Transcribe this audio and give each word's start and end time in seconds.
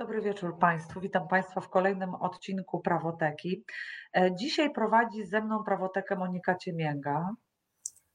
Dobry 0.00 0.22
wieczór 0.22 0.58
Państwu. 0.58 1.00
Witam 1.00 1.28
Państwa 1.28 1.60
w 1.60 1.68
kolejnym 1.68 2.14
odcinku 2.14 2.80
Prawoteki. 2.80 3.64
E, 4.16 4.36
dzisiaj 4.36 4.72
prowadzi 4.72 5.24
ze 5.24 5.40
mną 5.40 5.64
prawotekę 5.64 6.16
Monika 6.16 6.54
Ciemięga. 6.54 7.30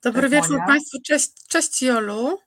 Dobry 0.03 0.21
Cześć, 0.21 0.33
wieczór 0.33 0.51
Monia. 0.51 0.65
Państwu, 0.65 0.97
cześć, 1.05 1.31
cześć 1.49 1.81
Jolu. 1.81 2.37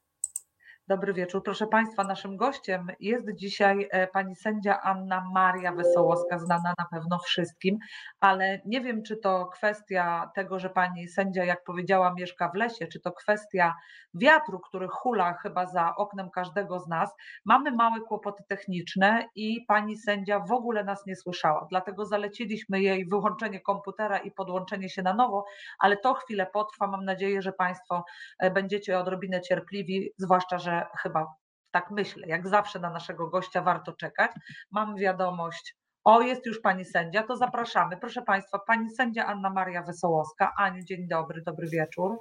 Dobry 0.88 1.12
wieczór. 1.14 1.42
Proszę 1.42 1.66
Państwa, 1.66 2.04
naszym 2.04 2.36
gościem 2.36 2.86
jest 3.00 3.34
dzisiaj 3.34 3.88
e, 3.90 4.06
pani 4.06 4.36
sędzia 4.36 4.80
Anna 4.82 5.30
Maria 5.34 5.72
Wesołowska, 5.72 6.38
znana 6.38 6.74
na 6.78 6.84
pewno 6.90 7.18
wszystkim, 7.18 7.78
ale 8.20 8.60
nie 8.64 8.80
wiem, 8.80 9.02
czy 9.02 9.16
to 9.16 9.46
kwestia 9.46 10.30
tego, 10.34 10.58
że 10.58 10.70
pani 10.70 11.08
sędzia, 11.08 11.44
jak 11.44 11.64
powiedziała, 11.64 12.14
mieszka 12.14 12.48
w 12.48 12.54
lesie, 12.54 12.86
czy 12.86 13.00
to 13.00 13.12
kwestia 13.12 13.74
wiatru, 14.14 14.60
który 14.60 14.88
hula 14.88 15.32
chyba 15.32 15.66
za 15.66 15.96
oknem 15.96 16.30
każdego 16.30 16.80
z 16.80 16.88
nas. 16.88 17.14
Mamy 17.44 17.70
małe 17.70 18.00
kłopoty 18.00 18.44
techniczne 18.48 19.28
i 19.34 19.64
pani 19.68 19.96
sędzia 19.96 20.40
w 20.40 20.52
ogóle 20.52 20.84
nas 20.84 21.06
nie 21.06 21.16
słyszała, 21.16 21.66
dlatego 21.70 22.06
zaleciliśmy 22.06 22.80
jej 22.80 23.06
wyłączenie 23.06 23.60
komputera 23.60 24.18
i 24.18 24.30
podłączenie 24.30 24.88
się 24.88 25.02
na 25.02 25.14
nowo, 25.14 25.44
ale 25.78 25.96
to 25.96 26.14
chwilę 26.14 26.46
potrwa. 26.46 26.86
Mam 26.86 27.04
nadzieję, 27.04 27.42
że 27.42 27.52
Państwo 27.52 28.04
e, 28.38 28.50
będziecie 28.50 28.98
odrobinę 28.98 29.40
cierpliwi, 29.40 30.10
zwłaszcza, 30.16 30.58
że 30.58 30.77
chyba 31.02 31.34
tak 31.70 31.90
myślę, 31.90 32.26
jak 32.26 32.48
zawsze 32.48 32.78
na 32.78 32.90
naszego 32.90 33.28
gościa 33.28 33.62
warto 33.62 33.92
czekać. 33.92 34.30
Mam 34.70 34.96
wiadomość. 34.96 35.76
O, 36.04 36.20
jest 36.20 36.46
już 36.46 36.60
pani 36.60 36.84
sędzia, 36.84 37.22
to 37.22 37.36
zapraszamy. 37.36 37.96
Proszę 37.96 38.22
Państwa, 38.22 38.58
pani 38.58 38.90
sędzia 38.90 39.26
Anna 39.26 39.50
Maria 39.50 39.82
Wesołowska. 39.82 40.52
Aniu, 40.58 40.82
dzień 40.84 41.08
dobry, 41.08 41.42
dobry 41.42 41.68
wieczór. 41.68 42.18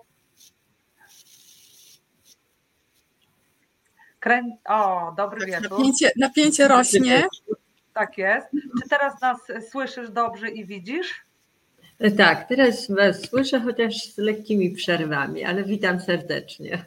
Krę... 4.20 4.42
O, 4.70 5.14
dobry 5.18 5.40
Tak, 5.40 5.50
wieczór. 5.50 5.72
napięcie, 5.78 6.12
napięcie 6.20 6.68
rośnie. 6.68 7.28
Tak 7.94 8.18
jest. 8.18 8.48
Czy 8.84 8.90
teraz 8.90 9.22
nas 9.22 9.38
słyszysz 9.72 10.10
dobrze 10.12 10.50
i 10.50 10.66
widzisz? 10.66 11.26
Tak, 12.18 12.48
teraz 12.48 12.92
Was 12.92 13.22
słyszę, 13.22 13.60
chociaż 13.60 13.96
z 14.14 14.18
lekkimi 14.18 14.72
przerwami, 14.72 15.44
ale 15.44 15.64
witam 15.64 16.00
serdecznie. 16.00 16.86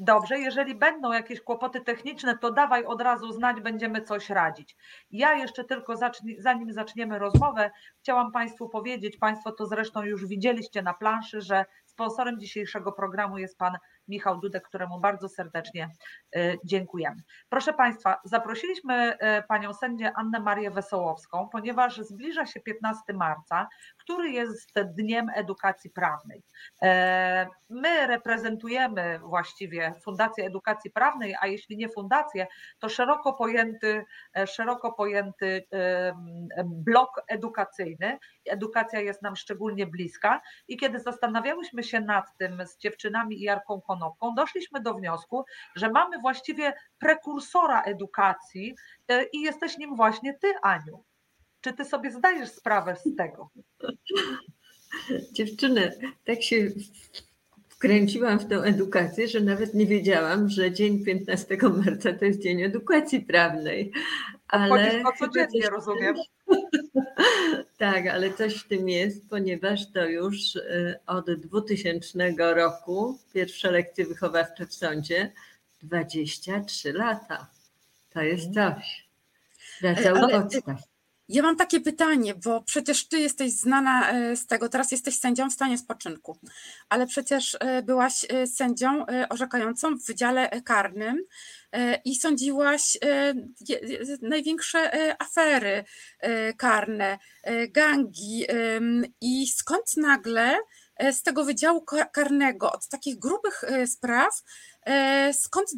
Dobrze, 0.00 0.38
jeżeli 0.38 0.74
będą 0.74 1.12
jakieś 1.12 1.40
kłopoty 1.40 1.80
techniczne, 1.80 2.38
to 2.38 2.52
dawaj 2.52 2.84
od 2.84 3.00
razu 3.00 3.32
znać, 3.32 3.60
będziemy 3.60 4.02
coś 4.02 4.30
radzić. 4.30 4.76
Ja 5.10 5.34
jeszcze 5.34 5.64
tylko 5.64 5.96
zacznie, 5.96 6.34
zanim 6.38 6.72
zaczniemy 6.72 7.18
rozmowę, 7.18 7.70
chciałam 7.98 8.32
Państwu 8.32 8.68
powiedzieć, 8.68 9.16
Państwo 9.16 9.52
to 9.52 9.66
zresztą 9.66 10.02
już 10.02 10.26
widzieliście 10.26 10.82
na 10.82 10.94
planszy, 10.94 11.40
że 11.40 11.64
sponsorem 11.84 12.40
dzisiejszego 12.40 12.92
programu 12.92 13.38
jest 13.38 13.58
Pan 13.58 13.76
Michał 14.08 14.40
Dudek, 14.40 14.68
któremu 14.68 15.00
bardzo 15.00 15.28
serdecznie 15.28 15.90
y, 16.36 16.58
dziękujemy. 16.64 17.22
Proszę 17.48 17.72
Państwa, 17.72 18.20
zaprosiliśmy 18.24 19.12
y, 19.14 19.42
Panią 19.48 19.74
sędzię 19.74 20.12
Annę 20.16 20.40
Marię 20.40 20.70
Wesołowską, 20.70 21.48
ponieważ 21.52 21.96
zbliża 21.96 22.46
się 22.46 22.60
15 22.60 23.12
marca, 23.14 23.68
który 23.98 24.30
jest 24.30 24.72
Dniem 24.84 25.30
Edukacji 25.34 25.90
Prawnej. 25.90 26.42
E, 26.82 27.46
My 27.70 28.06
reprezentujemy 28.06 29.18
właściwie 29.18 29.94
Fundację 30.04 30.46
Edukacji 30.46 30.90
Prawnej, 30.90 31.34
a 31.40 31.46
jeśli 31.46 31.76
nie 31.76 31.88
fundację, 31.88 32.46
to 32.78 32.88
szeroko 32.88 33.32
pojęty, 33.32 34.04
e, 34.36 34.46
szeroko 34.46 34.92
pojęty 34.92 35.66
blok 36.64 37.22
edukacyjny. 37.28 38.18
Edukacja 38.44 39.00
jest 39.00 39.22
nam 39.22 39.36
szczególnie 39.36 39.86
bliska 39.86 40.40
i 40.68 40.76
kiedy 40.76 41.00
zastanawiałyśmy 41.00 41.82
się 41.82 42.00
nad 42.00 42.24
tym 42.38 42.66
z 42.66 42.78
dziewczynami 42.78 43.36
i 43.36 43.42
Jarką 43.42 43.80
Doszliśmy 44.36 44.80
do 44.80 44.94
wniosku, 44.94 45.44
że 45.76 45.90
mamy 45.90 46.18
właściwie 46.18 46.72
prekursora 46.98 47.82
edukacji 47.82 48.74
e, 49.08 49.24
i 49.24 49.40
jesteś 49.40 49.78
nim 49.78 49.96
właśnie 49.96 50.34
ty, 50.34 50.54
Aniu. 50.62 51.04
Czy 51.60 51.72
ty 51.72 51.84
sobie 51.84 52.10
zdajesz 52.10 52.48
sprawę 52.48 52.96
z 52.96 53.16
tego? 53.16 53.50
Dziewczyny, 55.32 55.92
tak 56.24 56.42
się 56.42 56.56
wkręciłam 57.68 58.38
w 58.38 58.48
tę 58.48 58.56
edukację, 58.56 59.28
że 59.28 59.40
nawet 59.40 59.74
nie 59.74 59.86
wiedziałam, 59.86 60.48
że 60.48 60.72
dzień 60.72 61.04
15 61.04 61.56
marca 61.84 62.12
to 62.12 62.24
jest 62.24 62.42
Dzień 62.42 62.62
Edukacji 62.62 63.20
Prawnej. 63.20 63.92
Obchodzisz 64.52 64.70
Ale 64.70 64.90
to 64.90 64.96
chyba 64.96 65.12
codziennie, 65.12 65.70
rozumiem. 65.70 66.16
Tak, 67.78 68.06
ale 68.06 68.32
coś 68.32 68.56
w 68.56 68.68
tym 68.68 68.88
jest, 68.88 69.28
ponieważ 69.30 69.92
to 69.92 70.04
już 70.04 70.56
y, 70.56 70.98
od 71.06 71.30
2000 71.40 72.34
roku 72.54 73.18
pierwsze 73.34 73.70
lekcje 73.70 74.06
wychowawcze 74.06 74.66
w 74.66 74.74
sądzie 74.74 75.32
23 75.82 76.92
lata. 76.92 77.50
To 78.10 78.22
jest 78.22 78.54
coś. 78.54 79.08
Praca 79.80 80.12
u 80.12 80.16
Ale- 80.16 80.42
podstaw. 80.42 80.80
Ja 81.28 81.42
mam 81.42 81.56
takie 81.56 81.80
pytanie, 81.80 82.34
bo 82.34 82.62
przecież 82.62 83.08
ty 83.08 83.18
jesteś 83.18 83.52
znana 83.52 84.10
e, 84.10 84.36
z 84.36 84.46
tego, 84.46 84.68
teraz 84.68 84.92
jesteś 84.92 85.18
sędzią 85.18 85.50
w 85.50 85.52
stanie 85.52 85.78
spoczynku, 85.78 86.38
ale 86.88 87.06
przecież 87.06 87.56
e, 87.60 87.82
byłaś 87.82 88.26
e, 88.28 88.46
sędzią 88.46 89.06
orzekającą 89.30 89.96
w 89.96 90.06
Wydziale 90.06 90.62
Karnym 90.62 91.24
i 92.04 92.16
sądziłaś 92.16 92.98
największe 94.22 94.90
afery 95.18 95.84
karne, 96.56 97.18
gangi 97.68 98.46
i 99.20 99.48
skąd 99.48 99.96
nagle 99.96 100.56
z 101.12 101.22
tego 101.22 101.44
Wydziału 101.44 101.84
Ka- 101.84 102.04
Karnego, 102.04 102.72
od 102.72 102.88
takich 102.88 103.18
grubych 103.18 103.64
spraw, 103.86 104.42
skąd 105.32 105.68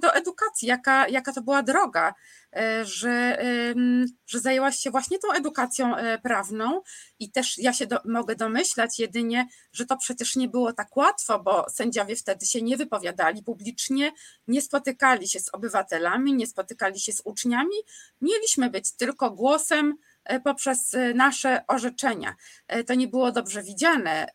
do 0.00 0.14
edukacji, 0.14 0.68
jaka, 0.68 1.08
jaka 1.08 1.32
to 1.32 1.42
była 1.42 1.62
droga? 1.62 2.14
E, 2.56 2.84
że, 2.84 3.38
em, 3.38 4.06
że 4.26 4.40
zajęłaś 4.40 4.76
się 4.76 4.90
właśnie 4.90 5.18
tą 5.18 5.32
edukacją 5.32 5.96
e, 5.96 6.18
prawną 6.18 6.82
i 7.18 7.30
też 7.30 7.58
ja 7.58 7.72
się 7.72 7.86
do, 7.86 7.98
mogę 8.04 8.36
domyślać 8.36 8.98
jedynie, 8.98 9.48
że 9.72 9.86
to 9.86 9.96
przecież 9.96 10.36
nie 10.36 10.48
było 10.48 10.72
tak 10.72 10.96
łatwo, 10.96 11.38
bo 11.38 11.66
sędziowie 11.70 12.16
wtedy 12.16 12.46
się 12.46 12.62
nie 12.62 12.76
wypowiadali 12.76 13.42
publicznie, 13.42 14.12
nie 14.48 14.62
spotykali 14.62 15.28
się 15.28 15.40
z 15.40 15.54
obywatelami, 15.54 16.34
nie 16.34 16.46
spotykali 16.46 17.00
się 17.00 17.12
z 17.12 17.22
uczniami. 17.24 17.76
Mieliśmy 18.20 18.70
być 18.70 18.92
tylko 18.92 19.30
głosem 19.30 19.96
e, 20.24 20.40
poprzez 20.40 20.94
e, 20.94 21.14
nasze 21.14 21.64
orzeczenia. 21.68 22.34
E, 22.68 22.84
To 22.84 22.94
nie 22.94 23.08
było 23.08 23.32
dobrze 23.32 23.62
widziane, 23.62 24.26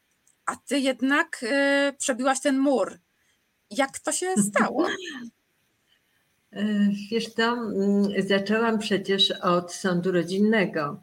a 0.45 0.56
ty 0.56 0.79
jednak 0.79 1.44
e, 1.44 1.94
przebiłaś 1.97 2.41
ten 2.41 2.57
mur. 2.57 3.00
Jak 3.69 4.00
to 4.00 4.11
się 4.11 4.33
stało? 4.50 4.88
E, 6.57 6.90
Wiesz 7.12 7.29
co, 7.29 7.44
mm, 7.44 8.28
zaczęłam 8.28 8.79
przecież 8.79 9.31
od 9.31 9.73
sądu 9.73 10.12
rodzinnego. 10.12 11.00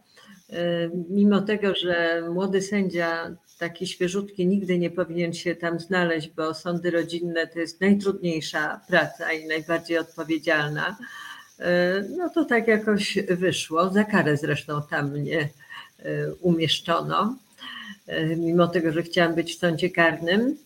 E, 0.51 0.91
Mimo 1.11 1.41
tego, 1.41 1.75
że 1.75 2.23
młody 2.33 2.63
sędzia, 2.63 3.37
taki 3.59 3.87
świeżutki, 3.87 4.47
nigdy 4.47 4.79
nie 4.79 4.91
powinien 4.91 5.33
się 5.33 5.55
tam 5.55 5.81
znaleźć, 5.81 6.31
bo 6.37 6.55
sądy 6.55 6.91
rodzinne 6.91 7.47
to 7.47 7.59
jest 7.59 7.81
najtrudniejsza 7.81 8.81
praca 8.89 9.33
i 9.33 9.47
najbardziej 9.47 9.99
odpowiedzialna, 9.99 10.97
e, 11.59 12.05
no 12.17 12.29
to 12.29 12.45
tak 12.45 12.69
jakoś 12.69 13.19
wyszło. 13.29 13.91
Za 13.91 14.05
karę 14.05 14.37
zresztą 14.37 14.81
tam 14.91 15.13
mnie 15.13 15.49
umieszczono, 16.41 17.39
mimo 18.37 18.69
tego, 18.69 18.93
że 18.93 19.03
chciałam 19.03 19.35
być 19.35 19.55
w 19.55 19.59
sądzie 19.59 19.91
karnym. 19.91 20.57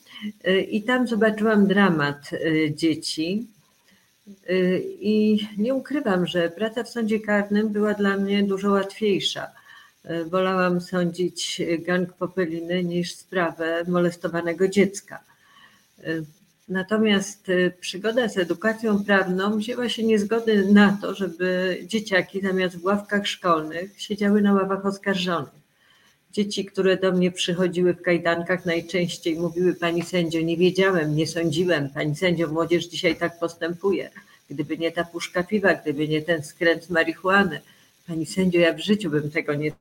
I 0.70 0.82
tam 0.82 1.06
zobaczyłam 1.06 1.66
dramat 1.66 2.30
dzieci, 2.74 3.48
I 5.00 5.48
nie 5.58 5.74
ukrywam, 5.74 6.26
że 6.26 6.50
praca 6.50 6.84
w 6.84 6.88
sądzie 6.88 7.20
karnym 7.20 7.68
była 7.68 7.94
dla 7.94 8.16
mnie 8.16 8.42
dużo 8.42 8.70
łatwiejsza. 8.70 9.46
Y, 10.10 10.24
Wolałam 10.24 10.80
sądzić 10.80 11.62
gang 11.78 12.12
Popeliny 12.12 12.84
niż 12.84 13.14
sprawę 13.14 13.84
molestowanego 13.88 14.68
dziecka. 14.68 15.24
Y, 15.98 16.24
Natomiast 16.68 17.48
y, 17.48 17.72
przygoda 17.80 18.28
z 18.28 18.38
edukacją 18.38 19.04
prawną 19.04 19.58
wzięła 19.58 19.88
się 19.88 20.02
niezgody 20.02 20.72
na 20.72 20.98
to, 21.02 21.14
żeby 21.14 21.78
dzieciaki 21.86 22.40
zamiast 22.40 22.76
w 22.76 22.84
ławkach 22.84 23.26
szkolnych 23.26 24.02
siedziały 24.02 24.42
na 24.42 24.52
ławach 24.52 24.86
oskarżonych. 24.86 25.58
Dzieci, 26.32 26.64
które 26.64 26.96
do 26.96 27.12
mnie 27.12 27.30
przychodziły 27.32 27.94
w 27.94 28.02
kajdankach, 28.02 28.66
najczęściej 28.66 29.36
mówiły: 29.36 29.74
Pani 29.74 30.02
sędzio, 30.02 30.40
nie 30.40 30.56
wiedziałem, 30.56 31.16
nie 31.16 31.26
sądziłem. 31.26 31.90
Pani 31.90 32.16
sędzio, 32.16 32.48
młodzież 32.48 32.86
dzisiaj 32.86 33.16
tak 33.16 33.38
postępuje. 33.38 34.10
Gdyby 34.50 34.78
nie 34.78 34.92
ta 34.92 35.04
puszka 35.04 35.42
piwa, 35.42 35.74
gdyby 35.74 36.08
nie 36.08 36.22
ten 36.22 36.42
skręt 36.42 36.90
marihuany. 36.90 37.60
Pani 38.06 38.26
sędzio, 38.26 38.58
ja 38.58 38.72
w 38.72 38.80
życiu 38.80 39.10
bym 39.10 39.30
tego 39.30 39.54
nie 39.54 39.72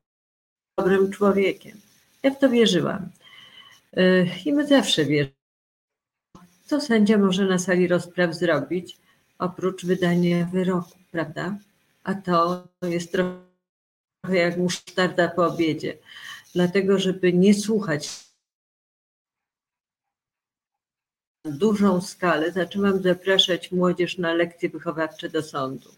dobrym 0.78 1.12
człowiekiem. 1.12 1.82
Ja 2.24 2.32
w 2.32 2.40
to 2.40 2.50
wierzyłam. 2.50 3.10
Yy, 3.94 4.30
I 4.46 4.54
my 4.54 4.68
zawsze 4.68 5.06
wierzymy. 5.06 5.38
Co 6.66 6.82
sędzia 6.82 7.18
może 7.18 7.46
na 7.46 7.60
sali 7.60 7.88
rozpraw 7.88 8.36
zrobić, 8.36 8.98
oprócz 9.40 9.86
wydania 9.86 10.46
wyroku, 10.46 10.98
prawda? 11.12 11.58
A 12.04 12.16
to 12.16 12.68
jest 12.82 13.12
trochę 13.12 14.38
jak 14.38 14.58
musztarda 14.58 15.28
po 15.28 15.46
obiedzie. 15.46 15.98
Dlatego, 16.56 17.00
żeby 17.00 17.34
nie 17.34 17.54
słuchać 17.54 18.10
na 18.10 18.28
dużą 21.52 22.02
skalę, 22.02 22.52
zaczęłam 22.52 23.02
zapraszać 23.02 23.72
młodzież 23.72 24.18
na 24.18 24.34
lekcje 24.34 24.70
wychowawcze 24.70 25.30
do 25.30 25.44
sądu. 25.44 25.90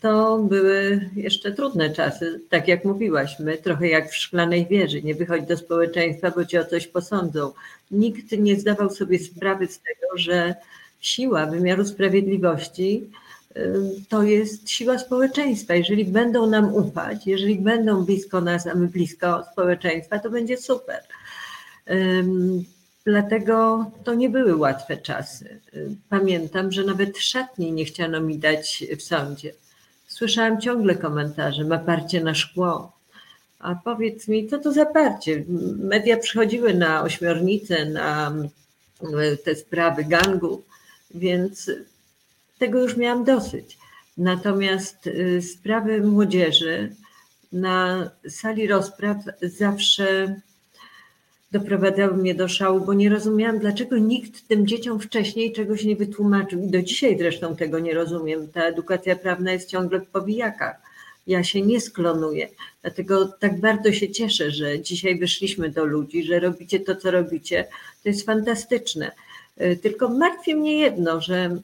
to 0.00 0.38
były 0.38 1.10
jeszcze 1.16 1.52
trudne 1.52 1.90
czasy. 1.90 2.40
Tak 2.48 2.68
jak 2.68 2.84
mówiłaś, 2.84 3.38
my 3.38 3.58
trochę 3.58 3.88
jak 3.88 4.10
w 4.10 4.16
szklanej 4.16 4.66
wieży. 4.66 5.02
Nie 5.02 5.14
wychodź 5.14 5.46
do 5.46 5.56
społeczeństwa, 5.56 6.30
bo 6.30 6.44
cię 6.44 6.60
o 6.60 6.64
coś 6.64 6.86
posądzą. 6.86 7.52
Nikt 7.90 8.32
nie 8.32 8.60
zdawał 8.60 8.90
sobie 8.90 9.18
sprawy 9.18 9.66
z 9.66 9.80
tego, 9.80 10.18
że 10.18 10.54
siła 11.00 11.46
wymiaru 11.46 11.84
sprawiedliwości 11.84 13.10
to 14.08 14.22
jest 14.22 14.70
siła 14.70 14.98
społeczeństwa. 14.98 15.74
Jeżeli 15.74 16.04
będą 16.04 16.46
nam 16.46 16.74
ufać, 16.74 17.26
jeżeli 17.26 17.58
będą 17.58 18.04
blisko 18.04 18.40
nas, 18.40 18.66
a 18.66 18.74
my 18.74 18.86
blisko 18.86 19.44
społeczeństwa, 19.52 20.18
to 20.18 20.30
będzie 20.30 20.56
super. 20.56 21.00
Dlatego 23.04 23.86
to 24.04 24.14
nie 24.14 24.30
były 24.30 24.56
łatwe 24.56 24.96
czasy. 24.96 25.60
Pamiętam, 26.08 26.72
że 26.72 26.84
nawet 26.84 27.18
szatni 27.18 27.72
nie 27.72 27.84
chciano 27.84 28.20
mi 28.20 28.38
dać 28.38 28.84
w 28.98 29.02
sądzie. 29.02 29.52
Słyszałam 30.06 30.60
ciągle 30.60 30.94
komentarze, 30.94 31.64
ma 31.64 31.78
parcie 31.78 32.24
na 32.24 32.34
szkło. 32.34 32.92
A 33.58 33.74
powiedz 33.74 34.28
mi, 34.28 34.48
co 34.48 34.58
to 34.58 34.72
za 34.72 34.86
parcie? 34.86 35.44
Media 35.78 36.16
przychodziły 36.16 36.74
na 36.74 37.02
ośmiornicę, 37.02 37.84
na 37.84 38.34
te 39.44 39.54
sprawy 39.54 40.04
gangu, 40.04 40.62
więc 41.14 41.70
tego 42.58 42.78
już 42.82 42.96
miałam 42.96 43.24
dosyć. 43.24 43.78
Natomiast 44.18 45.06
y, 45.06 45.42
sprawy 45.42 46.00
młodzieży 46.00 46.96
na 47.52 48.10
sali 48.28 48.66
rozpraw 48.66 49.16
zawsze 49.42 50.34
doprowadzały 51.50 52.16
mnie 52.16 52.34
do 52.34 52.48
szału, 52.48 52.80
bo 52.80 52.94
nie 52.94 53.08
rozumiałam, 53.08 53.58
dlaczego 53.58 53.98
nikt 53.98 54.48
tym 54.48 54.66
dzieciom 54.66 55.00
wcześniej 55.00 55.52
czegoś 55.52 55.84
nie 55.84 55.96
wytłumaczył. 55.96 56.64
I 56.64 56.70
do 56.70 56.82
dzisiaj 56.82 57.18
zresztą 57.18 57.56
tego 57.56 57.78
nie 57.78 57.94
rozumiem. 57.94 58.48
Ta 58.48 58.62
edukacja 58.62 59.16
prawna 59.16 59.52
jest 59.52 59.68
ciągle 59.68 60.00
w 60.00 60.06
powijakach. 60.06 60.76
Ja 61.26 61.44
się 61.44 61.62
nie 61.62 61.80
sklonuję. 61.80 62.48
Dlatego 62.82 63.26
tak 63.26 63.60
bardzo 63.60 63.92
się 63.92 64.10
cieszę, 64.10 64.50
że 64.50 64.80
dzisiaj 64.80 65.18
wyszliśmy 65.18 65.70
do 65.70 65.84
ludzi, 65.84 66.24
że 66.24 66.40
robicie 66.40 66.80
to, 66.80 66.96
co 66.96 67.10
robicie. 67.10 67.66
To 68.02 68.08
jest 68.08 68.26
fantastyczne. 68.26 69.10
Y, 69.60 69.78
tylko 69.82 70.08
martwi 70.08 70.54
mnie 70.54 70.78
jedno, 70.78 71.20
że 71.20 71.60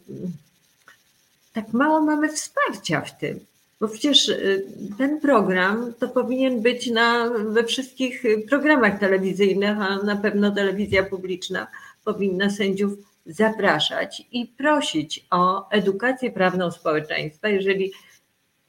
tak 1.52 1.72
mało 1.72 2.00
mamy 2.00 2.28
wsparcia 2.28 3.00
w 3.00 3.18
tym. 3.18 3.40
Bo 3.80 3.88
przecież 3.88 4.28
y, 4.28 4.66
ten 4.98 5.20
program 5.20 5.92
to 5.98 6.08
powinien 6.08 6.62
być 6.62 6.90
na, 6.90 7.30
we 7.30 7.64
wszystkich 7.64 8.22
programach 8.48 9.00
telewizyjnych, 9.00 9.78
a 9.80 9.96
na 9.96 10.16
pewno 10.16 10.50
telewizja 10.50 11.02
publiczna 11.02 11.66
powinna 12.04 12.50
sędziów 12.50 12.92
zapraszać 13.26 14.22
i 14.32 14.46
prosić 14.46 15.26
o 15.30 15.70
edukację 15.70 16.30
prawną 16.30 16.70
społeczeństwa, 16.70 17.48
jeżeli 17.48 17.92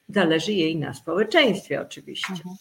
zależy 0.09 0.53
jej 0.53 0.75
na 0.75 0.93
społeczeństwie 0.93 1.81
oczywiście. 1.81 2.33
Mhm. 2.33 2.55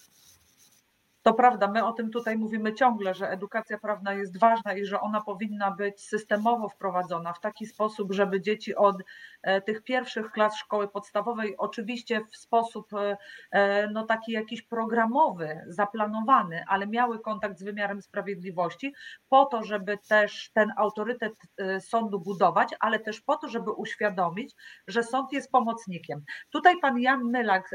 To 1.26 1.34
prawda, 1.34 1.68
my 1.68 1.84
o 1.84 1.92
tym 1.92 2.10
tutaj 2.10 2.38
mówimy 2.38 2.74
ciągle, 2.74 3.14
że 3.14 3.30
edukacja 3.30 3.78
prawna 3.78 4.12
jest 4.12 4.40
ważna 4.40 4.74
i 4.74 4.84
że 4.84 5.00
ona 5.00 5.20
powinna 5.20 5.70
być 5.70 6.00
systemowo 6.00 6.68
wprowadzona 6.68 7.32
w 7.32 7.40
taki 7.40 7.66
sposób, 7.66 8.12
żeby 8.12 8.40
dzieci 8.40 8.74
od 8.74 8.96
e, 9.42 9.60
tych 9.60 9.82
pierwszych 9.82 10.30
klas 10.30 10.56
szkoły 10.56 10.88
podstawowej, 10.88 11.56
oczywiście 11.56 12.20
w 12.24 12.36
sposób 12.36 12.94
e, 12.94 13.16
e, 13.50 13.88
no 13.90 14.04
taki 14.04 14.32
jakiś 14.32 14.62
programowy, 14.62 15.60
zaplanowany, 15.66 16.64
ale 16.68 16.86
miały 16.86 17.20
kontakt 17.20 17.58
z 17.58 17.62
wymiarem 17.62 18.02
sprawiedliwości, 18.02 18.94
po 19.28 19.44
to, 19.44 19.62
żeby 19.62 19.98
też 20.08 20.50
ten 20.54 20.72
autorytet 20.76 21.32
sądu 21.80 22.20
budować, 22.20 22.68
ale 22.80 22.98
też 22.98 23.20
po 23.20 23.36
to, 23.36 23.48
żeby 23.48 23.70
uświadomić, 23.70 24.54
że 24.88 25.02
sąd 25.02 25.32
jest 25.32 25.50
pomocnikiem. 25.50 26.24
Tutaj 26.50 26.74
pan 26.80 26.98
Jan 26.98 27.24
Mylak 27.24 27.70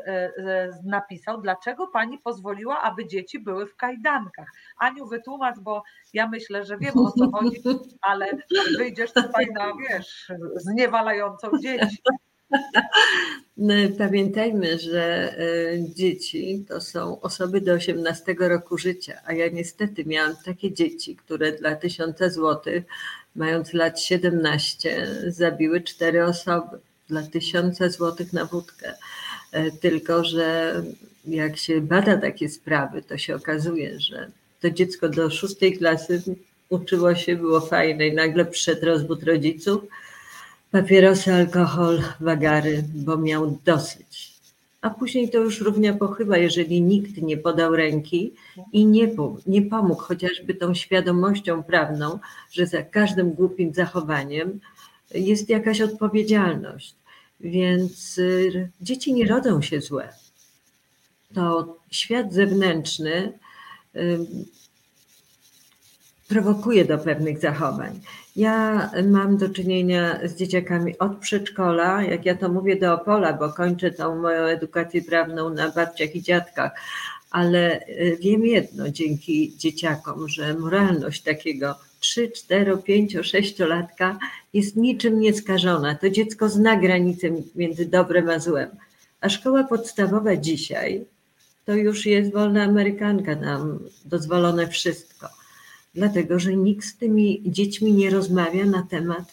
napisał, 0.84 1.42
dlaczego 1.42 1.88
pani 1.88 2.20
pozwoliła, 2.20 2.82
aby 2.82 3.08
dzieci 3.08 3.41
były 3.42 3.68
w 3.68 3.76
kajdankach. 3.76 4.48
Aniu, 4.78 5.08
wytłumacz, 5.08 5.60
bo 5.60 5.84
ja 6.14 6.28
myślę, 6.28 6.66
że 6.66 6.78
wiem 6.78 6.98
o 6.98 7.12
co 7.12 7.32
chodzi, 7.32 7.62
ale 8.02 8.26
wyjdziesz 8.78 9.14
tutaj 9.14 9.48
na, 9.54 9.72
wiesz, 9.90 10.32
zniewalającą 10.56 11.52
dzieci. 11.62 11.98
No, 13.58 13.74
pamiętajmy, 13.98 14.80
że 14.80 15.36
e, 15.38 15.94
dzieci 15.96 16.66
to 16.68 16.82
są 16.82 17.22
osoby 17.22 17.62
do 17.62 17.74
18 17.74 18.36
roku 18.40 18.78
życia, 18.78 19.22
a 19.26 19.34
ja 19.34 19.50
niestety 19.50 20.06
miałam 20.06 20.36
takie 20.46 20.74
dzieci, 20.74 21.16
które 21.16 21.52
dla 21.52 21.76
tysiąca 21.76 22.30
złotych, 22.30 22.84
mając 23.36 23.74
lat 23.74 24.02
17, 24.02 25.08
zabiły 25.28 25.82
cztery 25.82 26.26
osoby 26.26 26.80
dla 27.08 27.24
tysiąca 27.24 27.90
złotych 27.90 28.34
na 28.34 28.46
wódkę. 28.46 28.94
E, 29.52 29.72
tylko, 29.72 30.24
że 30.24 30.74
jak 31.26 31.58
się 31.58 31.82
bada 31.82 32.18
takie 32.18 32.50
sprawy, 32.50 33.02
to 33.02 33.18
się 33.18 33.36
okazuje, 33.36 34.00
że 34.00 34.32
to 34.62 34.70
dziecko 34.70 35.10
do 35.10 35.30
szóstej 35.30 35.78
klasy 35.78 36.22
uczyło 36.70 37.16
się, 37.16 37.36
było 37.36 37.62
fajne 37.62 38.08
i 38.08 38.14
nagle 38.14 38.46
przyszedł 38.46 38.86
rozwód 38.86 39.24
rodziców, 39.24 39.82
papierosy, 40.72 41.34
alkohol, 41.34 42.02
wagary, 42.20 42.84
bo 42.94 43.18
miał 43.18 43.60
dosyć. 43.66 44.32
A 44.82 44.90
później 44.90 45.30
to 45.30 45.38
już 45.38 45.62
równia 45.62 45.94
pochyba, 45.94 46.38
jeżeli 46.38 46.82
nikt 46.82 47.18
nie 47.18 47.38
podał 47.38 47.76
ręki 47.76 48.34
i 48.74 48.86
nie, 48.86 49.10
nie 49.48 49.62
pomógł 49.62 50.02
chociażby 50.02 50.54
tą 50.54 50.74
świadomością 50.74 51.64
prawną, 51.64 52.20
że 52.52 52.66
za 52.66 52.84
każdym 52.84 53.32
głupim 53.32 53.74
zachowaniem 53.74 54.60
jest 55.14 55.50
jakaś 55.50 55.82
odpowiedzialność. 55.82 56.96
Więc 57.40 58.18
y, 58.18 58.70
dzieci 58.82 59.14
nie 59.14 59.28
rodzą 59.28 59.62
się 59.62 59.82
złe 59.82 60.10
to 61.34 61.78
świat 61.92 62.34
zewnętrzny 62.34 63.34
prowokuje 66.28 66.86
do 66.86 66.98
pewnych 66.98 67.40
zachowań. 67.40 68.00
Ja 68.36 68.90
mam 69.10 69.38
do 69.38 69.50
czynienia 69.50 70.20
z 70.24 70.36
dzieciakami 70.36 70.98
od 70.98 71.18
przedszkola, 71.18 72.04
jak 72.04 72.26
ja 72.26 72.36
to 72.36 72.50
mówię, 72.50 72.76
do 72.76 72.94
Opola, 72.94 73.34
bo 73.34 73.54
kończę 73.54 73.92
tą 73.92 74.22
moją 74.22 74.44
edukację 74.44 75.02
prawną 75.02 75.50
na 75.50 75.72
babciach 75.72 76.16
i 76.16 76.22
dziadkach, 76.22 76.72
ale 77.32 77.80
y, 77.88 78.18
wiem 78.22 78.46
jedno 78.46 78.90
dzięki 78.90 79.58
dzieciakom, 79.58 80.30
że 80.30 80.54
moralność 80.54 81.22
takiego 81.22 81.76
3, 82.00 82.32
4, 82.32 82.78
5, 82.78 83.18
6 83.22 83.60
latka 83.60 84.20
jest 84.54 84.76
niczym 84.76 85.20
nieskażona. 85.20 85.96
To 85.96 86.10
dziecko 86.10 86.50
zna 86.50 86.76
granicę 86.76 87.28
między 87.56 87.86
dobrem 87.86 88.30
a 88.30 88.40
złem. 88.40 88.70
A 89.22 89.30
szkoła 89.30 89.64
podstawowa 89.64 90.36
dzisiaj 90.36 91.06
to 91.66 91.76
już 91.76 92.06
jest 92.06 92.32
wolna 92.32 92.64
amerykanka, 92.64 93.36
nam 93.36 93.80
dozwolone 94.06 94.68
wszystko. 94.68 95.28
Dlatego, 95.96 96.40
że 96.40 96.56
nikt 96.56 96.86
z 96.86 96.98
tymi 96.98 97.44
dziećmi 97.46 97.94
nie 97.94 98.10
rozmawia 98.10 98.66
na 98.66 98.84
temat 98.84 99.24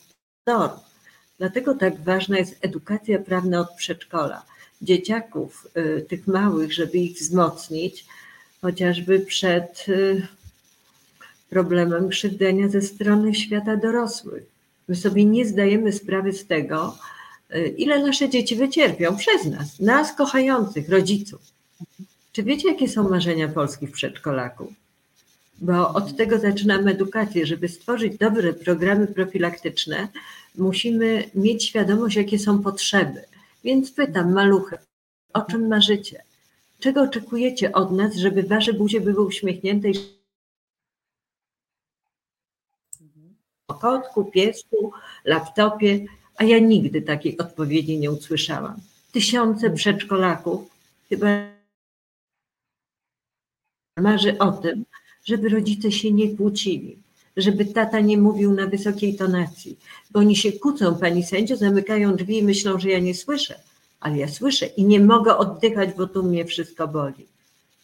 norm. 0.47 0.79
Dlatego 1.39 1.75
tak 1.75 2.01
ważna 2.01 2.39
jest 2.39 2.59
edukacja 2.61 3.19
prawna 3.19 3.61
od 3.61 3.71
przedszkola. 3.77 4.43
Dzieciaków, 4.83 5.67
y, 5.77 6.07
tych 6.09 6.27
małych, 6.27 6.73
żeby 6.73 6.99
ich 6.99 7.17
wzmocnić, 7.17 8.07
chociażby 8.61 9.21
przed 9.21 9.87
y, 9.89 10.27
problemem 11.51 12.09
krzywdzenia 12.09 12.69
ze 12.69 12.83
strony 12.83 13.35
świata 13.35 13.77
dorosłych. 13.77 14.43
My 14.89 14.97
sobie 14.97 15.25
nie 15.25 15.47
zdajemy 15.47 15.93
sprawy 15.93 16.33
z 16.33 16.47
tego, 16.47 16.99
y, 17.55 17.69
ile 17.69 18.03
nasze 18.03 18.29
dzieci 18.29 18.57
wycierpią 18.57 19.17
przez 19.17 19.45
nas, 19.45 19.81
nas 19.81 20.13
kochających 20.13 20.89
rodziców. 20.89 21.58
Czy 22.39 22.45
wiecie, 22.45 22.69
jakie 22.69 22.89
są 22.89 23.09
marzenia 23.09 23.49
polskich 23.49 23.93
przedszkolaków? 23.93 24.73
Bo 25.61 25.95
od 25.95 26.17
tego 26.17 26.39
zaczynamy 26.39 26.91
edukację. 26.91 27.47
Żeby 27.47 27.69
stworzyć 27.69 28.19
dobre 28.19 28.53
programy 28.53 29.07
profilaktyczne, 29.07 30.09
musimy 30.55 31.31
mieć 31.35 31.65
świadomość, 31.65 32.17
jakie 32.17 32.39
są 32.39 32.63
potrzeby. 32.63 33.25
Więc 33.65 33.93
pytam 33.93 34.33
maluchy, 34.33 34.79
o 35.33 35.41
czym 35.43 35.69
marzycie? 35.69 36.23
Czego 36.81 37.03
oczekujecie 37.03 37.73
od 37.73 37.93
nas, 37.93 38.17
żeby 38.17 38.43
wasze 38.43 38.73
buzie 38.73 39.01
były 39.01 39.25
uśmiechnięte 39.25 39.89
o 43.69 43.75
kotku, 43.75 44.25
piesku, 44.25 44.93
laptopie, 45.25 46.07
a 46.37 46.45
ja 46.45 46.59
nigdy 46.59 47.03
takiej 47.03 47.39
odpowiedzi 47.39 47.99
nie 47.99 48.11
usłyszałam. 48.11 48.77
Tysiące 49.13 49.71
przedszkolaków 49.71 50.71
chyba 51.09 51.58
marzy 54.01 54.39
o 54.39 54.53
tym, 54.53 54.85
żeby 55.25 55.49
rodzice 55.49 55.93
się 55.93 56.13
nie 56.13 56.37
kłócili, 56.37 56.97
żeby 57.37 57.65
tata 57.65 58.01
nie 58.01 58.19
mówił 58.19 58.55
na 58.55 58.67
wysokiej 58.67 59.15
tonacji, 59.17 59.79
bo 60.11 60.21
oni 60.21 60.37
się 60.37 60.53
kłócą, 60.53 60.95
pani 60.95 61.23
sędzio, 61.25 61.57
zamykają 61.57 62.17
drzwi 62.17 62.39
i 62.39 62.43
myślą, 62.43 62.79
że 62.79 62.89
ja 62.91 62.99
nie 62.99 63.15
słyszę, 63.15 63.55
ale 64.01 64.17
ja 64.19 64.29
słyszę 64.29 64.67
i 64.67 64.85
nie 64.85 65.01
mogę 65.01 65.37
oddychać, 65.37 65.91
bo 65.97 66.07
tu 66.07 66.23
mnie 66.23 66.45
wszystko 66.45 66.89
boli. 66.89 67.27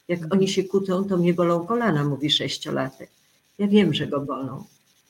Jak 0.09 0.35
oni 0.35 0.49
się 0.49 0.64
kłócą, 0.64 1.04
to 1.04 1.16
mnie 1.16 1.35
bolą 1.35 1.66
kolana, 1.66 2.04
mówi 2.04 2.30
sześciolatek. 2.30 3.11
Ja 3.59 3.66
wiem, 3.66 3.94
że 3.94 4.06
go 4.06 4.21
bolą. 4.21 4.64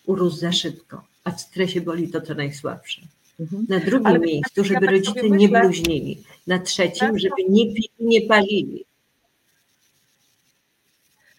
Urósł 0.06 0.36
za 0.36 0.52
szybko, 0.52 1.02
a 1.24 1.30
w 1.30 1.40
stresie 1.40 1.80
boli 1.80 2.08
to 2.08 2.20
co 2.20 2.34
najsłabsze. 2.34 3.02
Mhm. 3.40 3.66
Na 3.68 3.80
drugim 3.80 4.06
Ale 4.06 4.18
miejscu, 4.18 4.60
ja 4.60 4.64
żeby 4.64 4.80
tak 4.86 4.90
rodzice 4.90 5.30
nie 5.30 5.48
bluźnili. 5.48 6.22
Na 6.46 6.58
trzecim, 6.58 7.08
Często- 7.08 7.18
żeby 7.18 7.48
nie 7.48 7.66
pili, 7.66 7.90
nie 8.00 8.22
palili. 8.22 8.84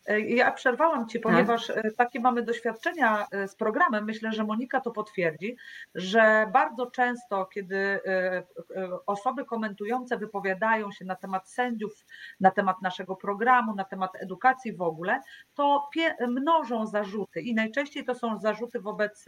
E, 0.06 0.20
Ja 0.20 0.52
przerwałam 0.52 1.08
Ci, 1.08 1.20
Tak. 1.20 1.32
ponieważ 1.32 1.70
e, 1.70 1.92
takie 1.98 2.20
mamy 2.20 2.44
doświadczenia 2.44 3.28
e, 3.32 3.48
z 3.48 3.56
programem. 3.56 4.06
Myślę, 4.06 4.32
że 4.32 4.44
Monika 4.44 4.82
to 4.82 4.92
potwierdzi, 4.92 5.58
że 5.96 6.48
bardzo 6.54 6.92
często, 6.92 7.46
kiedy 7.46 8.00
osoby 9.06 9.46
komentujące 9.46 10.18
wypowiadają 10.18 10.92
się 10.92 11.06
na 11.06 11.16
temat 11.16 11.50
sędziów, 11.50 12.06
na 12.40 12.52
temat 12.52 12.82
naszego 12.82 13.16
programu, 13.16 13.76
na 13.76 13.84
temat 13.84 14.12
edukacji 14.16 14.74
w 14.74 14.82
ogóle, 14.82 15.22
to 15.54 15.90
mnożą 16.28 16.86
zarzuty 16.88 17.42
i 17.42 17.54
najczęściej 17.54 18.06
to 18.06 18.16
są 18.16 18.40
zarzuty 18.40 18.80
wobec 18.80 19.26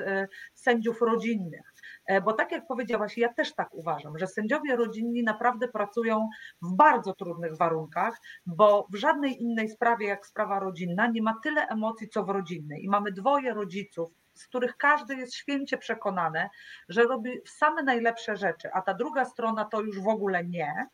sędziów 0.53 1.01
rodzinnych. 1.01 1.73
E, 2.07 2.21
Bo 2.21 2.33
tak 2.33 2.51
jak 2.51 2.67
powiedziałaś, 2.67 3.17
ja 3.17 3.33
też 3.33 3.55
tak 3.55 3.73
uważam, 3.73 4.17
że 4.17 4.27
sędziowie 4.27 4.75
rodzinni 4.75 5.23
naprawdę 5.23 5.67
pracują 5.67 6.29
w 6.61 6.75
bardzo 6.75 7.13
trudnych 7.13 7.57
warunkach, 7.57 8.21
bo 8.45 8.87
w 8.93 8.95
żadnej 8.95 9.41
innej 9.41 9.69
sprawie 9.69 10.07
jak 10.07 10.25
sprawa 10.27 10.59
rodzinna 10.59 11.07
nie 11.07 11.21
ma 11.21 11.39
tyle 11.43 11.67
emocji 11.67 12.09
co 12.09 12.23
w 12.23 12.29
rodzinnej. 12.29 12.83
I 12.83 12.89
mamy 12.89 13.11
dwoje 13.11 13.53
rodziców, 13.53 14.09
z 14.33 14.47
których 14.47 14.77
każdy 14.77 15.15
jest 15.15 15.35
święcie 15.35 15.77
przekonany, 15.77 16.49
że 16.89 17.03
robi 17.03 17.31
same 17.45 17.83
najlepsze 17.83 18.35
rzeczy, 18.35 18.69
a 18.73 18.81
ta 18.81 18.93
druga 18.93 19.25
strona 19.25 19.65
to 19.65 19.81
już 19.81 19.99
w 19.99 20.07
ogóle 20.07 20.43
nie. 20.43 20.87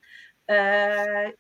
E, 0.50 1.32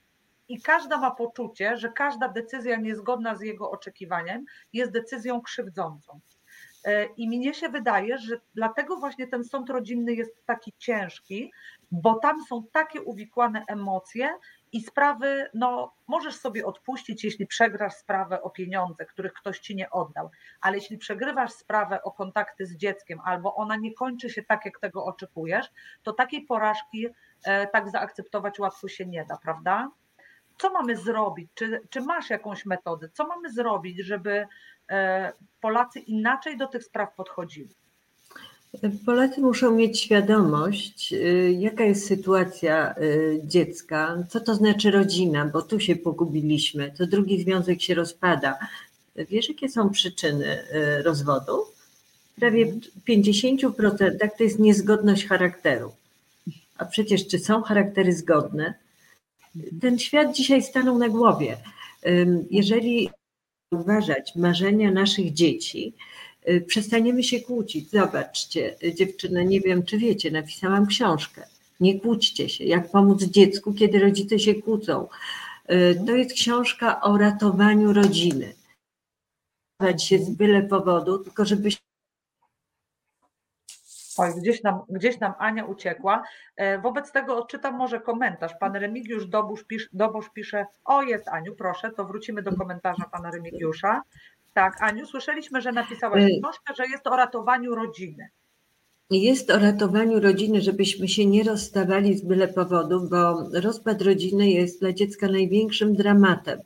I 0.47 0.61
każda 0.61 0.97
ma 0.97 1.11
poczucie, 1.11 1.77
że 1.77 1.89
każda 1.89 2.27
decyzja 2.27 2.77
niezgodna 2.77 3.35
z 3.35 3.41
jego 3.41 3.71
oczekiwaniem 3.71 4.45
jest 4.73 4.91
decyzją 4.91 5.41
krzywdzącą. 5.41 6.19
E, 6.85 7.05
I 7.05 7.27
mnie 7.27 7.53
się 7.53 7.69
wydaje, 7.69 8.17
że 8.17 8.35
dlatego 8.55 8.97
właśnie 8.97 9.27
ten 9.27 9.43
sąd 9.43 9.69
rodzinny 9.69 10.13
jest 10.13 10.45
taki 10.45 10.73
ciężki, 10.77 11.51
bo 11.91 12.13
tam 12.15 12.43
są 12.43 12.63
takie 12.71 13.01
uwikłane 13.01 13.63
emocje 13.67 14.29
i 14.71 14.81
sprawy, 14.81 15.49
no 15.53 15.93
możesz 16.07 16.35
sobie 16.35 16.65
odpuścić, 16.65 17.23
jeśli 17.23 17.47
przegrasz 17.47 17.93
sprawę 17.93 18.41
o 18.41 18.49
pieniądze, 18.49 19.05
których 19.05 19.33
ktoś 19.33 19.59
ci 19.59 19.75
nie 19.75 19.89
oddał, 19.89 20.29
ale 20.61 20.77
jeśli 20.77 20.97
przegrywasz 20.97 21.51
sprawę 21.51 22.03
o 22.03 22.11
kontakty 22.11 22.65
z 22.65 22.75
dzieckiem 22.77 23.19
albo 23.25 23.55
ona 23.55 23.75
nie 23.75 23.93
kończy 23.93 24.29
się 24.29 24.43
tak, 24.43 24.65
jak 24.65 24.79
tego 24.79 25.05
oczekujesz, 25.05 25.65
to 26.03 26.13
takiej 26.13 26.41
porażki 26.41 27.07
e, 27.45 27.67
tak 27.67 27.89
zaakceptować 27.89 28.59
łatwo 28.59 28.87
się 28.87 29.05
nie 29.05 29.25
da, 29.25 29.37
prawda? 29.37 29.91
Co 30.57 30.69
mamy 30.69 30.97
zrobić? 30.97 31.49
Czy, 31.53 31.81
czy 31.89 32.01
masz 32.01 32.29
jakąś 32.29 32.65
metodę? 32.65 33.09
Co 33.13 33.27
mamy 33.27 33.51
zrobić, 33.51 34.05
żeby 34.05 34.47
Polacy 35.61 35.99
inaczej 35.99 36.57
do 36.57 36.67
tych 36.67 36.83
spraw 36.83 37.15
podchodzili? 37.15 37.69
Polacy 39.05 39.41
muszą 39.41 39.71
mieć 39.71 39.99
świadomość, 39.99 41.13
y, 41.13 41.55
jaka 41.59 41.83
jest 41.83 42.07
sytuacja 42.07 42.95
y, 42.97 43.41
dziecka, 43.43 44.23
co 44.29 44.39
to 44.39 44.55
znaczy 44.55 44.91
rodzina, 44.91 45.45
bo 45.45 45.61
tu 45.61 45.79
się 45.79 45.95
pogubiliśmy, 45.95 46.93
to 46.97 47.07
drugi 47.07 47.43
związek 47.43 47.81
się 47.81 47.95
rozpada. 47.95 48.59
Wiesz, 49.15 49.49
jakie 49.49 49.69
są 49.69 49.89
przyczyny 49.89 50.63
y, 50.99 51.03
rozwodu? 51.03 51.65
Prawie 52.35 52.65
w 52.65 53.03
50% 53.09 54.29
to 54.37 54.43
jest 54.43 54.59
niezgodność 54.59 55.25
charakteru. 55.25 55.91
A 56.77 56.85
przecież 56.85 57.27
czy 57.27 57.39
są 57.39 57.61
charaktery 57.61 58.13
zgodne? 58.13 58.73
Ten 59.81 59.99
świat 59.99 60.35
dzisiaj 60.35 60.63
stanął 60.63 60.97
na 60.97 61.09
głowie. 61.09 61.57
Jeżeli 62.51 63.09
uważać 63.73 64.35
marzenia 64.35 64.91
naszych 64.91 65.33
dzieci, 65.33 65.93
y, 66.49 66.61
przestaniemy 66.67 67.23
się 67.23 67.39
kłócić. 67.39 67.89
Zobaczcie, 67.89 68.75
y, 68.83 68.95
dziewczyny, 68.95 69.45
nie 69.45 69.61
wiem 69.61 69.83
czy 69.83 69.97
wiecie, 69.97 70.31
napisałam 70.31 70.87
książkę. 70.87 71.47
Nie 71.79 71.99
kłóćcie 71.99 72.49
się. 72.49 72.63
Jak 72.63 72.91
pomóc 72.91 73.23
dziecku, 73.23 73.73
kiedy 73.73 73.99
rodzice 73.99 74.39
się 74.39 74.55
kłócą. 74.55 75.07
Y, 75.71 76.03
To 76.05 76.15
jest 76.15 76.33
książka 76.33 77.01
o 77.01 77.17
ratowaniu 77.17 77.93
rodziny. 77.93 78.53
Się 79.97 80.19
z 80.19 80.29
byle 80.29 80.61
powodu, 80.61 81.19
tylko 81.19 81.45
żeby 81.45 81.69
Oj, 84.17 84.29
gdzieś 84.37 84.63
nam, 84.63 84.79
gdzieś 84.89 85.19
nam 85.19 85.33
Ania 85.39 85.65
uciekła. 85.65 86.23
E, 86.55 86.79
Wobec 86.79 87.11
tego 87.11 87.37
odczytam 87.37 87.75
może 87.77 87.99
komentarz. 87.99 88.51
Pan 88.59 88.75
Remigiusz 88.75 89.27
Dobusz, 89.27 89.63
pisz, 89.63 89.89
Dobosz 89.93 90.29
pisze, 90.29 90.65
o 90.85 91.01
jest 91.01 91.27
Aniu, 91.27 91.55
proszę, 91.55 91.91
to 91.91 92.05
wrócimy 92.05 92.41
do 92.41 92.55
komentarza 92.55 93.03
pana 93.11 93.31
Remigiusza. 93.31 94.01
Tak, 94.53 94.81
Aniu, 94.81 95.05
słyszeliśmy, 95.05 95.61
że 95.61 95.71
napisałaś 95.71 96.23
Y- 96.23 96.39
książkę, 96.41 96.73
że 96.77 96.87
jest 96.87 97.07
o 97.07 97.15
ratowaniu 97.15 97.75
rodziny. 97.75 98.29
Jest 99.09 99.49
o 99.51 99.59
ratowaniu 99.59 100.19
rodziny, 100.19 100.61
żebyśmy 100.61 101.07
się 101.07 101.25
nie 101.25 101.43
rozstawali 101.43 102.17
z 102.17 102.21
byle 102.21 102.47
powodu, 102.47 103.09
bo 103.09 103.43
rozpad 103.61 104.01
rodziny 104.01 104.49
jest 104.49 104.79
dla 104.79 104.93
dziecka 104.93 105.27
największym 105.27 105.95
dramatem. 105.95 106.59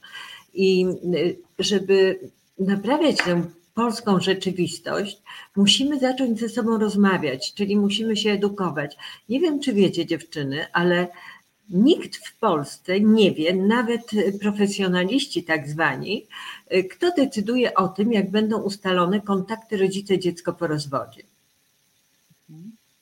I 0.53 0.85
y, 1.15 1.37
żeby 1.59 2.19
naprawiać 2.59 3.17
tę 3.17 3.41
polską 3.77 4.19
rzeczywistość, 4.19 5.21
musimy 5.55 5.99
zacząć 5.99 6.39
ze 6.39 6.49
sobą 6.49 6.77
rozmawiać, 6.77 7.53
czyli 7.53 7.77
musimy 7.77 8.17
się 8.17 8.31
edukować. 8.31 8.97
Nie 9.29 9.39
wiem, 9.39 9.59
czy 9.59 9.73
wiecie, 9.73 10.05
dziewczyny, 10.05 10.65
ale 10.73 11.07
nikt 11.69 12.15
w 12.15 12.39
Polsce 12.39 12.99
nie 12.99 13.31
wie, 13.31 13.55
nawet 13.55 14.11
profesjonaliści 14.41 15.43
tak 15.43 15.67
zwani, 15.67 16.25
kto 16.91 17.11
decyduje 17.11 17.73
o 17.73 17.87
tym, 17.87 18.13
jak 18.13 18.31
będą 18.31 18.61
ustalone 18.61 19.21
kontakty 19.21 19.77
rodzice-dziecko 19.77 20.53
po 20.53 20.67
rozwodzie. 20.67 21.23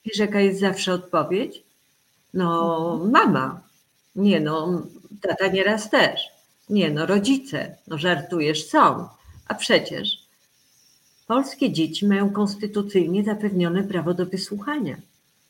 Wiesz, 0.05 0.17
jaka 0.17 0.39
jest 0.39 0.59
zawsze 0.59 0.93
odpowiedź? 0.93 1.63
No, 2.33 2.99
mama. 3.11 3.61
Nie 4.15 4.39
no, 4.39 4.81
tata 5.21 5.47
nieraz 5.47 5.89
też. 5.89 6.21
Nie 6.69 6.89
no, 6.91 7.05
rodzice. 7.05 7.77
No, 7.87 7.97
żartujesz, 7.97 8.67
są. 8.67 9.07
A 9.47 9.53
przecież 9.55 10.24
polskie 11.27 11.71
dzieci 11.71 12.07
mają 12.07 12.29
konstytucyjnie 12.29 13.23
zapewnione 13.23 13.83
prawo 13.83 14.13
do 14.13 14.25
wysłuchania. 14.25 14.97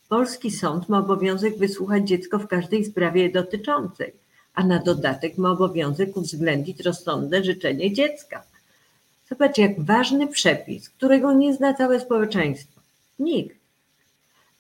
Polski 0.09 0.51
sąd 0.51 0.89
ma 0.89 0.99
obowiązek 0.99 1.57
wysłuchać 1.57 2.07
dziecko 2.07 2.39
w 2.39 2.47
każdej 2.47 2.85
sprawie 2.85 3.29
dotyczącej, 3.29 4.13
a 4.53 4.63
na 4.63 4.79
dodatek 4.79 5.37
ma 5.37 5.51
obowiązek 5.51 6.17
uwzględnić 6.17 6.79
rozsądne 6.79 7.43
życzenie 7.43 7.93
dziecka. 7.93 8.43
Zobacz, 9.29 9.57
jak 9.57 9.81
ważny 9.81 10.27
przepis, 10.27 10.89
którego 10.89 11.33
nie 11.33 11.53
zna 11.53 11.73
całe 11.73 11.99
społeczeństwo. 11.99 12.81
Nikt. 13.19 13.57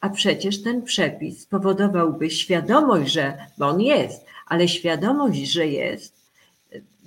A 0.01 0.09
przecież 0.09 0.63
ten 0.63 0.81
przepis 0.81 1.41
spowodowałby 1.41 2.29
świadomość, 2.29 3.11
że, 3.11 3.37
bo 3.57 3.67
on 3.67 3.81
jest, 3.81 4.25
ale 4.47 4.67
świadomość, 4.67 5.45
że 5.45 5.67
jest, 5.67 6.13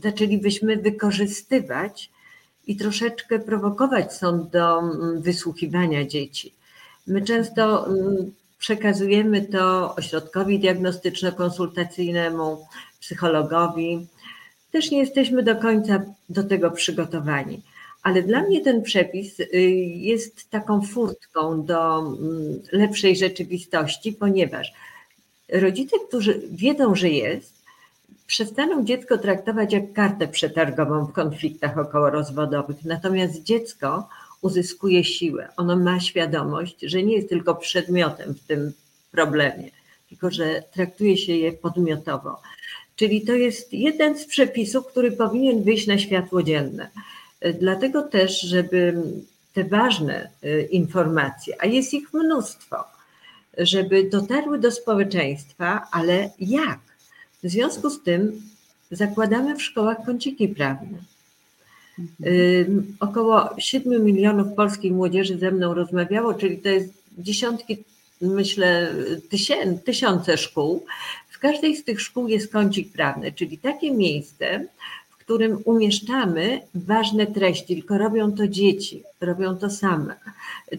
zaczęlibyśmy 0.03 0.77
wykorzystywać 0.77 2.11
i 2.69 2.77
troszeczkę 2.77 3.39
prowokować 3.39 4.13
sąd 4.13 4.51
do 4.51 4.79
mm, 4.79 5.23
wysłuchiwania 5.23 6.05
dzieci. 6.05 6.55
My 7.07 7.23
często 7.23 7.87
mm, 7.87 8.33
przekazujemy 8.59 9.43
to 9.43 9.95
ośrodkowi 9.95 10.61
diagnostyczno-konsultacyjnemu, 10.61 12.67
psychologowi. 13.01 14.07
Też 14.73 14.91
nie 14.91 14.99
jesteśmy 14.99 15.43
do 15.43 15.57
końca 15.57 16.03
do 16.29 16.45
tego 16.45 16.71
przygotowani. 16.71 17.63
Ale 18.03 18.23
dla 18.23 18.43
mnie 18.43 18.61
ten 18.61 18.83
przepis 18.83 19.41
y, 19.41 19.47
jest 19.97 20.51
taką 20.51 20.83
furtką 20.83 21.65
do 21.65 21.99
mm, 21.99 22.63
lepszej 22.73 23.17
rzeczywistości, 23.17 24.13
ponieważ 24.13 24.73
rodzice, 25.53 25.97
którzy 26.09 26.41
wiedzą, 26.51 26.95
że 26.95 27.09
jest, 27.09 27.58
przestaną 28.29 28.85
dziecko 28.85 29.19
traktować 29.19 29.73
jak 29.73 29.93
kartę 29.93 30.29
przetargową 30.29 31.05
w 31.05 31.13
konfliktach 31.13 31.79
okołorozwodowych. 31.79 32.85
Natomiast 32.85 33.43
dziecko 33.43 34.09
uzyskuje 34.41 35.05
siłę. 35.05 35.49
Ono 35.57 35.77
ma 35.77 36.01
świadomość, 36.01 36.77
że 36.83 37.03
nie 37.03 37.17
jest 37.17 37.29
tylko 37.29 37.55
przedmiotem 37.55 38.35
w 38.35 38.41
tym 38.41 38.73
problemie, 39.11 39.71
tylko 40.09 40.31
że 40.31 40.63
traktuje 40.73 41.17
się 41.17 41.33
je 41.33 41.53
podmiotowo. 41.53 42.41
Czyli 42.97 43.23
to 43.23 43.33
jest 43.33 43.73
jeden 43.73 44.19
z 44.19 44.27
przepisów, 44.27 44.87
który 44.87 45.13
powinien 45.13 45.63
wyjść 45.63 45.87
na 45.87 45.99
światło 45.99 46.43
dzienne. 46.43 46.89
Dlatego 47.61 48.03
też, 48.03 48.41
żeby 48.41 49.03
te 49.55 49.65
ważne 49.65 50.31
y, 50.45 50.69
informacje, 50.71 51.57
a 51.59 51.67
jest 51.67 51.95
ich 51.95 52.15
mnóstwo, 52.15 52.77
żeby 53.59 54.05
dotarły 54.05 54.59
do 54.59 54.71
społeczeństwa, 54.71 55.87
ale 55.93 56.31
jak? 56.39 56.79
W 57.43 57.49
związku 57.51 57.91
z 57.91 58.03
tym 58.03 58.43
zakładamy 58.91 59.57
w 59.57 59.63
szkołach 59.63 59.97
kąciki 60.07 60.49
prawne. 60.49 60.99
Y, 62.27 62.67
Około 63.01 63.51
7 63.59 64.05
milionów 64.05 64.53
polskiej 64.57 64.93
młodzieży 64.93 65.39
ze 65.39 65.51
mną 65.51 65.75
rozmawiało, 65.75 66.35
czyli 66.35 66.59
to 66.59 66.69
jest 66.69 66.93
dziesiątki, 67.19 67.85
myślę, 68.21 68.95
tysię- 69.31 69.79
tysiące 69.79 70.39
szkół. 70.39 70.85
W 71.31 71.39
każdej 71.39 71.77
z 71.77 71.85
tych 71.85 72.01
szkół 72.01 72.29
jest 72.29 72.53
kącik 72.53 72.93
prawny, 72.93 73.33
czyli 73.33 73.59
takie 73.59 73.91
miejsce, 73.91 74.67
którym 75.29 75.63
umieszczamy 75.65 76.61
ważne 76.75 77.27
treści, 77.27 77.75
tylko 77.75 77.99
robią 77.99 78.33
to 78.33 78.49
dzieci, 78.49 79.03
robią 79.21 79.57
to 79.57 79.71
same. 79.71 80.15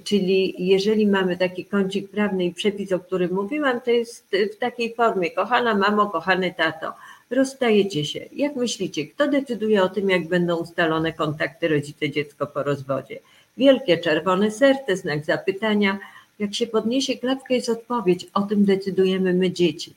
Czyli 0.03 0.55
jeżeli 0.57 1.07
mamy 1.07 1.37
taki 1.37 1.65
kącik 1.65 2.09
prawny 2.09 2.45
i 2.45 2.53
przepis, 2.53 2.91
o 2.91 2.99
którym 2.99 3.33
mówiłam, 3.33 3.81
to 3.81 3.91
jest 3.91 4.35
w 4.53 4.57
takiej 4.57 4.95
formie: 4.95 5.31
kochana 5.31 5.75
mamo, 5.75 6.05
kochany 6.05 6.53
tato, 6.57 6.93
rozstajecie 7.31 8.05
się. 8.05 8.19
Jak 8.33 8.55
myślicie, 8.55 9.07
kto 9.07 9.27
decyduje 9.27 9.83
o 9.83 9.89
tym, 9.89 10.09
jak 10.09 10.27
będą 10.27 10.57
ustalone 10.57 11.13
kontakty 11.13 11.67
rodzice-dziecko 11.67 12.47
po 12.47 12.63
rozwodzie? 12.63 13.19
Wielkie 13.57 13.97
czerwone 13.97 14.51
serce, 14.51 14.97
znak 14.97 15.25
zapytania. 15.25 15.99
Jak 16.39 16.55
się 16.55 16.67
podniesie 16.67 17.17
klapkę, 17.17 17.55
jest 17.55 17.69
odpowiedź. 17.69 18.27
O 18.33 18.41
tym 18.41 18.65
decydujemy 18.65 19.33
my, 19.33 19.51
dzieci. 19.51 19.93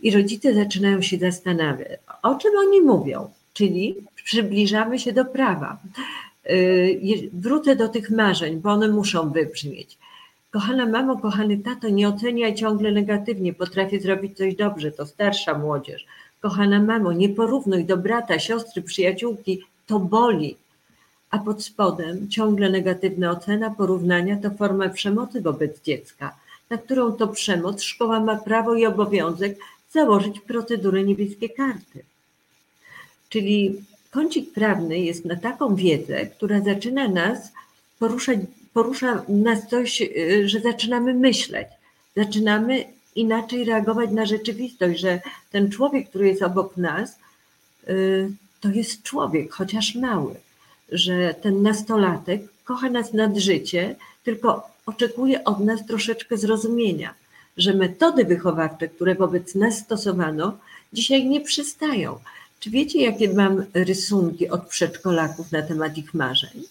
I 0.00 0.10
rodzice 0.10 0.54
zaczynają 0.54 1.02
się 1.02 1.16
zastanawiać, 1.16 1.98
o 2.22 2.34
czym 2.34 2.52
oni 2.58 2.80
mówią, 2.80 3.30
czyli 3.58 3.94
przybliżamy 4.24 4.98
się 4.98 5.12
do 5.12 5.24
prawa. 5.24 5.78
Yy, 6.44 7.30
wrócę 7.32 7.76
do 7.76 7.88
tych 7.88 8.10
marzeń, 8.10 8.60
bo 8.60 8.70
one 8.70 8.88
muszą 8.88 9.30
wybrzmieć. 9.30 9.98
Kochana 10.50 10.86
mamo, 10.86 11.18
kochany 11.18 11.58
tato, 11.58 11.88
nie 11.88 12.08
oceniaj 12.08 12.54
ciągle 12.54 12.92
negatywnie, 12.92 13.54
potrafię 13.54 14.00
zrobić 14.00 14.36
coś 14.36 14.54
dobrze, 14.54 14.92
to 14.92 15.06
starsza 15.06 15.58
młodzież. 15.58 16.06
Kochana 16.40 16.82
mamo, 16.82 17.12
nie 17.12 17.28
porównuj 17.28 17.84
do 17.84 17.96
brata, 17.96 18.38
siostry, 18.38 18.82
przyjaciółki, 18.82 19.62
to 19.86 19.98
boli. 19.98 20.56
A 21.30 21.38
pod 21.38 21.64
spodem 21.64 22.28
ciągle 22.30 22.70
negatywna 22.70 23.30
ocena, 23.30 23.70
porównania 23.70 24.36
to 24.42 24.50
forma 24.50 24.88
przemocy 24.88 25.40
wobec 25.40 25.82
dziecka, 25.82 26.36
na 26.70 26.78
którą 26.78 27.12
to 27.12 27.28
przemoc 27.28 27.82
szkoła 27.82 28.20
ma 28.20 28.36
prawo 28.36 28.74
i 28.74 28.86
obowiązek 28.86 29.58
założyć 29.90 30.40
procedurę 30.40 31.04
niebieskie 31.04 31.48
karty. 31.48 32.04
Czyli 33.28 33.84
kącik 34.10 34.52
prawny 34.52 34.98
jest 34.98 35.24
na 35.24 35.36
taką 35.36 35.76
wiedzę, 35.76 36.26
która 36.26 36.60
zaczyna 36.60 37.08
nas 37.08 37.52
poruszać, 37.98 38.38
porusza 38.72 39.24
nas 39.28 39.68
coś, 39.68 40.02
y, 40.02 40.48
że 40.48 40.60
zaczynamy 40.60 41.14
myśleć, 41.14 41.68
zaczynamy 42.16 42.84
inaczej 43.14 43.64
reagować 43.64 44.10
na 44.10 44.26
rzeczywistość, 44.26 45.00
że 45.00 45.20
ten 45.50 45.70
człowiek, 45.70 46.08
który 46.08 46.28
jest 46.28 46.42
obok 46.42 46.76
nas, 46.76 47.18
y, 47.88 48.30
to 48.60 48.68
jest 48.68 49.02
człowiek, 49.02 49.52
chociaż 49.52 49.94
mały, 49.94 50.34
że 50.92 51.34
ten 51.34 51.62
nastolatek 51.62 52.42
kocha 52.64 52.90
nas 52.90 53.12
nad 53.12 53.36
życie, 53.36 53.96
tylko 54.24 54.70
oczekuje 54.86 55.44
od 55.44 55.60
nas 55.60 55.86
troszeczkę 55.86 56.36
zrozumienia, 56.36 57.14
że 57.56 57.74
metody 57.74 58.24
wychowawcze, 58.24 58.88
które 58.88 59.14
wobec 59.14 59.54
nas 59.54 59.78
stosowano, 59.78 60.58
dzisiaj 60.92 61.26
nie 61.26 61.40
przystają. 61.40 62.18
Czy 62.60 62.70
wiecie, 62.70 63.02
jakie 63.02 63.34
mam 63.34 63.64
rysunki 63.74 64.48
od 64.48 64.66
przedszkolaków 64.66 65.52
na 65.52 65.62
temat 65.62 65.98
ich 65.98 66.14
marzeń? 66.14 66.62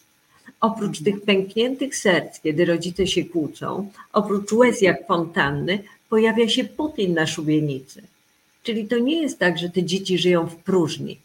Oprócz 0.62 1.04
tych 1.04 1.22
pękniętych 1.22 1.96
serc, 1.96 2.40
kiedy 2.42 2.66
rodzice 2.66 3.08
się 3.08 3.26
kłócą, 3.26 3.92
oprócz 4.14 4.52
łez 4.52 4.82
jak 4.82 5.08
fontanny, 5.08 5.84
pojawia 6.10 6.50
się 6.50 6.64
Putin 6.64 7.14
na 7.14 7.28
szubienicy. 7.28 8.02
Czyli 8.64 8.88
to 8.88 8.98
nie 8.98 9.22
jest 9.22 9.40
tak, 9.40 9.58
że 9.58 9.70
te 9.70 9.84
dzieci 9.84 10.18
żyją 10.18 10.48
w 10.48 10.56
próżni. 10.56 11.20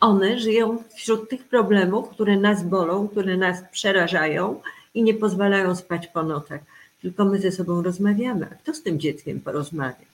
One 0.00 0.38
żyją 0.38 0.82
wśród 0.96 1.30
tych 1.30 1.44
problemów, 1.44 2.08
które 2.08 2.36
nas 2.36 2.62
bolą, 2.62 3.08
które 3.08 3.36
nas 3.36 3.58
przerażają 3.72 4.60
i 4.94 5.02
nie 5.02 5.14
pozwalają 5.14 5.76
spać 5.76 6.06
po 6.06 6.22
nocach. 6.22 6.60
Tylko 7.02 7.24
my 7.24 7.38
ze 7.38 7.52
sobą 7.52 7.82
rozmawiamy. 7.82 8.46
A 8.50 8.54
kto 8.54 8.74
z 8.74 8.82
tym 8.82 9.00
dzieckiem 9.00 9.40
porozmawia? 9.40 10.08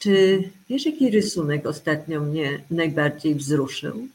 Czy 0.00 0.42
wiesz, 0.68 0.86
jaki 0.86 1.10
rysunek 1.10 1.66
ostatnio 1.66 2.20
mnie 2.20 2.64
najbardziej 2.70 3.34
wzruszył? 3.34 4.08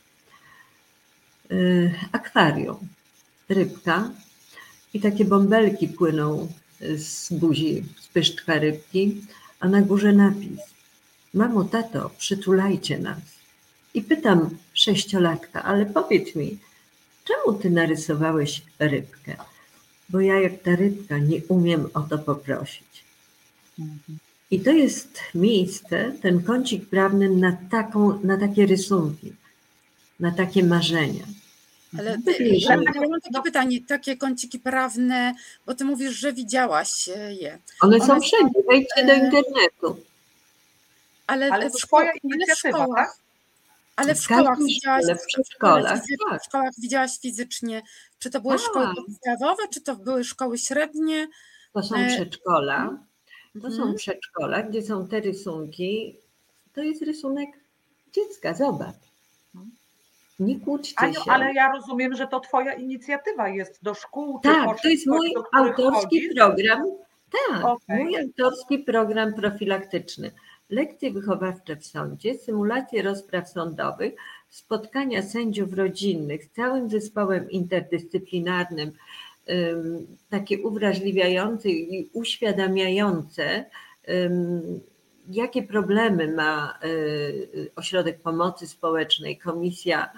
Yy, 1.50 1.94
akwarium, 2.12 2.78
rybka 3.50 4.12
i 4.94 5.00
takie 5.00 5.26
bąbelki 5.26 5.88
płyną 5.88 6.48
z 6.98 7.34
buzi, 7.34 7.84
z 8.02 8.08
pyszczka 8.08 8.60
rybki, 8.60 9.22
a 9.60 9.68
na 9.68 9.82
górze 9.82 10.14
napis: 10.14 10.60
Mamo, 11.34 11.64
tato, 11.64 12.12
przytulajcie 12.18 13.00
nas. 13.00 13.22
I 13.94 14.02
pytam 14.02 14.50
sześciolatka, 14.74 15.64
ale 15.64 15.86
powiedz 15.86 16.36
mi, 16.36 16.58
czemu 17.26 17.60
ty 17.60 17.70
narysowałeś 17.70 18.62
rybkę? 18.80 19.36
Bo 20.10 20.20
ja, 20.20 20.40
jak 20.40 20.62
ta 20.64 20.76
rybka, 20.76 21.18
nie 21.18 21.42
umiem 21.48 21.90
o 21.94 22.02
to 22.02 22.18
poprosić. 22.18 23.06
I 24.52 24.60
to 24.60 24.72
jest 24.72 25.20
miejsce, 25.36 26.12
ten 26.22 26.44
kącik 26.44 26.90
prawny 26.90 27.30
na, 27.30 27.58
taką, 27.72 28.20
na 28.24 28.38
takie 28.38 28.66
rysunki, 28.66 29.34
na 30.20 30.32
takie 30.32 30.64
marzenia. 30.64 31.24
Ale 32.00 32.18
ty, 32.26 32.48
ja 32.48 32.78
mam 32.78 32.86
takie 33.22 33.42
pytanie, 33.44 33.82
takie 33.88 34.18
kąciki 34.18 34.60
prawne, 34.60 35.34
bo 35.66 35.76
ty 35.76 35.86
mówisz, 35.86 36.14
że 36.14 36.34
widziałaś 36.34 37.08
je. 37.30 37.60
One, 37.82 37.96
One 37.96 38.06
są 38.06 38.20
wszędzie, 38.20 38.60
wejdźcie 38.70 39.06
do 39.06 39.14
internetu. 39.14 40.06
Ale, 41.28 41.52
ale 41.52 41.72
twoja 41.72 42.12
inicjatywa, 42.24 42.88
tak? 42.96 43.18
Ale 43.96 44.16
w 44.16 44.22
szkołach 44.24 44.58
widziałaś, 44.60 45.04
w 45.24 45.26
przedszkolach, 45.26 46.02
tak. 46.30 46.42
w 46.42 46.46
szkołach 46.46 46.74
widziałaś 46.78 47.20
fizycznie, 47.20 47.82
czy 48.20 48.30
to 48.30 48.42
były 48.42 48.56
tak. 48.56 48.66
szkoły 48.66 48.88
podstawowe, 48.96 49.68
czy 49.74 49.82
to 49.82 49.96
były 49.96 50.24
szkoły 50.24 50.58
średnie? 50.58 51.28
To 51.74 51.84
są 51.84 51.96
e, 51.96 52.08
przedszkola. 52.08 52.98
To 53.62 53.72
są 53.72 53.78
mhm. 53.78 53.96
przedszkola, 53.96 54.64
gdzie 54.64 54.82
są 54.82 55.08
te 55.08 55.20
rysunki. 55.20 56.16
To 56.74 56.84
jest 56.84 57.02
rysunek 57.02 57.50
dziecka, 58.14 58.54
zobacz. 58.54 58.96
Nie 60.40 60.60
kłóćcie 60.60 61.00
Aniu, 61.00 61.14
się. 61.14 61.32
ale 61.32 61.54
ja 61.54 61.72
rozumiem, 61.72 62.16
że 62.16 62.28
to 62.28 62.40
twoja 62.40 62.74
inicjatywa 62.74 63.50
jest 63.50 63.84
do 63.84 63.94
szkół. 63.94 64.40
Tak, 64.40 64.82
to 64.82 64.90
jest 64.90 65.08
mój 65.08 65.34
autorski 65.54 66.30
program. 66.36 66.84
Tak, 67.32 67.66
okay. 67.66 68.04
mój 68.04 68.18
autorski 68.18 68.80
program 68.80 69.34
profilaktyczny. 69.34 70.32
Lekcje 70.70 71.12
wychowawcze 71.12 71.76
w 71.76 71.86
sądzie, 71.86 72.38
symulacje 72.38 73.02
rozpraw 73.02 73.50
sądowych, 73.50 74.14
spotkania 74.50 75.22
sędziów 75.22 75.74
rodzinnych 75.74 76.44
z 76.44 76.50
całym 76.50 76.90
zespołem 76.90 77.52
interdyscyplinarnym, 77.52 78.92
takie 80.30 80.60
uwrażliwiające 80.60 81.70
i 81.70 82.10
uświadamiające, 82.14 83.66
jakie 85.30 85.64
problemy 85.64 86.34
ma 86.34 86.80
y, 86.86 87.72
ośrodek 87.76 88.22
pomocy 88.22 88.68
społecznej, 88.68 89.38
komisja 89.38 90.10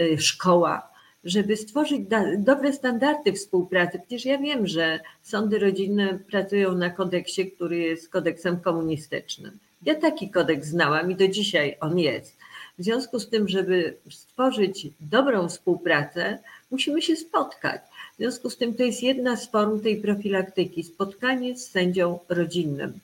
Y, 0.00 0.18
szkoła, 0.18 0.90
żeby 1.24 1.56
stworzyć 1.56 2.00
dobre 2.38 2.72
standardy 2.72 3.32
współpracy. 3.32 3.98
Przecież 3.98 4.24
ja 4.24 4.38
wiem, 4.38 4.66
że 4.66 5.00
sądy 5.22 5.58
rodzinne 5.58 6.18
pracują 6.30 6.74
na 6.74 6.90
kodeksie, 6.90 7.50
który 7.50 7.78
jest 7.78 8.08
kodeksem 8.08 8.60
komunistycznym. 8.60 9.58
Ja 9.82 9.94
taki 9.94 10.30
kodeks 10.30 10.68
znałam 10.68 11.10
i 11.10 11.16
do 11.16 11.28
dzisiaj 11.28 11.76
on 11.80 11.98
jest. 11.98 12.38
W 12.78 12.82
związku 12.82 13.18
z 13.18 13.28
tym, 13.30 13.48
żeby 13.48 13.96
stworzyć 14.10 14.88
dobrą 15.00 15.48
współpracę, 15.48 16.38
musimy 16.70 17.02
się 17.02 17.16
spotkać. 17.16 17.82
W 18.14 18.16
związku 18.16 18.50
z 18.50 18.56
tym 18.56 18.74
to 18.74 18.82
jest 18.82 19.02
jedna 19.02 19.36
z 19.36 19.50
form 19.50 19.80
tej 19.80 19.96
profilaktyki 19.96 20.82
spotkanie 20.82 21.56
z 21.56 21.70
sędzią 21.70 22.18
rodzinnym. 22.28 23.00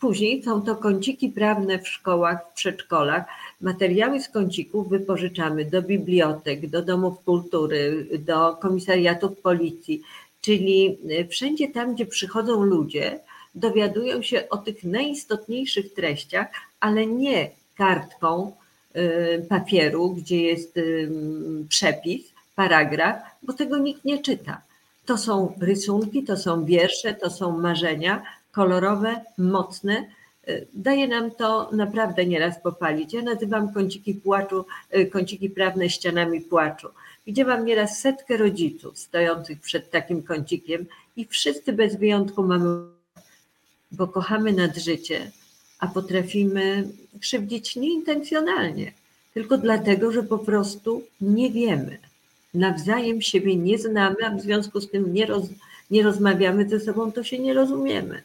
Później 0.00 0.42
są 0.42 0.62
to 0.62 0.76
kąciki 0.76 1.28
prawne 1.28 1.78
w 1.78 1.88
szkołach, 1.88 2.38
w 2.50 2.54
przedszkolach. 2.54 3.24
Materiały 3.60 4.20
z 4.20 4.28
kącików 4.28 4.88
wypożyczamy 4.88 5.64
do 5.64 5.82
bibliotek, 5.82 6.66
do 6.66 6.82
domów 6.82 7.24
kultury, 7.24 8.06
do 8.18 8.56
komisariatów 8.56 9.40
policji, 9.40 10.02
czyli 10.40 10.98
y, 11.10 11.28
wszędzie 11.28 11.68
tam, 11.68 11.94
gdzie 11.94 12.06
przychodzą 12.06 12.62
ludzie, 12.62 13.20
dowiadują 13.54 14.22
się 14.22 14.48
o 14.48 14.56
tych 14.56 14.84
najistotniejszych 14.84 15.94
treściach, 15.94 16.46
ale 16.80 17.06
nie 17.06 17.50
kartką 17.76 18.52
papieru, 19.48 20.10
gdzie 20.10 20.42
jest 20.42 20.76
y, 20.76 21.10
przepis, 21.68 22.32
paragraf, 22.54 23.16
bo 23.42 23.52
tego 23.52 23.78
nikt 23.78 24.04
nie 24.04 24.22
czyta. 24.22 24.62
To 25.06 25.18
są 25.18 25.54
rysunki, 25.60 26.24
to 26.24 26.36
są 26.36 26.64
wiersze, 26.64 27.14
to 27.14 27.30
są 27.30 27.58
marzenia, 27.58 28.22
kolorowe, 28.52 29.20
mocne. 29.38 30.04
Y, 30.48 30.66
daje 30.74 31.08
nam 31.08 31.30
to 31.30 31.70
naprawdę 31.72 32.26
nieraz 32.26 32.60
popalić. 32.62 33.14
Ja 33.14 33.22
nazywam 33.22 33.72
kąciki 33.72 34.14
płaczu, 34.14 34.64
y, 34.96 35.06
kąciki 35.06 35.50
prawne 35.50 35.90
ścianami 35.90 36.40
płaczu. 36.40 36.88
Widziałam 37.26 37.64
nieraz 37.64 38.00
setkę 38.00 38.36
rodziców 38.36 38.98
stojących 38.98 39.60
przed 39.60 39.90
takim 39.90 40.22
kącikiem 40.22 40.86
i 41.16 41.26
wszyscy 41.26 41.72
bez 41.72 41.96
wyjątku 41.96 42.42
mamy, 42.42 42.84
bo 43.92 44.06
kochamy 44.06 44.52
nad 44.52 44.76
życie, 44.76 45.30
a 45.78 45.86
potrafimy 45.86 46.88
krzywdzić 47.20 47.76
nieintencjonalnie, 47.76 48.92
tylko 49.34 49.58
dlatego, 49.58 50.12
że 50.12 50.22
po 50.22 50.38
prostu 50.38 51.02
nie 51.20 51.50
wiemy. 51.50 51.98
Nawzajem 52.54 53.22
siebie 53.22 53.56
nie 53.56 53.78
znamy, 53.78 54.16
a 54.26 54.30
w 54.30 54.40
związku 54.40 54.80
z 54.80 54.90
tym 54.90 55.12
nie, 55.12 55.26
roz, 55.26 55.44
nie 55.90 56.02
rozmawiamy 56.02 56.68
ze 56.68 56.80
sobą, 56.80 57.12
to 57.12 57.24
się 57.24 57.38
nie 57.38 57.54
rozumiemy. 57.54 58.22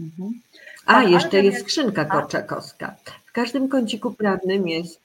Mhm. 0.00 0.40
A, 0.86 1.02
jeszcze 1.02 1.42
jest 1.42 1.60
skrzynka 1.60 2.04
korczakowska. 2.04 2.94
W 3.26 3.32
każdym 3.32 3.68
kąciku 3.68 4.10
prawnym 4.10 4.68
jest 4.68 5.02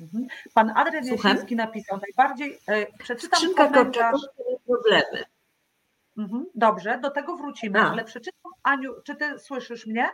Mhm. 0.00 0.26
Pan 0.54 0.70
Adrian? 0.70 1.06
Jasiński 1.06 1.56
napisał 1.56 2.00
najbardziej, 2.02 2.58
e, 2.66 2.86
przeczytam 2.98 3.40
Skrzynka 3.40 3.68
komentarz. 3.68 4.12
Korczakowa 4.12 4.56
problemy. 4.66 5.24
Mhm. 6.20 6.46
Dobrze, 6.54 6.98
do 6.98 7.10
tego 7.10 7.36
wrócimy, 7.36 7.80
A. 7.80 7.90
ale 7.90 8.04
przeczytam, 8.04 8.52
Aniu, 8.62 8.92
czy 9.04 9.16
ty 9.16 9.38
słyszysz 9.38 9.86
mnie? 9.86 10.08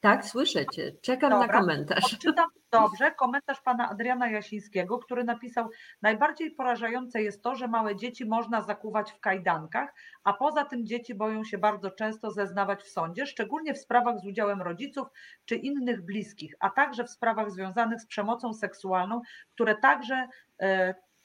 Tak, 0.00 0.24
słyszę 0.24 0.66
cię. 0.66 0.92
Czekam 1.02 1.30
na 1.30 1.40
Dobra. 1.40 1.60
komentarz. 1.60 2.14
Odczytam 2.14 2.46
dobrze 2.72 3.10
komentarz 3.10 3.60
pana 3.60 3.90
Adriana 3.90 4.30
Jasińskiego, 4.30 4.98
który 4.98 5.24
napisał: 5.24 5.68
Najbardziej 6.02 6.50
porażające 6.50 7.22
jest 7.22 7.42
to, 7.42 7.54
że 7.54 7.68
małe 7.68 7.96
dzieci 7.96 8.26
można 8.26 8.62
zakuwać 8.62 9.12
w 9.12 9.20
kajdankach, 9.20 9.94
a 10.24 10.32
poza 10.32 10.64
tym 10.64 10.86
dzieci 10.86 11.14
boją 11.14 11.44
się 11.44 11.58
bardzo 11.58 11.90
często 11.90 12.30
zeznawać 12.30 12.82
w 12.82 12.88
sądzie, 12.88 13.26
szczególnie 13.26 13.74
w 13.74 13.78
sprawach 13.78 14.18
z 14.20 14.26
udziałem 14.26 14.62
rodziców 14.62 15.06
czy 15.44 15.56
innych 15.56 16.04
bliskich, 16.04 16.54
a 16.60 16.70
także 16.70 17.04
w 17.04 17.10
sprawach 17.10 17.50
związanych 17.50 18.00
z 18.00 18.06
przemocą 18.06 18.52
seksualną, 18.52 19.20
które 19.54 19.74
także 19.74 20.28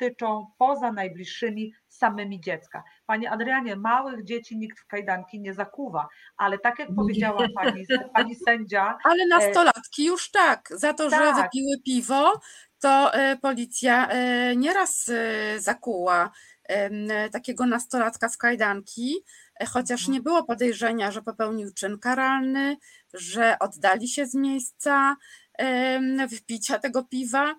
e, 0.01 0.09
tyczą 0.09 0.47
poza 0.57 0.91
najbliższymi 0.91 1.73
samymi 1.87 2.41
dziecka. 2.41 2.83
Panie 3.05 3.31
Adrianie, 3.31 3.75
małych 3.75 4.23
dzieci 4.23 4.57
nikt 4.57 4.79
w 4.79 4.87
kajdanki 4.87 5.39
nie 5.39 5.53
zakuwa, 5.53 6.07
ale 6.37 6.59
tak 6.59 6.79
jak 6.79 6.89
powiedziała 6.95 7.47
pani, 7.55 7.85
pani 8.13 8.35
sędzia, 8.35 8.97
Ale 9.11 9.25
nastolatki 9.25 10.05
już 10.05 10.31
tak. 10.31 10.69
Za 10.71 10.93
to, 10.93 11.09
że 11.09 11.17
Tak. 11.17 11.35
wypiły 11.43 11.77
piwo, 11.85 12.41
to 12.79 13.13
e, 13.13 13.37
policja 13.37 14.07
e, 14.07 14.55
nieraz 14.55 15.09
e, 15.09 15.59
zakuła 15.59 16.31
takiego 17.31 17.65
nastolatka 17.65 18.29
w 18.29 18.37
kajdanki, 18.37 19.23
e, 19.59 19.65
chociaż 19.65 20.01
Mhm. 20.01 20.13
nie 20.13 20.21
było 20.21 20.43
podejrzenia, 20.43 21.11
że 21.11 21.21
popełnił 21.21 21.73
czyn 21.73 21.99
karalny, 21.99 22.77
że 23.13 23.59
oddali 23.59 24.07
się 24.07 24.25
z 24.25 24.35
miejsca 24.35 25.15
em, 25.57 26.29
wpicia 26.29 26.79
tego 26.79 27.03
piwa, 27.03 27.49
e, 27.49 27.55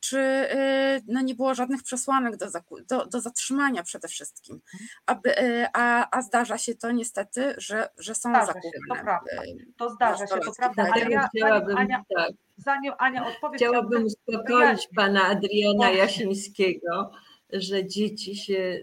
czy 0.00 0.18
e, 0.18 1.00
no 1.06 1.20
nie 1.20 1.34
było 1.34 1.54
żadnych 1.54 1.82
przesłanek 1.82 2.36
do, 2.36 2.46
do, 2.88 3.06
do 3.06 3.20
zatrzymania 3.20 3.82
przede 3.82 4.08
wszystkim. 4.08 4.54
Mhm. 4.54 4.88
Aby, 5.06 5.38
e, 5.38 5.70
a, 5.72 6.16
a 6.18 6.22
zdarza 6.22 6.58
się 6.58 6.74
to 6.74 6.90
niestety, 6.92 7.54
że, 7.58 7.88
że 7.98 8.14
są 8.14 8.30
Zdarza 8.30 8.52
się, 8.52 8.70
to 8.88 8.94
prawda. 8.94 9.20
e, 9.36 9.44
to 9.76 9.90
zdarza 9.90 10.26
się, 10.26 10.40
to 10.40 10.52
prawda, 10.58 10.84
tak. 10.84 10.92
ale 10.92 11.10
ja, 11.10 11.28
chciałabym, 11.36 11.76
Ania, 11.76 12.04
tak, 12.16 12.30
zanim 12.56 12.92
Ania 12.98 13.26
odpowie, 13.26 13.56
chciałabym 13.56 13.88
chciałabym 13.88 14.04
uspokoić 14.04 14.88
pana 14.96 15.24
Adriana 15.24 15.76
Właśnie. 15.76 15.98
Jasińskiego, 15.98 17.10
że 17.52 17.86
dzieci 17.86 18.36
się, 18.36 18.80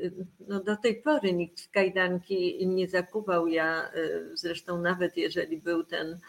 no 0.47 0.63
do 0.63 0.75
tej 0.75 1.01
pory 1.01 1.33
nikt 1.33 1.61
w 1.61 1.71
kajdanki 1.71 2.67
nie 2.67 2.87
zakuwał. 2.87 3.47
Ja 3.47 3.91
zresztą 4.33 4.81
nawet 4.81 5.17
jeżeli 5.17 5.57
był 5.57 5.83
ten 5.83 6.19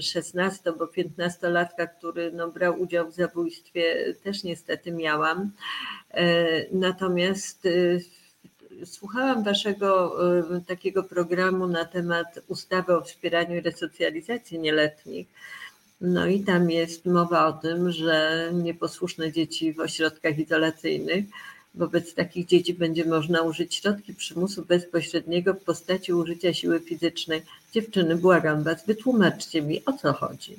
16 0.00 0.72
bo 0.78 0.86
15-latka, 0.86 1.88
który 1.98 2.32
no, 2.32 2.48
brał 2.48 2.80
udział 2.80 3.10
w 3.10 3.14
zabójstwie, 3.14 4.14
też 4.22 4.44
niestety 4.44 4.92
miałam. 4.92 5.50
E, 6.10 6.46
Natomiast 6.72 7.66
y, 7.66 8.04
słuchałam 8.84 9.44
waszego 9.44 10.16
y, 10.56 10.60
takiego 10.60 11.02
programu 11.02 11.66
na 11.66 11.84
temat 11.84 12.40
ustawy 12.48 12.96
o 12.96 13.02
wspieraniu 13.02 13.56
i 13.56 13.60
resocjalizacji 13.60 14.58
nieletnich. 14.58 15.26
No 16.00 16.26
i 16.26 16.40
tam 16.40 16.70
jest 16.70 17.06
mowa 17.06 17.46
o 17.46 17.52
tym, 17.52 17.92
że 17.92 18.50
nieposłuszne 18.52 19.32
dzieci 19.32 19.72
w 19.72 19.80
ośrodkach 19.80 20.38
izolacyjnych, 20.38 21.24
wobec 21.76 22.14
takich 22.14 22.46
dzieci 22.46 22.74
będzie 22.74 23.04
można 23.04 23.42
użyć 23.42 23.74
środki 23.74 24.14
przymusu 24.14 24.64
bezpośredniego 24.64 25.54
w 25.54 25.64
postaci 25.64 26.12
użycia 26.12 26.54
siły 26.54 26.80
fizycznej. 26.80 27.42
Dziewczyny, 27.72 28.16
błagam 28.16 28.62
was, 28.62 28.86
wytłumaczcie 28.86 29.62
mi, 29.62 29.84
o 29.84 29.92
co 29.92 30.12
chodzi. 30.12 30.56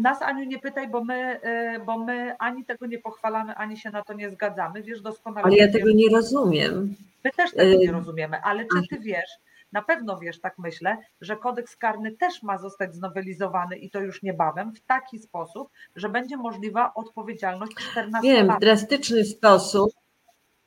Nas 0.00 0.22
Aniu 0.22 0.44
nie 0.44 0.58
pytaj, 0.58 0.88
bo 0.88 1.04
my, 1.04 1.40
y, 1.76 1.84
bo 1.84 1.98
my 1.98 2.36
ani 2.38 2.64
tego 2.64 2.86
nie 2.86 2.98
pochwalamy, 2.98 3.54
ani 3.54 3.76
się 3.76 3.90
na 3.90 4.02
to 4.02 4.12
nie 4.12 4.30
zgadzamy. 4.30 4.82
Wiesz 4.82 5.00
doskonale. 5.00 5.46
Ale 5.46 5.56
ja 5.56 5.72
tego 5.72 5.90
nie 5.90 6.08
rozumiem. 6.10 6.94
My 7.24 7.30
też 7.30 7.50
tego 7.52 7.78
nie 7.78 7.88
y, 7.88 7.92
rozumiemy, 7.92 8.40
ale 8.42 8.64
czy 8.64 8.88
ty 8.90 9.00
wiesz, 9.00 9.30
na 9.72 9.82
pewno 9.82 10.18
wiesz, 10.18 10.40
tak 10.40 10.58
myślę, 10.58 10.96
że 11.20 11.36
kodeks 11.36 11.76
karny 11.76 12.12
też 12.12 12.42
ma 12.42 12.58
zostać 12.58 12.94
znowelizowany 12.94 13.76
i 13.76 13.90
to 13.90 14.00
już 14.00 14.22
niebawem 14.22 14.74
w 14.74 14.80
taki 14.80 15.18
sposób, 15.18 15.68
że 15.96 16.08
będzie 16.08 16.36
możliwa 16.36 16.94
odpowiedzialność 16.94 17.72
14 17.90 18.30
Wiem, 18.30 18.46
w 18.46 18.48
lat. 18.48 18.60
drastyczny 18.60 19.24
sposób. 19.24 19.90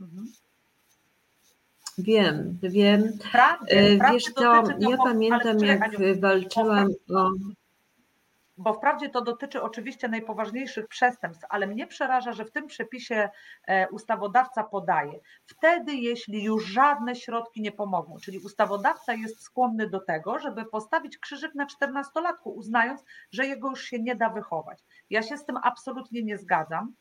Mhm. 0.01 0.27
Wiem, 1.97 2.57
wiem. 2.63 3.13
Wprawdzie, 3.29 3.77
E, 3.77 4.11
Wiesz 4.11 4.23
co, 4.23 4.33
to- 4.41 4.63
ja 4.79 4.97
pamiętam 4.97 5.59
jak 5.59 6.19
walczyłam 6.19 6.89
o... 7.15 7.31
bo 8.61 8.73
wprawdzie 8.73 9.09
to 9.09 9.21
dotyczy 9.21 9.61
oczywiście 9.61 10.07
najpoważniejszych 10.07 10.87
przestępstw, 10.87 11.45
ale 11.49 11.67
mnie 11.67 11.87
przeraża, 11.87 12.31
że 12.31 12.45
w 12.45 12.51
tym 12.51 12.67
przepisie 12.67 13.29
e, 13.67 13.89
ustawodawca 13.89 14.63
podaje, 14.63 15.19
wtedy 15.45 15.93
jeśli 15.93 16.43
już 16.43 16.65
żadne 16.65 17.15
środki 17.15 17.61
nie 17.61 17.71
pomogą, 17.71 18.17
czyli 18.23 18.39
ustawodawca 18.39 19.13
jest 19.13 19.41
skłonny 19.41 19.89
do 19.89 19.99
tego, 19.99 20.39
żeby 20.39 20.65
postawić 20.65 21.17
krzyżyk 21.17 21.55
na 21.55 21.65
czternastolatku, 21.65 22.49
uznając, 22.49 23.03
że 23.31 23.45
jego 23.45 23.69
już 23.69 23.83
się 23.83 23.99
nie 23.99 24.15
da 24.15 24.29
wychować. 24.29 24.83
Ja 25.09 25.23
się 25.23 25.37
z 25.37 25.45
tym 25.45 25.57
absolutnie 25.63 26.23
nie 26.23 26.37
zgadzam. 26.37 26.93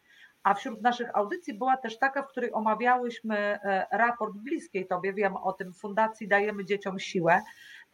A 0.43 0.55
wśród 0.55 0.83
naszych 0.83 1.17
audycji 1.17 1.55
była 1.55 1.77
też 1.77 1.99
taka, 1.99 2.23
w 2.23 2.29
której 2.29 2.53
omawiałyśmy 2.53 3.37
e, 3.37 3.87
raport 3.93 4.35
bliskiej 4.37 4.87
Tobie, 4.87 5.13
wiem 5.13 5.37
o 5.37 5.53
tym, 5.53 5.73
Fundacji 5.73 6.29
Dajemy 6.29 6.65
Dzieciom 6.65 6.99
Siłę. 6.99 7.43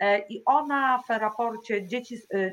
E, 0.00 0.18
I 0.28 0.42
ona 0.44 0.98
w 0.98 1.08
raporcie 1.10 1.86
dzieci, 1.86 2.16
e, 2.34 2.38
e, 2.38 2.52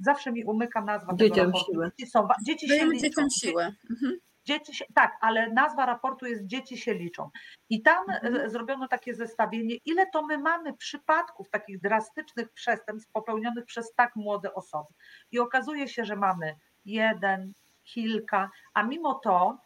zawsze 0.00 0.32
mi 0.32 0.44
umyka 0.44 0.80
nazwa 0.80 1.12
tego 1.12 1.28
Dzieciom 1.34 1.46
raportu. 1.46 1.72
siłę. 1.72 1.90
Dzieci, 1.98 2.10
są, 2.10 2.28
dzieci 2.46 2.68
się 2.68 2.84
liczą. 2.86 2.98
dzieciom 3.08 3.30
siłę. 3.30 3.72
Mhm. 3.90 4.18
Dzieci 4.46 4.74
się, 4.74 4.84
tak, 4.94 5.18
ale 5.20 5.52
nazwa 5.52 5.86
raportu 5.86 6.26
jest 6.26 6.46
Dzieci 6.46 6.78
się 6.78 6.94
liczą. 6.94 7.30
I 7.70 7.82
tam 7.82 8.04
Mhm. 8.10 8.50
zrobiono 8.50 8.88
takie 8.88 9.14
zestawienie, 9.14 9.76
ile 9.84 10.06
to 10.06 10.22
my 10.26 10.38
mamy 10.38 10.72
przypadków 10.76 11.50
takich 11.50 11.80
drastycznych 11.80 12.52
przestępstw 12.52 13.12
popełnionych 13.12 13.64
przez 13.64 13.94
tak 13.94 14.16
młode 14.16 14.54
osoby. 14.54 14.88
I 15.32 15.38
okazuje 15.38 15.88
się, 15.88 16.04
że 16.04 16.16
mamy 16.16 16.56
jeden, 16.84 17.52
kilka, 17.84 18.50
a 18.74 18.82
mimo 18.82 19.14
to 19.14 19.58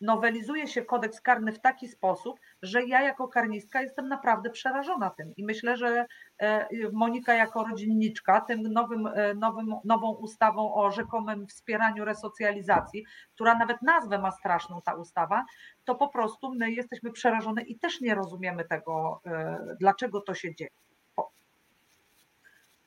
nowelizuje 0.00 0.66
się 0.66 0.82
kodeks 0.82 1.20
karny 1.20 1.52
w 1.52 1.60
taki 1.60 1.88
sposób, 1.88 2.40
że 2.62 2.84
ja 2.84 3.02
jako 3.02 3.28
karnistka 3.28 3.82
jestem 3.82 4.08
naprawdę 4.08 4.50
przerażona 4.50 5.10
tym. 5.10 5.32
I 5.36 5.44
myślę, 5.44 5.76
że 5.76 6.06
e, 6.38 6.66
Monika 6.92 7.34
jako 7.34 7.64
rodzinniczka 7.64 8.40
tym 8.40 8.62
nowym, 8.62 9.06
e, 9.06 9.34
nowym, 9.34 9.74
nową 9.84 10.12
ustawą 10.12 10.74
o 10.74 10.90
rzekomym 10.90 11.46
wspieraniu 11.46 12.04
resocjalizacji, 12.04 13.04
która 13.34 13.54
nawet 13.54 13.82
nazwę 13.82 14.18
ma 14.18 14.30
straszną 14.30 14.82
ta 14.82 14.94
ustawa, 14.94 15.44
to 15.84 15.94
po 15.94 16.08
prostu 16.08 16.54
my 16.54 16.72
jesteśmy 16.72 17.12
przerażone 17.12 17.62
i 17.62 17.78
też 17.78 18.00
nie 18.00 18.14
rozumiemy 18.14 18.64
tego, 18.64 19.20
e, 19.26 19.58
dlaczego 19.80 20.20
to 20.20 20.34
się 20.34 20.54
dzieje. 20.54 20.70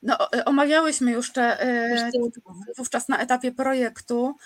No, 0.02 0.18
omawiałyśmy 0.44 1.12
już 1.12 1.32
te, 1.32 1.58
wówczas 2.76 3.08
na 3.08 3.18
etapie 3.18 3.52
projektu. 3.52 4.36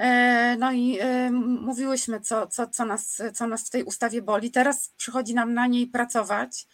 E, 0.00 0.56
No 0.58 0.72
i 0.72 0.98
e, 1.00 1.30
mówiłyśmy, 1.30 2.20
co, 2.20 2.46
co, 2.46 2.66
co, 2.66 2.84
nas, 2.84 3.22
co 3.34 3.46
nas 3.46 3.66
w 3.66 3.70
tej 3.70 3.84
ustawie 3.84 4.22
boli. 4.22 4.50
Teraz 4.50 4.94
przychodzi 4.96 5.34
nam 5.34 5.54
na 5.54 5.66
niej 5.66 5.86
pracować. 5.86 6.66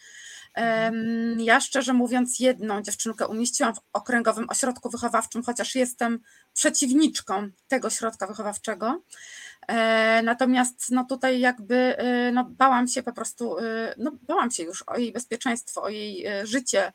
Em, 0.54 0.94
Ja 1.40 1.60
szczerze 1.60 1.92
mówiąc, 1.92 2.40
jedną 2.40 2.82
dziewczynkę 2.82 3.26
umieściłam 3.28 3.74
w 3.74 3.80
okręgowym 3.92 4.46
ośrodku 4.50 4.90
wychowawczym, 4.90 5.42
chociaż 5.42 5.74
jestem 5.74 6.20
przeciwniczką 6.56 7.50
tego 7.68 7.90
środka 7.90 8.26
wychowawczego. 8.26 9.02
E, 9.68 10.22
Natomiast 10.22 10.90
no 10.90 11.04
tutaj 11.04 11.40
jakby 11.40 11.98
e, 11.98 12.32
no 12.32 12.44
bałam 12.44 12.88
się 12.88 13.02
po 13.02 13.12
prostu, 13.12 13.58
e, 13.58 13.94
no 13.98 14.12
bałam 14.22 14.50
się 14.50 14.62
już 14.62 14.84
o 14.86 14.98
jej 14.98 15.12
bezpieczeństwo, 15.12 15.82
o 15.82 15.88
jej 15.88 16.26
życie, 16.44 16.92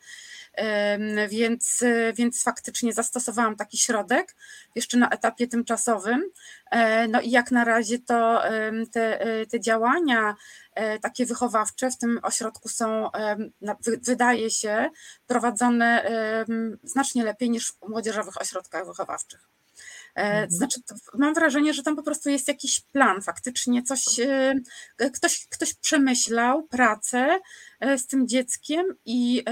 więc, 1.30 1.84
więc 2.14 2.44
faktycznie 2.44 2.94
zastosowałam 2.94 3.56
taki 3.56 3.78
środek 3.78 4.36
jeszcze 4.76 4.98
na 4.98 5.10
etapie 5.10 5.48
tymczasowym. 5.48 6.24
No 7.10 7.22
i 7.22 7.32
jak 7.32 7.52
na 7.52 7.64
razie 7.64 8.00
to 8.00 8.42
te, 8.92 9.20
te 9.52 9.60
działania 9.60 10.36
takie 11.02 11.26
wychowawcze 11.26 11.92
w 11.92 11.98
tym 11.98 12.20
ośrodku 12.24 12.70
są, 12.70 13.10
wydaje 14.02 14.50
się, 14.52 14.90
prowadzone 15.28 16.12
znacznie 16.84 17.24
lepiej 17.24 17.50
niż 17.50 17.72
w 17.72 17.90
młodzieżowych 17.90 18.42
ośrodkach 18.42 18.88
wychowawczych. 18.88 19.51
E, 20.16 20.22
Mhm. 20.22 20.52
Znaczy, 20.52 20.80
mam 21.14 21.34
wrażenie, 21.34 21.74
że 21.74 21.84
tam 21.84 21.96
po 21.96 22.04
prostu 22.04 22.30
jest 22.30 22.48
jakiś 22.48 22.80
plan, 22.82 23.22
faktycznie 23.22 23.84
coś, 23.84 24.20
e, 24.20 24.54
ktoś, 25.14 25.48
ktoś 25.50 25.74
przemyślał 25.74 26.64
pracę 26.64 27.40
e, 27.80 27.98
z 27.98 28.08
tym 28.08 28.28
dzieckiem 28.28 28.86
i 29.06 29.44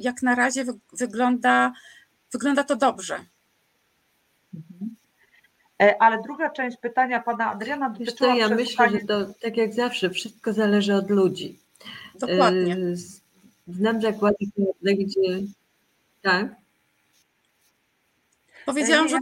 jak 0.00 0.22
na 0.22 0.34
razie 0.34 0.64
wy- 0.64 0.78
wygląda, 0.92 1.72
wygląda 2.32 2.64
to 2.64 2.76
dobrze. 2.76 3.24
E, 5.82 6.02
Ale 6.02 6.22
druga 6.22 6.50
część 6.50 6.76
pytania 6.76 7.20
pana 7.20 7.50
Adriana 7.52 7.90
Wiesz 7.90 8.12
co, 8.12 8.34
ja 8.34 8.48
myślę, 8.48 8.90
że 8.90 9.06
to 9.06 9.26
tak 9.42 9.56
jak 9.56 9.74
zawsze, 9.74 10.10
wszystko 10.10 10.52
zależy 10.52 10.94
od 10.94 11.10
ludzi. 11.10 11.58
Dokładnie. 12.20 12.76
Znam 13.68 14.02
zakłady 14.02 14.36
gdzie... 14.98 15.20
Tak? 16.22 16.46
Powiedziałam, 18.66 19.08
że 19.08 19.14
ja- 19.14 19.20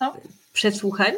dokładnie. 0.00 0.30
Przesłuchań? 0.52 1.12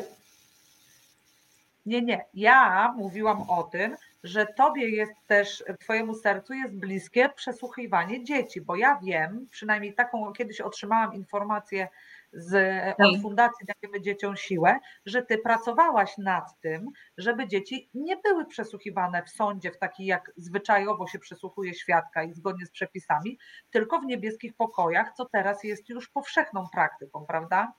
Nie, 1.86 2.02
nie. 2.02 2.24
Ja 2.34 2.92
mówiłam 2.96 3.50
o 3.50 3.62
tym, 3.62 3.96
że 4.24 4.46
tobie 4.46 4.88
jest 4.88 5.12
też, 5.26 5.64
twojemu 5.80 6.14
sercu 6.14 6.54
jest 6.54 6.74
bliskie 6.74 7.28
przesłuchiwanie 7.28 8.24
dzieci, 8.24 8.60
bo 8.60 8.76
ja 8.76 9.00
wiem, 9.02 9.46
przynajmniej 9.50 9.94
taką 9.94 10.32
kiedyś 10.32 10.60
otrzymałam 10.60 11.14
informację 11.14 11.88
z, 12.32 12.54
od 12.90 12.96
Tak. 12.96 13.22
Fundacji 13.22 13.66
Dajemy 13.66 14.00
Dzieciom 14.00 14.36
Siłę, 14.36 14.78
że 15.06 15.22
ty 15.22 15.38
pracowałaś 15.38 16.18
nad 16.18 16.60
tym, 16.60 16.90
żeby 17.18 17.48
dzieci 17.48 17.88
nie 17.94 18.16
były 18.16 18.46
przesłuchiwane 18.46 19.22
w 19.22 19.30
sądzie 19.30 19.70
w 19.70 19.78
taki 19.78 20.06
jak 20.06 20.32
zwyczajowo 20.36 21.06
się 21.06 21.18
przesłuchuje 21.18 21.74
świadka 21.74 22.22
i 22.22 22.32
zgodnie 22.32 22.66
z 22.66 22.70
przepisami, 22.70 23.38
tylko 23.70 23.98
w 23.98 24.04
niebieskich 24.04 24.54
pokojach, 24.54 25.12
co 25.16 25.24
teraz 25.24 25.64
jest 25.64 25.88
już 25.88 26.08
powszechną 26.08 26.68
praktyką, 26.72 27.26
prawda? 27.26 27.72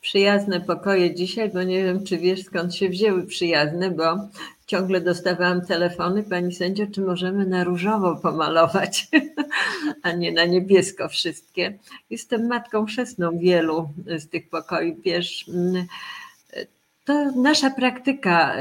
Przyjazne 0.00 0.60
pokoje 0.60 1.14
dzisiaj, 1.14 1.50
bo 1.50 1.62
nie 1.62 1.84
wiem, 1.84 2.04
czy 2.04 2.18
wiesz 2.18 2.44
skąd 2.44 2.74
się 2.74 2.88
wzięły 2.88 3.26
przyjazne, 3.26 3.90
bo 3.90 4.18
ciągle 4.66 5.00
dostawałam 5.00 5.66
telefony, 5.66 6.22
pani 6.22 6.54
sędzio, 6.54 6.86
czy 6.94 7.00
możemy 7.00 7.46
na 7.46 7.64
różowo 7.64 8.16
pomalować, 8.16 9.08
a 10.02 10.12
nie 10.12 10.32
na 10.32 10.44
niebiesko 10.44 11.08
wszystkie. 11.08 11.78
Jestem 12.10 12.46
matką 12.46 12.86
chrzestną 12.86 13.38
wielu 13.38 13.88
z 14.18 14.28
tych 14.28 14.48
pokoi, 14.48 14.96
wiesz. 15.04 15.48
mm, 15.48 15.86
To 17.04 17.32
nasza 17.32 17.70
praktyka. 17.70 18.56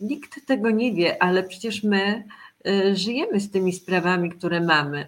Nikt 0.00 0.46
tego 0.46 0.70
nie 0.70 0.92
wie, 0.94 1.22
ale 1.22 1.42
przecież 1.42 1.82
my 1.82 2.24
y, 2.66 2.96
żyjemy 2.96 3.40
z 3.40 3.50
tymi 3.50 3.72
sprawami, 3.72 4.30
które 4.30 4.60
mamy. 4.60 5.06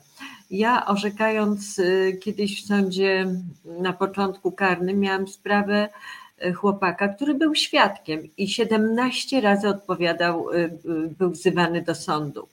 Ja 0.53 0.87
orzekając 0.87 1.79
y, 1.79 2.19
kiedyś 2.23 2.63
w 2.63 2.67
sądzie 2.67 3.27
na 3.65 3.93
początku 3.93 4.53
karnym, 4.53 5.01
miałam 5.01 5.29
sprawę 5.29 5.89
y, 6.45 6.53
chłopaka, 6.53 7.09
który 7.09 7.35
był 7.35 7.55
świadkiem 7.55 8.29
i 8.37 8.49
17 8.49 9.41
razy 9.41 9.69
odpowiadał, 9.69 10.51
y, 10.51 10.71
był 11.19 11.31
wzywany 11.31 11.83
do 11.83 11.95
sądu. 11.95 12.49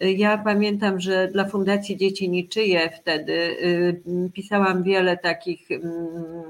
Ja 0.00 0.38
pamiętam, 0.38 1.00
że 1.00 1.28
dla 1.28 1.44
Fundacji 1.44 1.96
Dzieci 1.96 2.30
Niczyje 2.30 2.90
wtedy 3.00 3.56
pisałam 4.34 4.82
wiele 4.82 5.16
takich 5.16 5.70
mm, 5.70 6.42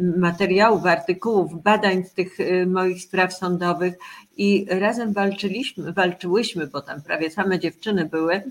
materiałów, 0.00 0.86
artykułów, 0.86 1.62
badań 1.62 2.04
z 2.04 2.12
tych 2.12 2.40
y, 2.40 2.66
moich 2.66 3.02
spraw 3.02 3.34
sądowych 3.34 3.94
i 4.36 4.66
razem 4.70 5.12
walczyliśmy, 5.12 5.92
walczyłyśmy, 5.92 6.66
bo 6.66 6.80
tam 6.80 7.02
prawie 7.02 7.30
same 7.30 7.58
dziewczyny 7.58 8.04
były, 8.04 8.42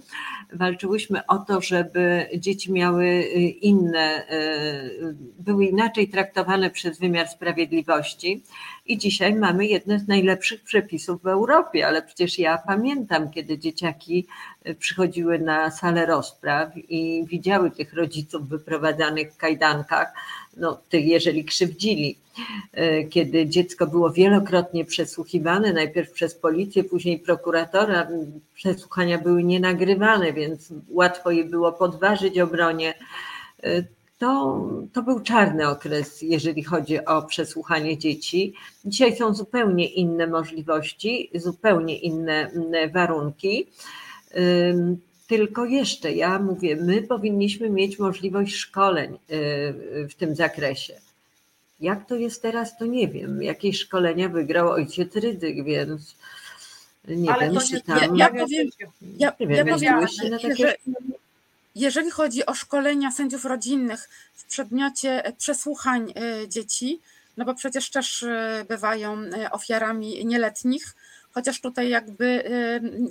walczyłyśmy 0.54 1.26
o 1.26 1.38
to, 1.38 1.62
żeby 1.62 2.30
dzieci 2.38 2.72
miały 2.72 3.06
y, 3.06 3.40
inne, 3.62 4.24
y, 4.32 5.16
były 5.40 5.66
inaczej 5.66 6.08
traktowane 6.08 6.70
przez 6.70 7.00
wymiar 7.00 7.28
sprawiedliwości. 7.28 8.44
I 8.86 8.98
dzisiaj 8.98 9.36
mamy 9.36 9.66
jedne 9.66 10.00
z 10.00 10.08
najlepszych 10.08 10.64
przepisów 10.64 11.22
w 11.22 11.28
Europie, 11.28 11.88
ale 11.88 12.02
przecież 12.02 12.40
ja 12.40 12.58
pamiętam, 12.58 13.32
kiedy 13.32 13.58
dzieciaki 13.58 14.28
y, 14.68 14.76
przychodziły 14.76 15.40
na 15.40 15.72
salę 15.72 16.06
rozpraw 16.06 16.70
i 16.76 17.26
widziały 17.28 17.72
tych 17.72 17.94
rodziców 17.94 18.50
wyprowadzanych 18.50 19.34
w 19.34 19.38
kajdankach, 19.38 20.14
no, 20.58 20.80
tych, 20.90 21.06
jeżeli 21.06 21.46
krzywdzili, 21.46 22.18
y, 22.78 23.08
kiedy 23.10 23.48
dziecko 23.48 23.88
było 23.88 24.12
wielokrotnie 24.12 24.86
przesłuchiwane, 24.86 25.74
najpierw 25.74 26.12
przez 26.12 26.36
policję, 26.36 26.84
później 26.84 27.20
prokuratora. 27.20 28.08
Przesłuchania 28.54 29.18
były 29.18 29.44
nienagrywane, 29.44 30.34
więc 30.34 30.74
łatwo 30.90 31.32
je 31.32 31.44
było 31.44 31.72
podważyć 31.72 32.40
obronie. 32.40 32.94
To, 34.22 34.62
to 34.94 35.02
był 35.04 35.20
czarny 35.20 35.68
okres, 35.68 36.22
jeżeli 36.22 36.64
chodzi 36.64 37.06
o 37.06 37.22
przesłuchanie 37.22 37.98
dzieci. 37.98 38.54
Dzisiaj 38.86 39.16
są 39.16 39.34
zupełnie 39.34 39.88
inne 39.88 40.28
możliwości, 40.28 41.30
zupełnie 41.36 41.98
inne 42.00 42.50
mm, 42.52 42.92
warunki. 42.92 43.68
Tylko 45.28 45.66
jeszcze, 45.66 46.12
ja 46.12 46.40
mówię, 46.40 46.76
my 46.76 47.02
powinniśmy 47.02 47.70
mieć 47.70 48.00
możliwość 48.00 48.56
szkoleń 48.56 49.14
y, 49.14 49.18
w 50.10 50.16
tym 50.16 50.36
zakresie. 50.36 50.94
Jak 51.80 52.08
to 52.08 52.16
jest 52.16 52.42
teraz, 52.42 52.78
to 52.78 52.86
nie 52.86 53.08
wiem. 53.08 53.44
Jakieś 53.44 53.80
szkolenia 53.80 54.30
wygrał 54.30 54.70
ojciec 54.70 55.16
Rydzyk, 55.16 55.64
więc 55.66 56.16
nie 57.08 57.34
Ale 57.34 57.52
wiem, 57.52 57.62
czy 57.62 57.82
tam. 57.82 57.98
Ja- 58.18 58.26
ja 58.26 58.30
powiem- 58.30 58.68
Ja, 59.20 59.34
nie 59.42 59.56
ja 59.56 59.64
wiem, 59.64 59.76
powiem, 59.76 60.00
na 60.30 60.40
takie 60.40 60.56
że 60.56 60.76
jeżeli 61.76 62.12
chodzi 62.12 62.46
o 62.46 62.56
szkolenia 62.56 63.12
sędziów 63.12 63.46
rodzinnych 63.46 64.10
w 64.34 64.44
przedmiocie 64.46 65.26
e, 65.26 65.34
przesłuchań 65.34 66.14
e, 66.16 66.50
dzieci, 66.50 67.02
no 67.38 67.46
bo 67.46 67.56
przecież 67.56 67.90
też 67.90 68.24
e, 68.24 68.66
bywają 68.70 69.18
ofiarami 69.52 70.26
nieletnich, 70.26 70.96
chociaż 71.34 71.62
tutaj 71.62 71.90
jakby 71.90 72.44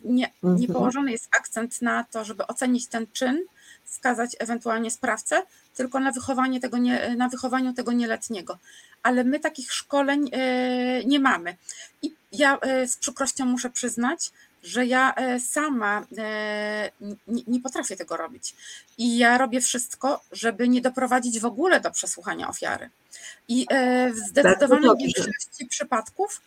nie, 0.05 0.33
nie 0.42 0.51
Mhm. 0.51 0.73
położony 0.73 1.12
jest 1.12 1.29
akcent 1.38 1.83
na 1.83 2.05
to, 2.05 2.25
żeby 2.25 2.46
ocenić 2.46 2.87
ten 2.87 3.07
czyn, 3.12 3.44
wskazać 3.85 4.37
ewentualnie 4.38 4.90
sprawcę, 4.90 5.42
tylko 5.75 6.01
na, 6.01 6.12
wychowanie 6.12 6.61
tego 6.61 6.79
nie, 6.79 7.14
na 7.16 7.29
wychowaniu 7.29 7.73
tego 7.73 7.92
nieletniego. 7.92 8.59
Ale 9.03 9.25
my 9.25 9.40
takich 9.40 9.73
szkoleń 9.73 10.31
nie 11.07 11.20
mamy. 11.20 11.57
I 12.03 12.14
ja 12.33 12.59
z 12.87 12.96
przykrością 12.96 13.44
muszę 13.44 13.70
przyznać, 13.70 14.33
że 14.62 14.87
ja 14.87 15.14
e, 15.14 15.40
sama 15.40 16.07
e, 16.18 16.90
nie, 17.27 17.61
potrafię 17.61 17.96
tego 17.96 18.16
robić. 18.16 18.55
I 18.99 19.18
ja 19.18 19.38
robię 19.38 19.61
wszystko, 19.61 20.20
żeby 20.33 20.68
nie 20.68 20.81
doprowadzić 20.81 21.40
w 21.40 21.44
ogóle 21.44 21.81
do 21.81 21.90
przesłuchania 21.90 22.49
ofiary. 22.49 22.90
I 23.49 23.66
e, 23.70 24.11
w 24.11 24.16
zdecydowanej 24.16 24.85
dobrze. 24.85 25.05
większości 25.05 25.66
przypadków 25.68 26.40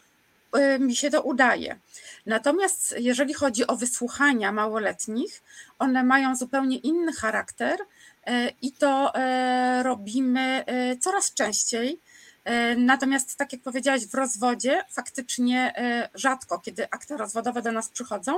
mi 0.79 0.95
się 0.95 1.09
to 1.09 1.21
udaje. 1.21 1.79
Natomiast 2.25 2.95
jeżeli 2.97 3.33
chodzi 3.33 3.67
o 3.67 3.75
wysłuchania 3.75 4.51
małoletnich, 4.51 5.41
one 5.79 6.03
mają 6.03 6.35
zupełnie 6.35 6.77
inny 6.77 7.13
charakter 7.13 7.79
i 8.61 8.71
to 8.71 9.13
robimy 9.83 10.65
coraz 11.01 11.33
częściej. 11.33 11.99
E, 12.45 12.75
Natomiast, 12.75 13.35
tak 13.37 13.53
jak 13.53 13.61
powiedziałaś, 13.61 14.05
w 14.05 14.13
rozwodzie 14.13 14.81
faktycznie 14.89 15.73
e, 15.77 16.09
rzadko, 16.15 16.59
kiedy 16.59 16.89
akta 16.89 17.17
rozwodowe 17.17 17.61
do 17.61 17.71
nas 17.71 17.89
przychodzą, 17.89 18.33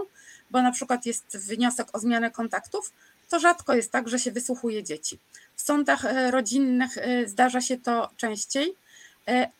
bo 0.51 0.61
na 0.61 0.71
przykład 0.71 1.05
jest 1.05 1.37
wniosek 1.37 1.87
o 1.93 1.99
zmianę 1.99 2.31
kontaktów, 2.31 2.91
to 3.29 3.39
rzadko 3.39 3.73
jest 3.73 3.91
tak, 3.91 4.09
że 4.09 4.19
się 4.19 4.31
wysłuchuje 4.31 4.83
dzieci. 4.83 5.19
W 5.55 5.61
sądach 5.61 6.05
e, 6.05 6.31
rodzinnych 6.31 6.95
zdarza 7.25 7.61
się 7.61 7.77
to 7.77 8.09
częściej 8.17 8.75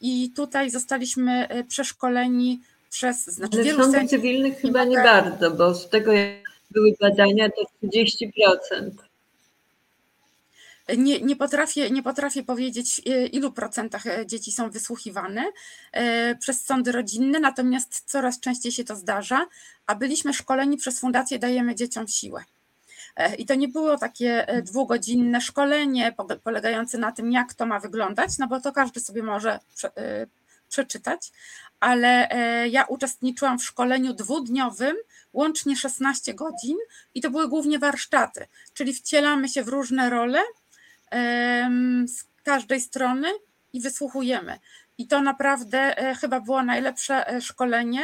i 0.02 0.32
tutaj 0.36 0.70
zostaliśmy 0.70 1.48
przeszkoleni 1.68 2.62
przez, 2.90 3.26
znaczy 3.26 3.58
Ale 3.62 3.74
w 3.74 3.78
sądach 3.78 4.06
cywilnych 4.08 4.58
chyba 4.58 4.84
nie 4.84 4.98
bardzo, 4.98 5.52
bo 5.52 5.76
z 5.76 5.90
tego 5.90 6.12
jak 6.12 6.44
były 6.72 6.96
badania 7.02 7.50
to 7.50 7.88
30%. 7.88 8.92
Nie, 10.98 11.22
nie, 11.22 11.36
potrafię, 11.36 11.90
nie 11.90 12.04
potrafię 12.04 12.44
powiedzieć, 12.44 13.02
e, 13.06 13.26
ilu 13.26 13.52
procentach 13.52 14.08
e, 14.08 14.26
dzieci 14.26 14.52
są 14.52 14.70
wysłuchiwane 14.70 15.46
e, 15.92 16.36
przez 16.36 16.66
sądy 16.66 16.92
rodzinne, 16.92 17.40
natomiast 17.40 18.04
coraz 18.06 18.40
częściej 18.40 18.72
się 18.72 18.84
to 18.84 18.96
zdarza, 18.96 19.46
a 19.86 19.96
byliśmy 19.96 20.34
szkoleni 20.34 20.78
przez 20.78 21.00
Fundację 21.00 21.40
Dajemy 21.40 21.76
Dzieciom 21.76 22.08
Siłę. 22.08 22.44
I 23.38 23.46
to 23.46 23.56
nie 23.56 23.68
było 23.68 23.98
takie 23.98 24.48
e, 24.48 24.62
dwugodzinne 24.62 25.42
szkolenie 25.42 26.12
pole- 26.18 26.40
polegające 26.40 26.98
na 26.98 27.12
tym, 27.12 27.32
jak 27.32 27.54
to 27.54 27.66
ma 27.66 27.80
wyglądać, 27.80 28.38
no 28.38 28.48
bo 28.48 28.62
to 28.62 28.72
każdy 28.72 29.00
sobie 29.00 29.24
może 29.24 29.60
prze, 29.76 29.92
przeczytać, 30.70 31.32
ale 31.80 32.30
ja 32.72 32.84
uczestniczyłam 32.84 33.60
w 33.60 33.64
szkoleniu 33.64 34.14
dwudniowym, 34.14 34.96
łącznie 35.34 35.76
16 35.76 36.34
godzin 36.34 36.78
i 37.14 37.22
to 37.22 37.30
były 37.30 37.48
głównie 37.48 37.80
warsztaty, 37.80 38.48
czyli 38.74 38.94
wcielamy 38.94 39.50
się 39.50 39.64
w 39.64 39.68
różne 39.68 40.10
role 40.10 40.40
z 42.08 42.24
każdej 42.44 42.82
strony 42.82 43.28
i 43.74 43.82
wysłuchujemy. 43.82 44.60
I 44.98 45.08
to 45.08 45.22
naprawdę 45.22 45.98
e, 45.98 46.16
chyba 46.16 46.40
było 46.40 46.64
najlepsze 46.64 47.30
e, 47.30 47.42
szkolenie 47.42 48.02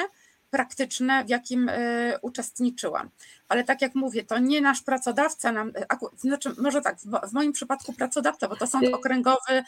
praktyczne, 0.50 1.26
w 1.26 1.30
jakim 1.30 1.70
e, 1.70 2.20
uczestniczyłam. 2.22 3.10
Ale 3.48 3.64
tak 3.64 3.82
jak 3.82 3.96
mówię, 3.96 4.24
to 4.24 4.40
nie 4.40 4.62
nasz 4.62 4.82
pracodawca 4.82 5.52
nam, 5.52 5.72
znaczy 6.18 6.52
może 6.58 6.82
tak, 6.82 7.00
w 7.00 7.06
mo- 7.06 7.20
w 7.28 7.34
moim 7.34 7.52
przypadku 7.54 7.94
pracodawca, 7.94 8.48
bo 8.48 8.56
to 8.56 8.68
sąd 8.68 8.86
Ty- 8.86 8.92
okręgowy 8.96 9.64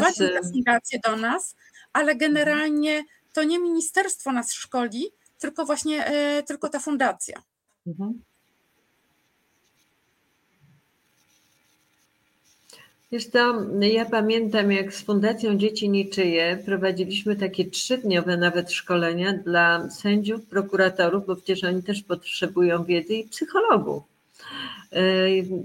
sprowadził 0.00 0.28
tę 0.28 0.48
fundację 0.52 1.00
do 1.04 1.16
nas, 1.16 1.56
ale 1.92 2.16
generalnie 2.16 3.04
to 3.32 3.44
nie 3.44 3.58
ministerstwo 3.58 4.32
nas 4.32 4.52
szkoli, 4.52 5.10
tylko 5.38 5.64
właśnie 5.66 6.12
tylko 6.46 6.68
ta 6.68 6.78
fundacja. 6.78 7.42
Mhm. 7.86 8.22
Wiesz 13.12 13.30
to, 13.30 13.66
ja 13.80 14.04
pamiętam 14.04 14.72
jak 14.72 14.94
z 14.94 15.02
Fundacją 15.02 15.58
Dzieci 15.58 15.88
Niczyje 15.88 16.58
prowadziliśmy 16.64 17.36
takie 17.36 17.64
trzydniowe 17.64 18.36
nawet 18.36 18.72
szkolenia 18.72 19.32
dla 19.32 19.90
sędziów, 19.90 20.46
prokuratorów, 20.46 21.26
bo 21.26 21.36
przecież 21.36 21.64
oni 21.64 21.82
też 21.82 22.02
potrzebują 22.02 22.84
wiedzy 22.84 23.14
i 23.14 23.28
psychologów. 23.28 24.02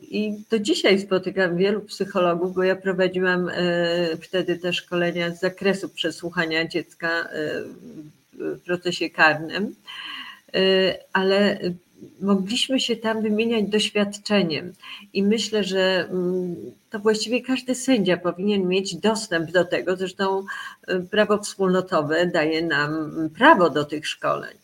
I 0.01 0.33
do 0.51 0.59
dzisiaj 0.59 0.99
spotykam 0.99 1.57
wielu 1.57 1.81
psychologów, 1.81 2.55
bo 2.55 2.63
ja 2.63 2.75
prowadziłam 2.75 3.49
wtedy 4.21 4.57
te 4.57 4.73
szkolenia 4.73 5.35
z 5.35 5.39
zakresu 5.39 5.89
przesłuchania 5.89 6.67
dziecka 6.67 7.29
w 8.33 8.59
procesie 8.59 9.09
karnym, 9.09 9.75
ale 11.13 11.59
mogliśmy 12.21 12.79
się 12.79 12.95
tam 12.95 13.21
wymieniać 13.21 13.65
doświadczeniem 13.65 14.73
i 15.13 15.23
myślę, 15.23 15.63
że 15.63 16.07
mm, 16.09 16.55
to 16.89 16.99
właściwie 16.99 17.41
każdy 17.41 17.75
sędzia 17.75 18.17
powinien 18.17 18.67
mieć 18.67 18.95
dostęp 18.95 19.51
do 19.51 19.65
tego. 19.65 19.95
Zresztą 19.95 20.45
y, 20.89 20.99
prawo 20.99 21.37
wspólnotowe 21.37 22.25
daje 22.25 22.61
nam 22.61 23.11
prawo 23.37 23.69
do 23.69 23.85
tych 23.85 24.07
szkoleń. 24.07 24.57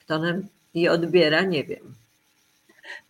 Kto 0.00 0.18
nam 0.18 0.42
je 0.74 0.92
odbiera, 0.92 1.42
nie 1.42 1.64
wiem. 1.64 2.03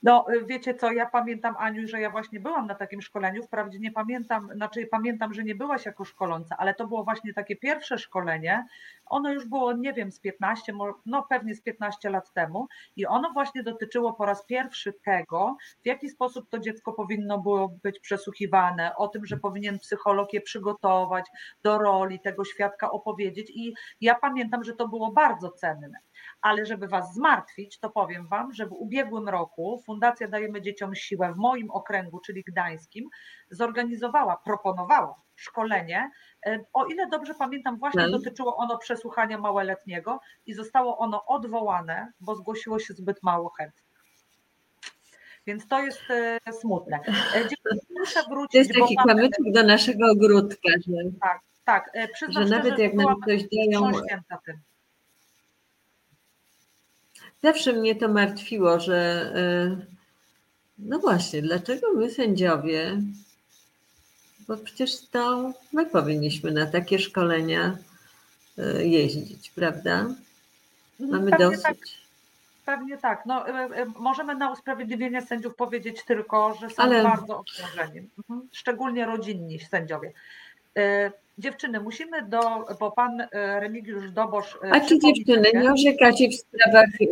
No 0.03 0.27
wiecie 0.47 0.75
co, 0.75 0.93
ja 0.93 1.07
pamiętam 1.07 1.55
Aniu, 1.59 1.89
że 1.89 2.01
ja 2.01 2.11
właśnie 2.11 2.41
byłam 2.41 2.67
na 2.67 2.75
takim 2.75 3.03
szkoleniu, 3.03 3.43
wprawdzie 3.43 3.79
nie 3.79 3.93
pamiętam, 3.93 4.49
znaczy 4.55 4.87
pamiętam, 4.87 5.35
że 5.35 5.45
nie 5.45 5.55
byłaś 5.55 5.87
jako 5.87 6.05
szkoląca, 6.05 6.57
ale 6.59 6.75
to 6.75 6.87
było 6.87 7.05
właśnie 7.05 7.35
takie 7.35 7.57
pierwsze 7.57 7.99
szkolenie, 7.99 8.67
ono 9.07 9.33
już 9.33 9.47
było, 9.47 9.73
nie 9.73 9.93
wiem, 9.93 10.13
z 10.13 10.21
15, 10.21 10.73
no 11.07 11.23
pewnie 11.23 11.55
z 11.55 11.61
15 11.61 12.11
lat 12.11 12.33
temu. 12.33 12.69
I 12.97 13.07
ono 13.07 13.31
właśnie 13.33 13.63
dotyczyło 13.63 14.13
po 14.13 14.27
raz 14.27 14.47
pierwszy 14.47 14.93
tego, 14.93 15.57
w 15.83 15.87
jaki 15.87 16.09
sposób 16.09 16.49
to 16.51 16.59
dziecko 16.59 16.93
powinno 16.93 17.39
było 17.39 17.69
być 17.69 18.01
przesłuchiwane, 18.01 18.97
o 18.97 19.09
tym, 19.09 19.27
że 19.27 19.37
powinien 19.37 19.79
psycholog 19.79 20.33
je 20.33 20.41
przygotować 20.41 21.27
do 21.63 21.79
roli, 21.79 22.21
tego 22.21 22.45
świadka 22.45 22.91
opowiedzieć. 22.91 23.51
I 23.55 23.75
ja 24.01 24.15
pamiętam, 24.15 24.65
że 24.65 24.73
to 24.73 24.89
było 24.89 25.13
bardzo 25.13 25.51
cenne 25.51 25.99
ale 26.45 26.67
żeby 26.67 26.89
Was 26.89 27.15
zmartwić, 27.15 27.79
to 27.79 27.91
powiem 27.91 28.29
Wam, 28.29 28.53
że 28.53 28.67
w 28.67 28.73
ubiegłym 28.73 29.29
roku 29.29 29.83
Fundacja 29.87 30.29
Dajemy 30.29 30.63
Dzieciom 30.63 30.95
Siłę 30.95 31.33
w 31.33 31.37
moim 31.37 31.71
okręgu, 31.71 32.21
czyli 32.21 32.45
gdańskim, 32.47 33.09
zorganizowała, 33.51 34.37
proponowała 34.45 35.15
szkolenie. 35.35 36.11
E, 36.47 36.65
o 36.73 36.85
ile 36.85 37.09
dobrze 37.09 37.35
pamiętam, 37.35 37.79
właśnie 37.79 38.01
hmm. 38.01 38.21
dotyczyło 38.21 38.57
ono 38.57 38.79
przesłuchania 38.79 39.39
małoletniego 39.39 40.21
i 40.47 40.55
zostało 40.55 40.99
ono 40.99 41.27
odwołane, 41.27 42.13
bo 42.21 42.37
zgłosiło 42.37 42.79
się 42.79 42.95
zbyt 42.95 43.23
mało 43.23 43.51
chętnych. 43.51 43.85
Więc 45.47 45.69
to 45.69 45.83
jest 45.83 46.01
e, 46.11 46.53
smutne. 46.53 47.01
E, 47.35 47.49
muszę 47.99 48.21
wrócić. 48.31 48.53
To 48.53 48.59
jest 48.59 48.73
taki 48.81 48.97
kamyczek 49.09 49.53
do 49.55 49.63
naszego 49.63 50.11
ogródka. 50.11 50.73
Że, 50.89 51.11
tak, 51.21 51.41
tak. 51.65 51.91
Przyznam 52.13 52.47
że 52.47 52.57
nawet 52.57 52.79
jak 52.79 52.95
nam 52.95 53.21
ktoś 53.21 53.43
dają. 53.43 53.93
Tym. 54.47 54.61
Zawsze 57.45 57.73
mnie 57.73 57.95
to 57.95 58.09
martwiło, 58.09 58.81
że 58.81 58.97
e, 59.35 59.77
no 60.79 60.99
właśnie, 60.99 61.43
dlaczego 61.43 61.87
my 61.95 62.11
sędziowie, 62.11 63.01
bo 64.49 64.57
przecież 64.57 65.07
to 65.07 65.53
my 65.73 65.87
powinniśmy 65.87 66.51
na 66.51 66.67
takie 66.67 66.99
szkolenia 66.99 67.77
e, 68.59 68.85
jeździć, 68.85 69.51
prawda? 69.51 70.07
Mamy 71.01 71.31
Pewnie 71.31 71.47
dosyć. 71.47 71.63
Tak. 71.63 71.77
Pewnie 72.67 72.99
tak. 72.99 73.27
No, 73.27 73.49
e, 73.49 73.87
możemy 73.99 74.35
na 74.35 74.53
usprawiedliwienie 74.53 75.23
sędziów 75.23 75.57
powiedzieć 75.57 76.05
tylko, 76.05 76.55
że 76.61 76.71
są 76.71 76.83
Ale... 76.83 77.03
bardzo 77.03 77.39
obciążeni, 77.39 78.09
mhm. 78.19 78.49
szczególnie 78.53 79.07
rodzinni 79.07 79.61
sędziowie. 79.61 80.13
Dziewczyny, 81.39 81.81
musimy 81.81 82.23
do, 82.23 82.41
bo 82.81 82.91
pan 82.91 83.21
e, 83.21 83.61
Remigiusz 83.61 84.11
Dobosz. 84.11 84.59
E, 84.65 84.71
A 84.73 84.81
czy 84.81 84.99
dziewczyny 84.99 85.51
nie 85.55 85.73
orzekacie 85.73 86.29
w 86.29 86.35
sprawach, 86.35 86.89
e, 87.01 87.07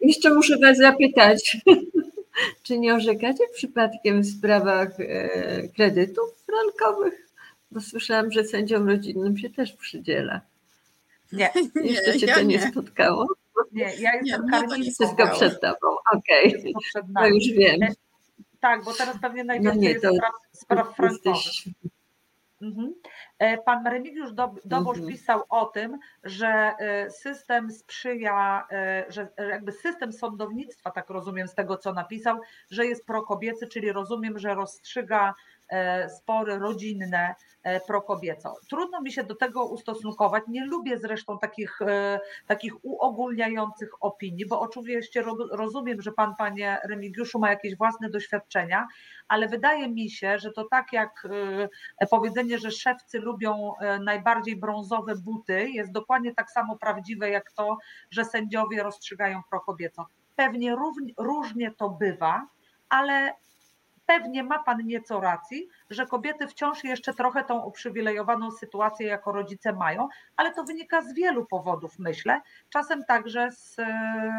jeszcze 0.00 0.34
muszę 0.34 0.58
was 0.58 0.78
zapytać, 0.78 1.56
czy 2.62 2.78
nie 2.78 2.94
orzekacie 2.94 3.44
przypadkiem 3.54 4.22
w 4.22 4.26
sprawach 4.26 4.88
kredytów 5.74 6.44
frankowych? 6.46 7.26
Bo 7.70 7.80
słyszałam, 7.80 8.32
że 8.32 8.44
sędziom 8.44 8.88
rodzinnym 8.88 9.38
się 9.38 9.50
też 9.50 9.72
przydziela. 9.72 10.40
Nie, 11.32 11.50
jeszcze 11.74 12.18
cię 12.18 12.26
ja 12.26 12.34
to 12.34 12.40
nie, 12.40 12.46
nie 12.46 12.70
spotkało? 12.70 13.26
Nie, 13.72 13.92
ja 14.00 14.14
jestem 14.14 14.46
nie, 14.78 14.90
Wszystko 14.92 15.28
przed 15.28 15.60
tobą, 15.60 15.96
okej. 16.14 16.48
Okay. 16.48 17.02
No 17.08 17.26
już 17.26 17.44
wiem. 17.48 17.80
Tak, 18.60 18.84
bo 18.84 18.92
teraz 18.92 19.16
pewnie 19.22 19.44
najwięcej 19.44 19.76
no 19.76 19.82
nie, 19.82 19.88
jest 19.88 20.06
spraw, 20.06 20.32
spraw 20.52 20.96
frankowych. 20.96 21.42
Mhm. 22.62 22.94
E, 23.38 23.58
pan 23.58 23.86
Remigiusz 23.86 24.32
Dobosz 24.64 24.98
mhm. 24.98 25.08
pisał 25.08 25.42
o 25.48 25.64
tym, 25.64 25.98
że 26.24 26.48
e, 26.78 27.10
system 27.10 27.70
sprzyja, 27.70 28.66
e, 28.70 29.04
że 29.08 29.28
jakby 29.38 29.72
system 29.72 30.12
sądownictwa, 30.12 30.90
tak 30.90 31.10
rozumiem 31.10 31.48
z 31.48 31.54
tego, 31.54 31.76
co 31.76 31.92
napisał, 31.92 32.40
że 32.70 32.86
jest 32.86 33.06
prokobiecy, 33.06 33.66
czyli 33.66 33.92
rozumiem, 33.92 34.38
że 34.38 34.54
rozstrzyga 34.54 35.34
spory 36.08 36.58
rodzinne 36.58 37.34
E, 37.66 37.80
prokobieco. 37.80 38.54
Trudno 38.68 39.00
mi 39.00 39.12
się 39.12 39.24
do 39.24 39.34
tego 39.34 39.64
ustosunkować. 39.64 40.44
Nie 40.48 40.64
lubię 40.64 40.98
zresztą 40.98 41.38
takich, 41.38 41.82
e, 41.82 42.20
takich 42.46 42.84
uogólniających 42.84 43.90
opinii, 44.00 44.46
bo 44.46 44.60
oczywiście 44.60 45.24
rozumiem, 45.52 46.02
że 46.02 46.12
pan, 46.12 46.36
panie 46.36 46.78
Remigiuszu, 46.88 47.38
ma 47.38 47.50
jakieś 47.50 47.76
własne 47.76 48.10
doświadczenia, 48.10 48.86
ale 49.28 49.48
wydaje 49.48 49.88
mi 49.88 50.10
się, 50.10 50.38
że 50.38 50.52
to 50.52 50.64
tak 50.70 50.92
jak 50.92 51.28
e, 52.00 52.06
powiedzenie, 52.06 52.58
że 52.58 52.70
szewcy 52.70 53.18
lubią 53.18 53.72
najbardziej 54.00 54.56
brązowe 54.56 55.16
buty, 55.16 55.70
jest 55.70 55.92
dokładnie 55.92 56.34
tak 56.34 56.50
samo 56.50 56.76
prawdziwe 56.78 57.30
jak 57.30 57.52
to, 57.52 57.78
że 58.10 58.24
sędziowie 58.24 58.82
rozstrzygają 58.82 59.42
prokobieco. 59.50 60.06
Pewnie 60.36 60.76
różnie 61.18 61.70
to 61.70 61.90
bywa, 61.90 62.46
ale 62.88 63.34
pewnie 64.06 64.42
ma 64.42 64.62
Pan 64.62 64.86
nieco 64.86 65.20
racji, 65.20 65.68
że 65.90 66.06
kobiety 66.06 66.48
wciąż 66.48 66.84
jeszcze 66.84 67.14
trochę 67.14 67.44
tą 67.44 67.62
uprzywilejowaną 67.62 68.50
sytuację 68.50 69.06
jako 69.06 69.32
rodzice 69.32 69.72
mają, 69.72 70.08
ale 70.36 70.54
to 70.54 70.64
wynika 70.64 71.02
z 71.02 71.14
wielu 71.14 71.46
powodów, 71.46 71.98
myślę, 71.98 72.40
czasem 72.68 73.04
także 73.04 73.52
z 73.52 73.76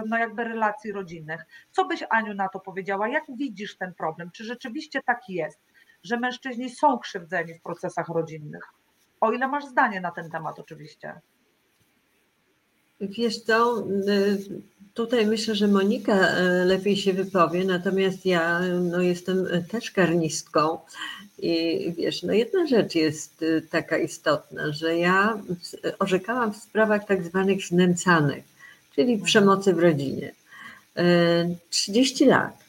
no 0.08 0.18
jakby 0.18 0.44
relacji 0.44 0.92
rodzinnych. 0.92 1.46
Co 1.72 1.86
byś 1.86 2.04
Aniu 2.10 2.34
na 2.34 2.50
to 2.50 2.60
powiedziała? 2.60 3.08
Jak 3.08 3.24
widzisz 3.30 3.78
ten 3.78 3.94
problem? 3.94 4.32
Czy 4.32 4.44
rzeczywiście 4.44 5.02
tak 5.06 5.30
jest, 5.30 5.62
że 6.04 6.20
mężczyźni 6.20 6.70
są 6.70 7.00
krzywdzeni 7.00 7.54
w 7.54 7.62
procesach 7.62 8.08
rodzinnych? 8.08 8.64
O 9.22 9.32
ile 9.32 9.48
masz 9.48 9.66
zdanie 9.66 10.02
na 10.02 10.12
ten 10.12 10.30
temat 10.30 10.60
oczywiście. 10.60 11.22
Wiesz 13.02 13.38
co, 13.38 13.88
y, 14.08 14.38
tutaj 14.94 15.28
myślę, 15.28 15.56
że 15.56 15.68
Monika 15.68 16.38
y, 16.38 16.66
lepiej 16.66 16.98
się 16.98 17.14
wypowie, 17.14 17.66
natomiast 17.66 18.26
ja 18.26 18.60
no, 18.60 19.02
jestem 19.02 19.48
też 19.72 19.92
karnistką 19.92 20.78
i 21.40 21.94
wiesz, 21.98 22.24
no 22.24 22.34
jedna 22.34 22.68
rzecz 22.68 22.96
jest 22.96 23.42
y, 23.42 23.62
taka 23.72 23.98
istotna, 23.98 24.72
że 24.72 24.98
ja 24.98 25.42
orzekałam 26.00 26.54
w 26.54 26.58
sprawach 26.58 27.06
tak 27.06 27.24
zwanych 27.24 27.68
znęcanych, 27.68 28.44
czyli 28.96 29.12
mhm. 29.12 29.26
przemocy 29.26 29.74
w 29.74 29.80
rodzinie. 29.80 30.32
30 31.70 32.26
lat. 32.26 32.64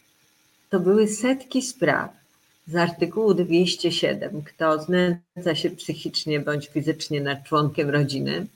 To 0.70 0.80
były 0.80 1.08
setki 1.08 1.62
spraw 1.62 2.10
z 2.66 2.76
artykułu 2.76 3.34
207. 3.34 4.42
Kto 4.42 4.82
znęca 4.82 5.54
się 5.54 5.70
psychicznie 5.70 6.40
bądź 6.40 6.68
fizycznie 6.68 7.20
nad 7.20 7.44
członkiem 7.44 7.90
rodziny, 7.90 8.46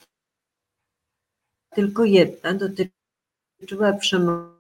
tylko 1.75 2.05
jedna 2.05 2.55
dotyczyła 2.55 3.93
przemocy. 3.93 4.53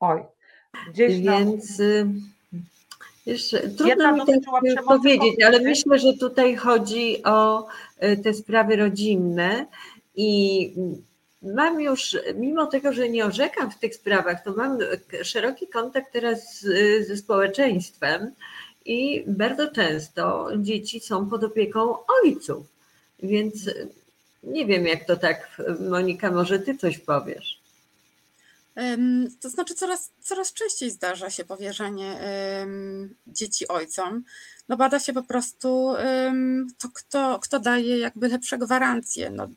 Oj, 0.00 0.22
gdzieś 0.88 1.20
Więc 1.20 1.78
tam... 1.78 2.20
jeszcze 3.26 3.68
trudno 3.68 4.12
mi 4.12 4.20
tak 4.74 4.84
powiedzieć, 4.84 5.42
ale 5.46 5.60
myślę, 5.60 5.98
że 5.98 6.12
tutaj 6.12 6.56
chodzi 6.56 7.22
o 7.24 7.66
e, 7.98 8.16
te 8.16 8.34
sprawy 8.34 8.76
rodzinne 8.76 9.66
i 10.14 10.72
mam 11.42 11.80
już, 11.80 12.16
mimo 12.34 12.66
tego, 12.66 12.92
że 12.92 13.08
nie 13.08 13.24
orzekam 13.24 13.70
w 13.70 13.78
tych 13.78 13.94
sprawach, 13.94 14.44
to 14.44 14.52
mam 14.52 14.78
szeroki 15.22 15.68
kontakt 15.68 16.12
teraz 16.12 16.60
ze 17.06 17.16
społeczeństwem 17.16 18.34
i 18.84 19.24
bardzo 19.26 19.72
często 19.72 20.48
dzieci 20.56 21.00
są 21.00 21.28
pod 21.28 21.44
opieką 21.44 21.94
ojców. 22.22 22.79
Więc 23.22 23.54
nie 24.42 24.66
wiem, 24.66 24.86
jak 24.86 25.04
to 25.04 25.16
tak, 25.16 25.62
Monika, 25.90 26.30
może 26.30 26.58
ty 26.58 26.78
coś 26.78 26.98
powiesz. 26.98 27.60
To 29.40 29.50
znaczy, 29.50 29.74
coraz, 29.74 30.10
coraz 30.20 30.52
częściej 30.52 30.90
zdarza 30.90 31.30
się 31.30 31.44
powierzanie 31.44 32.20
dzieci 33.26 33.68
ojcom. 33.68 34.24
No 34.68 34.76
bada 34.76 34.98
się 34.98 35.12
po 35.12 35.22
prostu 35.22 35.94
to, 36.78 36.88
kto, 36.94 37.38
kto 37.42 37.60
daje 37.60 37.98
jakby 37.98 38.28
lepsze 38.28 38.58
gwarancje. 38.58 39.30
No, 39.30 39.48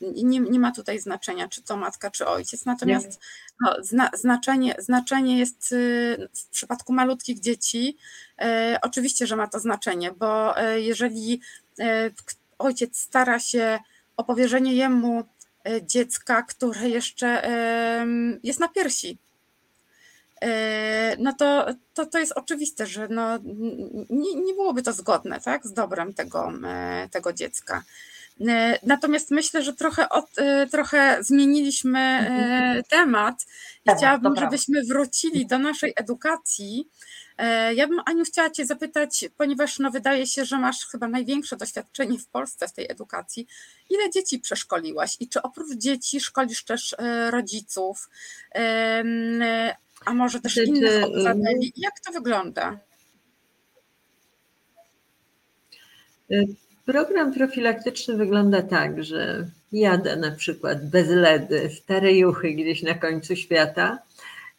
nie, 0.00 0.40
nie 0.40 0.58
ma 0.58 0.72
tutaj 0.72 1.00
znaczenia, 1.00 1.48
czy 1.48 1.62
to 1.62 1.76
matka, 1.76 2.10
czy 2.10 2.26
ojciec. 2.26 2.64
Natomiast 2.64 3.20
no, 3.60 3.76
zna, 3.80 4.10
znaczenie, 4.14 4.74
znaczenie 4.78 5.38
jest 5.38 5.72
y, 5.72 6.28
w 6.34 6.48
przypadku 6.48 6.92
malutkich 6.92 7.40
dzieci. 7.40 7.96
E, 8.38 8.78
oczywiście, 8.82 9.26
że 9.26 9.36
ma 9.36 9.46
to 9.46 9.60
znaczenie, 9.60 10.12
bo 10.12 10.58
e, 10.58 10.80
jeżeli 10.80 11.40
e, 11.78 12.10
ojciec 12.58 12.98
stara 12.98 13.38
się 13.38 13.78
o 14.16 14.24
powierzenie 14.24 14.74
jemu 14.74 15.24
e, 15.68 15.82
dziecka, 15.86 16.42
które 16.42 16.88
jeszcze 16.88 17.42
jest 18.42 18.60
na 18.60 18.68
piersi. 18.68 19.18
E, 20.42 21.16
no 21.18 21.32
to, 21.32 21.66
to, 21.94 22.06
to 22.06 22.18
jest 22.18 22.32
oczywiste, 22.32 22.86
że 22.86 23.08
no, 23.08 23.38
nie, 24.10 24.34
nie 24.34 24.54
byłoby 24.54 24.82
to 24.82 24.92
zgodne 24.92 25.40
tak, 25.40 25.66
z 25.66 25.72
dobrem 25.72 26.14
tego, 26.14 26.52
tego 27.10 27.32
dziecka. 27.32 27.82
Natomiast 28.82 29.30
myślę, 29.30 29.62
że 29.62 29.74
trochę, 29.74 30.08
od, 30.08 30.30
trochę 30.70 31.18
zmieniliśmy 31.20 31.98
mhm. 31.98 32.82
temat 32.84 33.46
i 33.86 33.90
chciałabym, 33.96 34.36
żebyśmy 34.36 34.84
wrócili 34.84 35.46
do 35.46 35.58
naszej 35.58 35.92
edukacji 35.96 36.88
E, 37.27 37.27
ja 37.74 37.88
bym, 37.88 38.00
Aniu, 38.06 38.24
chciała 38.24 38.50
Cię 38.50 38.66
zapytać, 38.66 39.24
ponieważ 39.36 39.78
no, 39.78 39.90
wydaje 39.90 40.26
się, 40.26 40.44
że 40.44 40.58
masz 40.58 40.86
chyba 40.86 41.08
największe 41.08 41.56
doświadczenie 41.56 42.18
w 42.18 42.26
Polsce 42.26 42.68
w 42.68 42.72
tej 42.72 42.90
edukacji. 42.90 43.46
Ile 43.90 44.10
dzieci 44.10 44.38
przeszkoliłaś 44.38 45.16
i 45.20 45.28
czy 45.28 45.42
oprócz 45.42 45.76
dzieci 45.76 46.20
szkolisz 46.20 46.64
też 46.64 46.94
e, 46.98 47.30
rodziców, 47.30 48.10
a 50.04 50.14
może 50.14 50.40
też 50.40 50.54
znaczy, 50.54 50.68
innych 50.68 51.04
obywateli? 51.04 51.72
Jak 51.76 52.00
to 52.00 52.12
wygląda? 52.12 52.78
E, 56.30 56.44
program 56.86 57.34
profilaktyczny 57.34 58.16
wygląda 58.16 58.62
tak, 58.62 59.04
że 59.04 59.50
jadę 59.72 60.16
na 60.16 60.30
przykład 60.30 60.90
bez 60.90 61.08
ledy, 61.08 61.70
stare 61.82 62.12
juchy 62.12 62.52
gdzieś 62.52 62.82
na 62.82 62.94
końcu 62.94 63.36
świata 63.36 63.98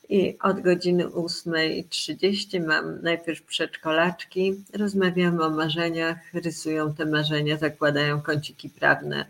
i 0.10 0.38
od 0.42 0.62
godziny 0.62 1.06
8.30 1.06 2.68
mam 2.68 3.02
najpierw 3.02 3.44
przedszkolaczki, 3.44 4.56
rozmawiamy 4.74 5.44
o 5.44 5.50
marzeniach, 5.50 6.18
rysują 6.34 6.94
te 6.94 7.06
marzenia, 7.06 7.58
zakładają 7.58 8.22
kąciki 8.22 8.70
prawne, 8.70 9.26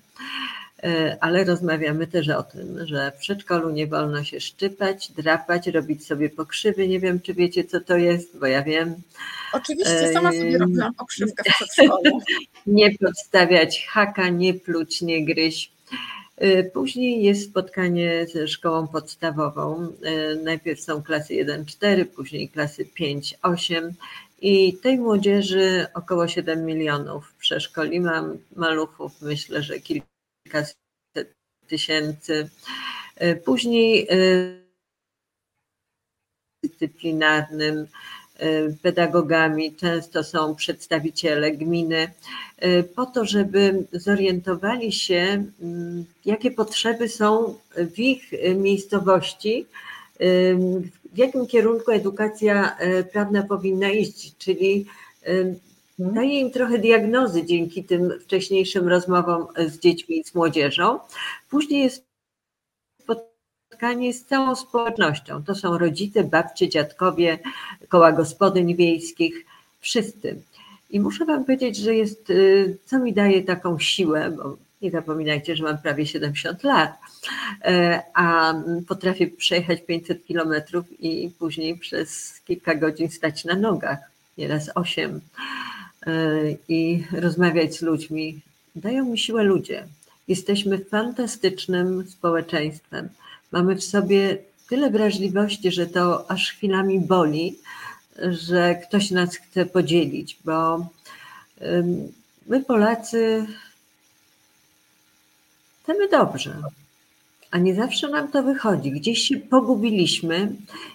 e, 0.84 1.18
ale 1.22 1.44
rozmawiamy 1.44 2.08
też 2.08 2.30
o 2.30 2.44
tym, 2.44 2.88
że 2.88 3.12
w 3.12 3.20
przedszkolu 3.20 3.70
nie 3.70 3.88
wolno 3.88 4.24
się 4.24 4.40
szczypać, 4.40 5.12
drapać, 5.12 5.68
robić 5.68 6.06
sobie 6.06 6.30
pokrzywy. 6.30 6.88
Nie 6.88 7.00
wiem, 7.00 7.22
czy 7.22 7.34
wiecie, 7.34 7.64
co 7.64 7.82
to 7.82 7.98
jest, 7.98 8.40
bo 8.40 8.46
ja 8.46 8.64
wiem. 8.64 8.96
Oczywiście, 9.54 10.14
sama 10.14 10.32
sobie 10.32 10.58
robiłam 10.58 10.94
pokrzywkę 10.94 11.44
w 11.44 11.56
przedszkolu. 11.56 12.20
nie 12.68 12.98
podstawiać 12.98 13.88
haka, 13.90 14.30
nie 14.30 14.54
pluć, 14.54 15.02
nie 15.02 15.26
gryźć 15.26 15.72
później 16.74 17.24
jest 17.24 17.50
spotkanie 17.50 18.28
ze 18.28 18.48
szkołą 18.48 18.88
podstawową. 18.88 19.88
Y, 19.88 20.42
najpierw 20.44 20.82
są 20.82 21.04
klasy 21.04 21.34
1-4, 21.34 22.06
później 22.06 22.50
klasy 22.50 22.86
5-8 22.86 23.92
i 24.42 24.78
tej 24.78 24.98
młodzieży 24.98 25.88
około 25.94 26.28
7 26.28 26.66
milionów 26.66 27.34
przeszkoli. 27.34 28.00
Mam 28.00 28.38
maluchów, 28.56 29.22
myślę, 29.22 29.64
że 29.64 29.80
kilkaset 29.80 30.78
tysięcy. 31.68 32.50
Y, 33.22 33.36
później 33.46 34.08
dyscyplinarnym 36.64 37.76
Y, 37.82 37.88
pedagogami, 38.82 39.76
często 39.76 40.24
są 40.24 40.56
przedstawiciele 40.56 41.52
gminy, 41.52 42.12
y, 42.64 42.84
po 42.96 43.06
to, 43.06 43.26
żeby 43.26 43.84
zorientowali 43.92 44.92
się, 44.92 45.44
mm, 45.62 46.06
jakie 46.26 46.52
potrzeby 46.52 47.10
są 47.10 47.56
w 47.76 48.00
ich 48.00 48.32
miejscowości, 48.56 49.66
y, 50.22 50.58
w 51.14 51.18
jakim 51.18 51.48
kierunku 51.48 51.92
edukacja 51.92 52.78
prawna 53.12 53.44
powinna 53.44 53.90
iść, 53.90 54.38
czyli 54.38 54.86
daje 56.00 56.40
im 56.40 56.52
trochę 56.52 56.78
diagnozy 56.78 57.46
dzięki 57.46 57.84
tym 57.84 58.20
wcześniejszym 58.20 58.88
rozmowom 58.88 59.48
z 59.68 59.80
dziećmi 59.80 60.20
i 60.20 60.24
z 60.24 60.36
młodzieżą. 60.36 61.00
Później 61.50 61.84
jest 61.84 62.09
spotkanie 63.80 64.14
z 64.14 64.26
całą 64.26 64.56
społecznością. 64.56 65.44
To 65.44 65.56
są 65.56 65.78
rodzice, 65.78 66.24
babcie, 66.24 66.70
dziadkowie, 66.70 67.40
koła 67.90 68.12
gospodyń 68.12 68.76
wiejskich, 68.76 69.46
wszyscy. 69.80 70.42
I 70.90 71.00
muszę 71.00 71.26
Wam 71.26 71.46
powiedzieć, 71.46 71.78
że 71.78 71.96
jest, 71.96 72.30
y, 72.30 72.78
co 72.86 73.00
mi 73.00 73.14
daje 73.14 73.44
taką 73.44 73.80
siłę, 73.80 74.32
bo 74.32 74.58
nie 74.82 74.92
zapominajcie, 74.92 75.56
że 75.56 75.64
mam 75.64 75.78
prawie 75.78 76.06
70 76.06 76.64
lat, 76.64 76.98
e, 77.66 78.02
a 78.14 78.54
potrafię 78.88 79.28
przejechać 79.28 79.82
500 79.86 80.26
kilometrów 80.26 80.86
i 81.00 81.32
później 81.40 81.78
przez 81.78 82.40
kilka 82.48 82.76
godzin 82.76 83.10
stać 83.10 83.46
na 83.46 83.56
nogach, 83.56 84.00
nieraz 84.38 84.70
8 84.76 85.22
e, 86.08 86.12
i 86.70 87.04
rozmawiać 87.12 87.76
z 87.76 87.82
ludźmi. 87.82 88.40
Dają 88.76 89.06
mi 89.06 89.18
siłę 89.18 89.44
ludzie. 89.44 89.88
Jesteśmy 90.28 90.78
fantastycznym 90.78 92.08
społeczeństwem. 92.08 93.10
Mamy 93.52 93.76
w 93.76 93.84
sobie 93.84 94.38
tyle 94.70 94.90
wrażliwości, 94.90 95.72
że 95.72 95.88
to 95.88 96.32
aż 96.32 96.52
chwilami 96.52 97.00
boli, 97.00 97.58
że 98.30 98.76
ktoś 98.76 99.12
nas 99.12 99.36
chce 99.36 99.66
podzielić, 99.66 100.38
bo 100.46 100.88
my 102.48 102.64
Polacy 102.64 103.46
chcemy 105.84 106.10
dobrze, 106.10 106.62
a 107.52 107.58
nie 107.58 107.76
zawsze 107.76 108.10
nam 108.10 108.32
to 108.32 108.44
wychodzi. 108.44 108.92
Gdzieś 108.92 109.20
się 109.20 109.38
pogubiliśmy 109.38 110.52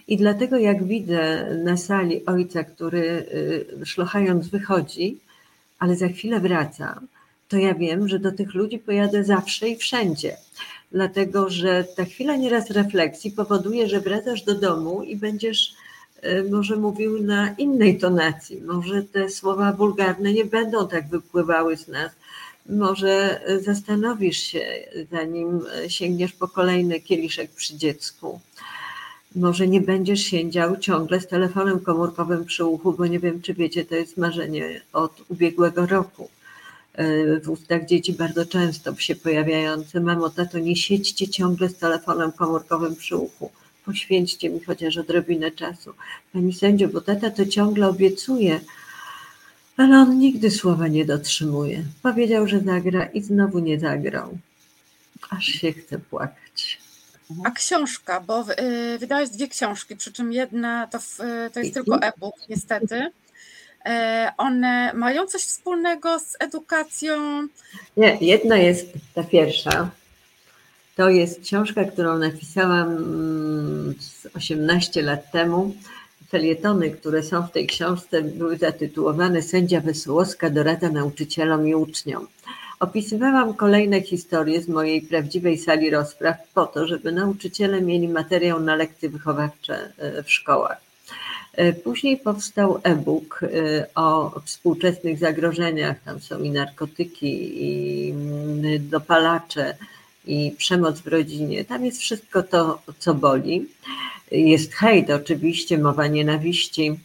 i 0.09 0.17
dlatego 0.17 0.59
jak 0.59 0.85
widzę 0.85 1.51
na 1.65 1.77
sali 1.77 2.27
ojca, 2.27 2.65
który 2.65 3.27
y, 3.83 3.87
szlochając 3.87 4.49
wychodzi, 4.49 5.19
ale 5.79 5.97
za 5.97 6.09
chwilę 6.09 6.41
wraca, 6.41 7.01
to 7.49 7.57
ja 7.57 7.75
wiem, 7.75 8.09
że 8.09 8.19
do 8.19 8.33
tych 8.33 8.55
ludzi 8.55 8.79
pojadę 8.79 9.25
zawsze 9.25 9.69
i 9.69 9.77
wszędzie 9.77 10.37
dlatego 10.95 11.51
że 11.51 11.85
ta 11.97 12.05
chwila 12.05 12.37
nieraz 12.37 12.71
refleksji 12.71 13.31
powoduje, 13.31 13.89
że 13.89 14.01
wracasz 14.01 14.43
do 14.43 14.55
domu 14.55 15.03
i 15.03 15.17
będziesz 15.17 15.75
e, 16.23 16.43
może 16.43 16.77
mówił 16.77 17.23
na 17.23 17.55
innej 17.59 17.99
tonacji. 17.99 18.63
Może 18.63 19.03
te 19.03 19.31
słowa 19.31 19.73
wulgarne 19.73 20.33
nie 20.33 20.45
będą 20.45 20.89
tak 20.89 21.09
wypływały 21.09 21.77
z 21.77 21.89
nas. 21.89 22.13
Może 22.69 23.41
zastanowisz 23.61 24.37
się, 24.37 24.65
zanim 25.13 25.61
sięgniesz 25.89 26.33
po 26.33 26.49
kolejny 26.49 27.01
kieliszek 27.01 27.51
przy 27.51 27.77
dziecku. 27.77 28.41
Może 29.37 29.69
nie 29.69 29.81
będziesz 29.81 30.21
siedział 30.21 30.77
ciągle 30.77 31.21
z 31.21 31.27
telefonem 31.27 31.81
komórkowym 31.81 32.45
przy 32.45 32.65
uchu, 32.65 32.93
bo 32.93 33.07
nie 33.07 33.19
wiem, 33.19 33.43
czy 33.43 33.55
wiecie, 33.55 33.85
to 33.85 33.95
jest 33.95 34.17
marzenie 34.17 34.81
od 34.93 35.23
ubiegłego 35.29 35.87
roku 35.87 36.29
E, 36.29 36.44
w 37.43 37.51
ustach 37.51 37.87
dzieci 37.87 38.13
bardzo 38.13 38.47
często 38.47 38.97
się 38.97 39.17
pojawiające. 39.17 40.01
Mamo, 40.01 40.31
tato, 40.31 40.59
nie 40.59 40.77
siedźcie 40.77 41.29
ciągle 41.29 41.69
z 41.69 41.77
telefonem 41.77 42.33
komórkowym 42.33 42.97
przy 42.97 43.17
uchu. 43.17 43.51
Poświęćcie 43.85 44.51
mi 44.51 44.61
chociaż 44.61 44.97
odrobinę 44.97 45.51
czasu. 45.51 45.95
Pani 46.33 46.53
sędzio, 46.53 46.89
bo 46.89 47.01
tata 47.01 47.31
to 47.31 47.47
ciągle 47.47 47.89
obiecuje, 47.89 48.61
ale 49.77 49.99
on 49.99 50.19
nigdy 50.19 50.51
słowa 50.51 50.89
nie 50.89 51.05
dotrzymuje. 51.05 51.85
Powiedział, 52.03 52.49
że 52.49 52.61
zagra 52.61 53.05
i 53.05 53.23
znowu 53.23 53.59
nie 53.59 53.81
zagrał. 53.81 54.39
Aż 55.31 55.45
się 55.45 55.73
chce 55.73 55.99
płakać. 55.99 56.79
A 57.45 57.51
książka, 57.51 58.21
bo 58.21 58.45
y, 58.51 58.99
wydałeś 58.99 59.31
dwie 59.31 59.49
książki, 59.49 59.97
przy 59.97 60.13
czym 60.13 60.33
jedna 60.33 60.87
to, 60.87 60.99
to 61.53 61.61
jest 61.61 61.75
tylko 61.75 62.03
e-book, 62.03 62.35
niestety. 62.49 63.11
E, 63.87 64.33
one 64.37 64.93
mają 64.95 65.27
coś 65.27 65.43
wspólnego 65.43 66.19
z 66.19 66.37
edukacją? 66.41 67.17
Nie, 67.97 68.19
jedna 68.21 68.57
jest 68.57 68.93
ta 69.15 69.25
pierwsza. 69.25 69.91
To 70.97 71.09
jest 71.09 71.41
książka, 71.41 71.85
którą 71.85 72.19
napisałam 72.19 72.97
18 74.37 75.01
mm, 75.01 75.13
lat 75.13 75.33
temu. 75.33 75.75
Felietony, 76.29 76.91
które 76.91 77.23
są 77.23 77.47
w 77.47 77.53
tej 77.53 77.67
książce, 77.67 78.23
były 78.23 78.57
zatytułowane 78.57 79.43
Sędzia 79.43 79.81
Wesołowska 79.81 80.51
dorada 80.51 80.91
nauczycielom 80.91 81.69
i 81.69 81.75
uczniom. 81.75 82.27
Opisywałam 82.81 83.55
kolejne 83.55 84.03
historie 84.03 84.63
z 84.63 84.69
mojej 84.69 85.03
prawdziwej 85.03 85.59
sali 85.59 85.91
rozpraw 85.91 86.37
po 86.55 86.67
to, 86.67 86.87
żeby 86.87 87.13
nauczyciele 87.13 87.81
mieli 87.81 88.09
materiał 88.09 88.61
na 88.61 88.75
lekcje 88.75 89.09
wychowawcze 89.09 89.93
e, 89.99 90.23
w 90.23 90.31
szkołach. 90.31 90.81
E, 91.57 91.73
później 91.73 92.17
powstał 92.17 92.81
e-book 92.83 93.41
e, 93.43 93.87
o 93.95 94.41
współczesnych 94.45 95.19
zagrożeniach. 95.19 96.03
Tam 96.05 96.21
są 96.21 96.43
i 96.43 96.51
narkotyki, 96.51 97.65
i 97.65 98.11
mm, 98.11 98.89
dopalacze, 98.89 99.77
i 100.27 100.55
przemoc 100.59 101.01
w 101.01 101.07
rodzinie. 101.07 101.65
Tam 101.65 101.85
jest 101.85 102.01
wszystko 102.01 102.43
to, 102.43 102.83
co 102.99 103.15
boli. 103.15 103.67
Jest 104.31 104.75
hejt, 104.75 105.11
oczywiście, 105.11 105.79
mowa 105.79 106.07
nienawiści. 106.07 107.01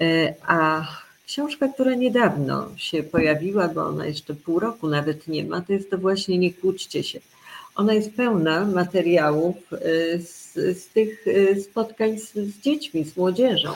E, 0.00 0.34
a 0.46 0.86
książka, 1.26 1.68
która 1.68 1.94
niedawno 1.94 2.68
się 2.76 3.02
pojawiła, 3.02 3.68
bo 3.68 3.86
ona 3.86 4.06
jeszcze 4.06 4.34
pół 4.34 4.58
roku 4.58 4.88
nawet 4.88 5.28
nie 5.28 5.44
ma, 5.44 5.60
to 5.60 5.72
jest 5.72 5.90
to 5.90 5.98
właśnie 5.98 6.38
Nie 6.38 6.52
kłóćcie 6.52 7.02
się. 7.02 7.20
Ona 7.78 7.94
jest 7.94 8.16
pełna 8.16 8.64
materiałów 8.64 9.56
z 10.18 10.48
z, 10.52 10.88
tych 10.88 11.26
y, 11.26 11.62
spotkań 11.62 12.18
z, 12.18 12.32
z 12.32 12.60
dziećmi, 12.60 13.04
z 13.04 13.16
młodzieżą. 13.16 13.72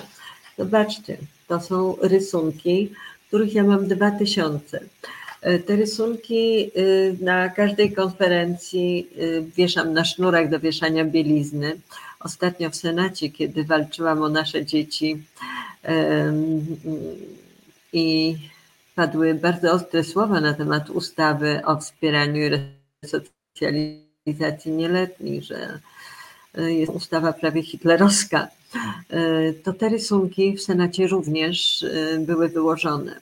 Zobaczcie, 0.58 1.16
to 1.48 1.60
są 1.60 1.96
rysunki, 2.02 2.92
których 3.28 3.54
ja 3.54 3.64
mam 3.64 3.88
dwa 3.88 4.10
tysiące. 4.10 4.80
E, 5.40 5.58
te 5.58 5.76
rysunki 5.76 6.70
y, 6.76 7.16
na 7.20 7.48
każdej 7.48 7.92
konferencji 7.92 9.08
y, 9.18 9.44
wieszam 9.56 9.92
na 9.92 10.04
sznurach 10.04 10.50
do 10.50 10.60
wieszania 10.60 11.04
bielizny. 11.04 11.80
Ostatnio 12.20 12.70
w 12.70 12.76
Senacie, 12.76 13.30
kiedy 13.30 13.64
walczyłam 13.64 14.22
o 14.22 14.28
nasze 14.28 14.66
dzieci 14.66 15.22
i 17.92 18.36
padły 18.94 19.34
bardzo 19.34 19.72
ostre 19.72 20.04
słowa 20.04 20.40
na 20.40 20.54
temat 20.54 20.90
ustawy 20.90 21.60
o 21.64 21.76
wspieraniu 21.76 22.42
i 22.42 22.48
resocjalizacji 22.48 23.41
nieletnich, 24.66 25.44
że 25.44 25.80
y, 26.58 26.72
jest 26.72 26.92
ustawa 26.92 27.32
prawie 27.32 27.62
hitlerowska, 27.62 28.48
to 29.64 29.72
te 29.72 29.88
rysunki 29.88 30.56
w 30.56 30.62
Senacie 30.62 31.06
również 31.06 31.86
były 32.18 32.48
wyłożone 32.48 33.20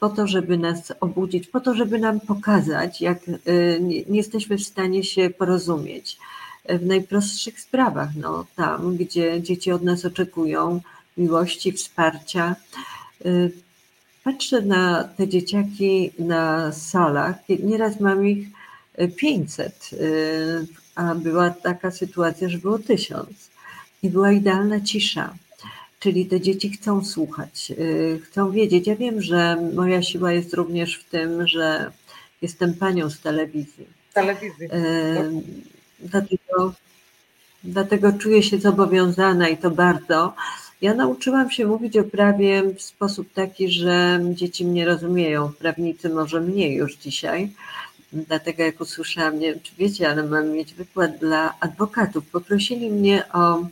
po 0.00 0.08
to, 0.08 0.26
żeby 0.26 0.58
nas 0.58 0.92
obudzić, 1.00 1.46
po 1.46 1.60
to, 1.60 1.74
żeby 1.74 1.98
nam 1.98 2.20
pokazać, 2.20 3.00
jak 3.00 3.18
nie 3.80 4.16
jesteśmy 4.16 4.58
w 4.58 4.64
stanie 4.64 5.04
się 5.04 5.30
porozumieć. 5.30 6.18
W 6.68 6.86
najprostszych 6.86 7.60
sprawach, 7.60 8.08
no, 8.16 8.46
tam, 8.56 8.96
gdzie 8.96 9.42
dzieci 9.42 9.72
od 9.72 9.82
nas 9.82 10.04
oczekują 10.04 10.80
miłości, 11.16 11.72
wsparcia. 11.72 12.56
Patrzę 14.24 14.62
na 14.62 15.04
te 15.04 15.28
dzieciaki 15.28 16.10
na 16.18 16.72
salach, 16.72 17.36
nieraz 17.48 18.00
mam 18.00 18.26
ich 18.26 18.48
500, 19.16 19.90
y, 19.92 20.66
a 20.94 21.14
była 21.14 21.50
taka 21.50 21.90
sytuacja, 21.90 22.48
że 22.48 22.58
było 22.58 22.78
tysiąc 22.78 23.50
i 24.02 24.10
była 24.10 24.32
idealna 24.32 24.80
cisza. 24.80 25.34
Czyli 26.00 26.26
te 26.26 26.40
dzieci 26.40 26.70
chcą 26.70 27.04
słuchać, 27.04 27.72
y, 27.78 28.20
chcą 28.24 28.50
wiedzieć. 28.50 28.86
Ja 28.86 28.96
wiem, 28.96 29.22
że 29.22 29.56
moja 29.74 30.02
siła 30.02 30.32
jest 30.32 30.54
również 30.54 30.98
w 30.98 31.10
tym, 31.10 31.46
że 31.46 31.92
jestem 32.42 32.74
panią 32.74 33.10
z 33.10 33.20
telewizji. 33.20 33.86
Telewizji. 34.14 34.66
Y, 34.66 35.42
dlatego, 36.00 36.74
dlatego 37.64 38.12
czuję 38.12 38.42
się 38.42 38.58
zobowiązana 38.58 39.48
i 39.48 39.56
to 39.56 39.70
bardzo. 39.70 40.34
Ja 40.82 40.94
nauczyłam 40.94 41.50
się 41.50 41.66
mówić 41.66 41.96
o 41.96 42.04
prawie 42.04 42.62
w 42.62 42.82
sposób 42.82 43.32
taki, 43.32 43.70
że 43.70 44.20
dzieci 44.34 44.64
mnie 44.64 44.84
rozumieją. 44.84 45.52
Prawnicy 45.58 46.08
może 46.08 46.40
mniej 46.40 46.74
już 46.74 46.96
dzisiaj. 46.96 47.52
Dlatego 48.12 48.62
jak 48.62 48.80
usłyszałam, 48.80 49.38
nie 49.38 49.52
wiem 49.52 49.60
czy 49.62 49.72
wiecie, 49.78 50.10
ale 50.10 50.22
mam 50.22 50.50
mieć 50.50 50.74
wykład 50.74 51.18
dla 51.18 51.54
adwokatów. 51.60 52.26
Poprosili 52.26 52.90
mnie 52.90 53.32
o 53.32 53.64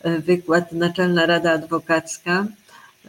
E, 0.00 0.18
wykład 0.18 0.72
Naczelna 0.72 1.26
Rada 1.26 1.52
Adwokacka. 1.52 2.46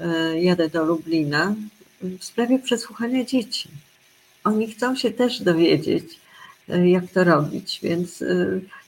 E, 0.02 0.42
jadę 0.42 0.70
do 0.70 0.86
Lublina 0.86 1.56
w 2.02 2.24
sprawie 2.24 2.60
przesłuchania 2.60 3.26
dzieci. 3.26 3.70
Oni 4.44 4.72
chcą 4.72 4.96
się 4.96 5.12
też 5.12 5.42
dowiedzieć, 5.42 6.20
e, 6.70 6.90
jak 6.90 7.12
to 7.12 7.24
robić, 7.24 7.80
więc 7.84 8.24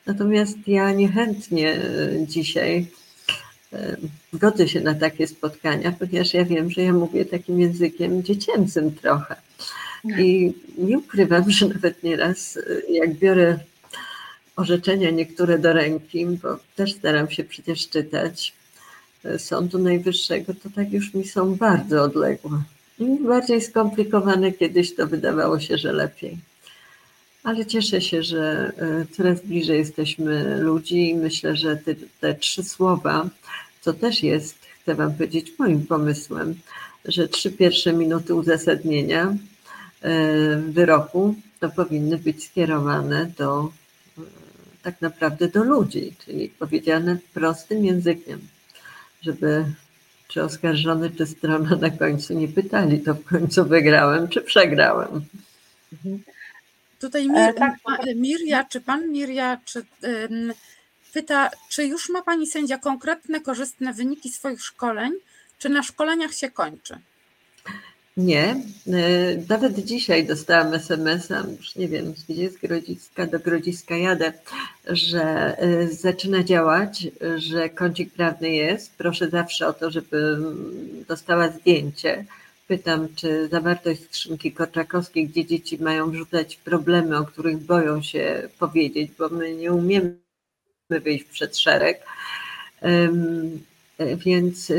natomiast 0.05 0.57
ja 0.67 0.91
niechętnie 0.91 1.81
dzisiaj 2.27 2.87
godzę 4.33 4.67
się 4.67 4.81
na 4.81 4.95
takie 4.95 5.27
spotkania, 5.27 5.91
ponieważ 5.91 6.33
ja 6.33 6.45
wiem, 6.45 6.69
że 6.69 6.81
ja 6.81 6.93
mówię 6.93 7.25
takim 7.25 7.59
językiem 7.59 8.23
dziecięcym 8.23 8.95
trochę. 8.95 9.35
I 10.03 10.53
nie 10.77 10.97
ukrywam, 10.97 11.51
że 11.51 11.67
nawet 11.67 12.03
nieraz, 12.03 12.59
jak 12.89 13.13
biorę 13.13 13.59
orzeczenia 14.55 15.09
niektóre 15.09 15.59
do 15.59 15.73
ręki, 15.73 16.25
bo 16.25 16.59
też 16.75 16.93
staram 16.93 17.29
się 17.29 17.43
przecież 17.43 17.89
czytać 17.89 18.53
Sądu 19.37 19.79
Najwyższego, 19.79 20.53
to 20.63 20.69
tak 20.75 20.91
już 20.91 21.13
mi 21.13 21.27
są 21.27 21.55
bardzo 21.55 22.03
odległe. 22.03 22.61
Im 22.99 23.27
bardziej 23.27 23.61
skomplikowane 23.61 24.51
kiedyś 24.51 24.95
to 24.95 25.07
wydawało 25.07 25.59
się, 25.59 25.77
że 25.77 25.93
lepiej. 25.93 26.37
Ale 27.43 27.65
cieszę 27.65 28.01
się, 28.01 28.23
że 28.23 28.71
e, 28.77 29.05
coraz 29.11 29.41
bliżej 29.41 29.77
jesteśmy 29.77 30.57
ludzi 30.61 31.09
i 31.09 31.15
myślę, 31.15 31.55
że 31.55 31.77
te, 31.77 31.95
te 32.19 32.35
trzy 32.35 32.63
słowa, 32.63 33.29
co 33.81 33.93
też 33.93 34.23
jest, 34.23 34.55
chcę 34.81 34.95
Wam 34.95 35.13
powiedzieć, 35.13 35.53
moim 35.59 35.85
pomysłem, 35.85 36.55
że 37.05 37.27
trzy 37.27 37.51
pierwsze 37.51 37.93
minuty 37.93 38.35
uzasadnienia 38.35 39.35
wyroku 40.67 41.35
to 41.59 41.69
powinny 41.69 42.17
być 42.17 42.45
skierowane 42.45 43.31
do 43.37 43.71
tak 44.83 45.01
naprawdę 45.01 45.47
do 45.47 45.63
ludzi, 45.63 46.13
czyli 46.25 46.49
powiedziane 46.49 47.17
prostym 47.33 47.85
językiem, 47.85 48.47
żeby 49.21 49.65
czy 50.27 50.43
oskarżony, 50.43 51.09
czy 51.09 51.25
strona 51.25 51.75
na 51.75 51.89
końcu 51.89 52.33
nie 52.33 52.47
pytali, 52.47 52.99
to 52.99 53.13
w 53.13 53.23
końcu 53.23 53.65
wygrałem, 53.65 54.27
czy 54.27 54.41
przegrałem. 54.41 55.25
Mhm. 55.93 56.23
Tutaj 56.99 57.27
Mir, 57.27 57.37
e, 57.37 57.53
tak. 57.53 57.75
Mirja, 58.15 58.63
czy 58.63 58.81
pan 58.81 59.11
Mirja, 59.11 59.57
czy 59.65 59.85
um, 60.03 60.53
pyta, 61.13 61.49
czy 61.69 61.85
już 61.85 62.09
ma 62.09 62.21
pani 62.21 62.47
sędzia 62.47 62.77
konkretne, 62.77 63.41
korzystne 63.41 63.93
wyniki 63.93 64.29
swoich 64.29 64.61
szkoleń, 64.61 65.11
czy 65.59 65.69
na 65.69 65.83
szkoleniach 65.83 66.33
się 66.33 66.51
kończy? 66.51 66.99
Nie. 68.17 68.55
E, 68.87 69.37
nawet 69.49 69.85
dzisiaj 69.85 70.27
dostałam 70.27 70.73
SMS-a, 70.73 71.43
już 71.59 71.75
nie 71.75 71.87
wiem, 71.87 72.13
gdzie 72.29 72.49
z 72.49 72.57
Grodziska 72.57 73.27
do 73.27 73.39
Grodziska 73.39 73.97
jadę, 73.97 74.33
że 74.87 75.23
e, 75.57 75.87
zaczyna 75.87 76.43
działać, 76.43 77.07
że 77.35 77.69
kącik 77.69 78.13
prawny 78.13 78.49
jest. 78.49 78.95
Proszę 78.97 79.29
zawsze 79.29 79.67
o 79.67 79.73
to, 79.73 79.91
żeby 79.91 80.37
dostała 81.07 81.49
zdjęcie. 81.49 82.25
Pytam, 82.67 83.07
czy 83.15 83.47
zawartość 83.47 84.01
skrzynki 84.03 84.51
Korczakowskiej, 84.51 85.27
gdzie 85.27 85.45
dzieci 85.45 85.77
mają 85.83 86.11
wrzucać 86.11 86.55
problemy, 86.55 87.17
o 87.17 87.25
których 87.25 87.57
boją 87.57 88.01
się 88.01 88.49
powiedzieć, 88.59 89.11
bo 89.19 89.29
my 89.29 89.55
nie 89.55 89.73
umiemy 89.73 90.15
wyjść 90.89 91.25
przed 91.25 91.57
szereg. 91.57 92.05
E, 92.81 93.09
więc 94.15 94.71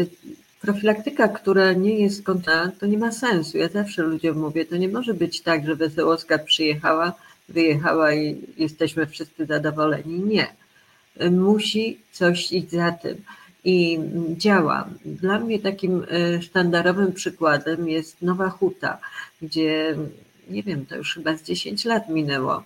profilaktyka, 0.63 1.29
która 1.29 1.73
nie 1.73 1.99
jest 1.99 2.23
konta, 2.23 2.71
to 2.81 2.87
nie 2.87 2.99
ma 2.99 3.13
sensu. 3.13 3.59
Ja 3.59 3.69
zawsze 3.69 4.03
ludziom 4.03 4.39
mówię, 4.39 4.65
to 4.65 4.77
nie 4.77 4.89
może 4.89 5.15
być 5.15 5.41
tak, 5.41 5.67
że 5.67 5.77
Wesołowska 5.77 6.39
przyjechała, 6.39 7.13
wyjechała 7.49 8.15
i 8.15 8.37
jesteśmy 8.57 9.07
wszyscy 9.07 9.47
zadowoleni. 9.47 10.19
Nie. 10.19 10.47
Musi 11.31 11.99
coś 12.13 12.53
iść 12.53 12.71
za 12.71 12.93
tym. 12.93 13.17
I 13.65 13.99
działa. 14.37 14.89
Dla 15.05 15.39
mnie 15.39 15.59
takim 15.59 16.05
e, 16.11 16.43
sztandarowym 16.43 17.13
przykładem 17.13 17.89
jest 17.89 18.23
Nowa 18.23 18.49
Huta, 18.49 18.99
gdzie 19.43 19.97
nie 20.51 20.63
wiem, 20.63 20.87
to 20.87 20.97
już 20.97 21.15
chyba 21.15 21.37
z 21.37 21.43
10 21.43 21.85
lat 21.85 22.09
minęło. 22.09 22.63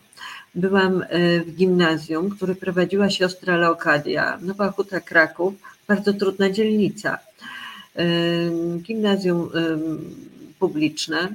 Byłam 0.55 1.03
e, 1.03 1.41
w 1.41 1.55
gimnazjum, 1.55 2.31
które 2.31 2.55
prowadziła 2.55 3.11
siostra 3.11 3.57
Leokadia, 3.57 4.39
Nowa 4.43 4.71
Huta 4.71 5.01
Kraków, 5.01 5.55
bardzo 5.89 6.13
trudna 6.13 6.51
dzielnica 6.51 7.19
gimnazjum 8.83 9.51
publiczne. 10.59 11.35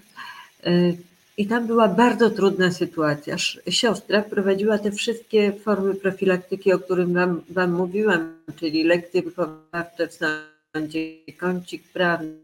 I 1.37 1.47
tam 1.47 1.67
była 1.67 1.87
bardzo 1.87 2.29
trudna 2.29 2.71
sytuacja. 2.71 3.35
Siostra 3.69 4.21
prowadziła 4.21 4.77
te 4.77 4.91
wszystkie 4.91 5.53
formy 5.53 5.95
profilaktyki, 5.95 6.73
o 6.73 6.79
którym 6.79 7.13
wam, 7.13 7.41
wam 7.49 7.71
mówiłam, 7.71 8.43
czyli 8.55 8.83
lekcje 8.83 9.21
wychowawcze 9.21 10.07
w 10.07 10.13
sądzie, 10.13 11.15
kącik 11.37 11.83
prawny, 11.87 12.41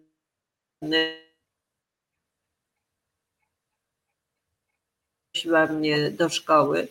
prosiła 5.34 5.68
mnie 5.68 6.11
do 6.11 6.30
szkoły 6.30 6.88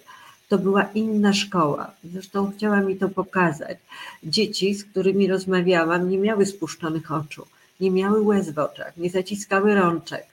to 0.49 0.59
była 0.59 0.82
inna 0.94 1.32
szkoła. 1.32 1.90
Zresztą 2.12 2.53
chciała 2.57 2.80
mi 2.80 2.97
to 2.97 3.09
pokazać. 3.09 3.78
Dzieci, 4.24 4.74
z 4.74 4.84
którymi 4.84 5.28
rozmawiałam, 5.28 6.11
nie 6.11 6.18
miały 6.18 6.47
spuszczonych 6.47 7.12
oczu, 7.12 7.47
nie 7.80 7.90
miały 7.90 8.20
łez 8.20 8.51
w 8.51 8.59
oczach, 8.59 8.97
nie 8.97 9.11
zaciskały 9.11 9.74
rączek. 9.74 10.26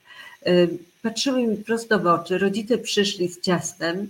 Patrzyły 1.02 1.48
mi 1.48 1.58
prosto 1.58 2.00
w 2.00 2.08
oczy, 2.08 2.38
rodzice 2.38 2.78
przyszli 2.78 3.28
z 3.28 3.42
ciastem, 3.42 4.08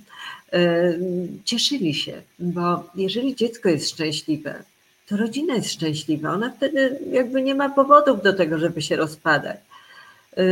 cieszyli 1.45 1.93
się, 1.93 2.21
bo 2.39 2.89
jeżeli 2.95 3.35
dziecko 3.35 3.69
jest 3.69 3.89
szczęśliwe, 3.89 4.63
to 5.07 5.17
rodzina 5.17 5.55
jest 5.55 5.71
szczęśliwa. 5.71 6.29
Ona 6.33 6.49
wtedy 6.49 6.99
jakby 7.11 7.41
nie 7.41 7.55
ma 7.55 7.69
powodów 7.69 8.23
do 8.23 8.33
tego, 8.33 8.57
żeby 8.59 8.81
się 8.81 8.95
rozpadać. 8.95 9.57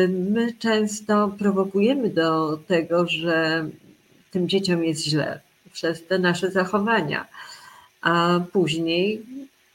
My 0.10 0.54
często 0.60 1.36
prowokujemy 1.40 2.10
do 2.10 2.60
tego, 2.68 3.08
że 3.08 3.68
tym 4.32 4.50
dzieciom 4.50 4.84
jest 4.84 5.04
źle 5.04 5.40
przez 5.74 6.08
te 6.08 6.20
nasze 6.20 6.52
zachowania. 6.52 7.28
A 8.02 8.40
później 8.54 9.26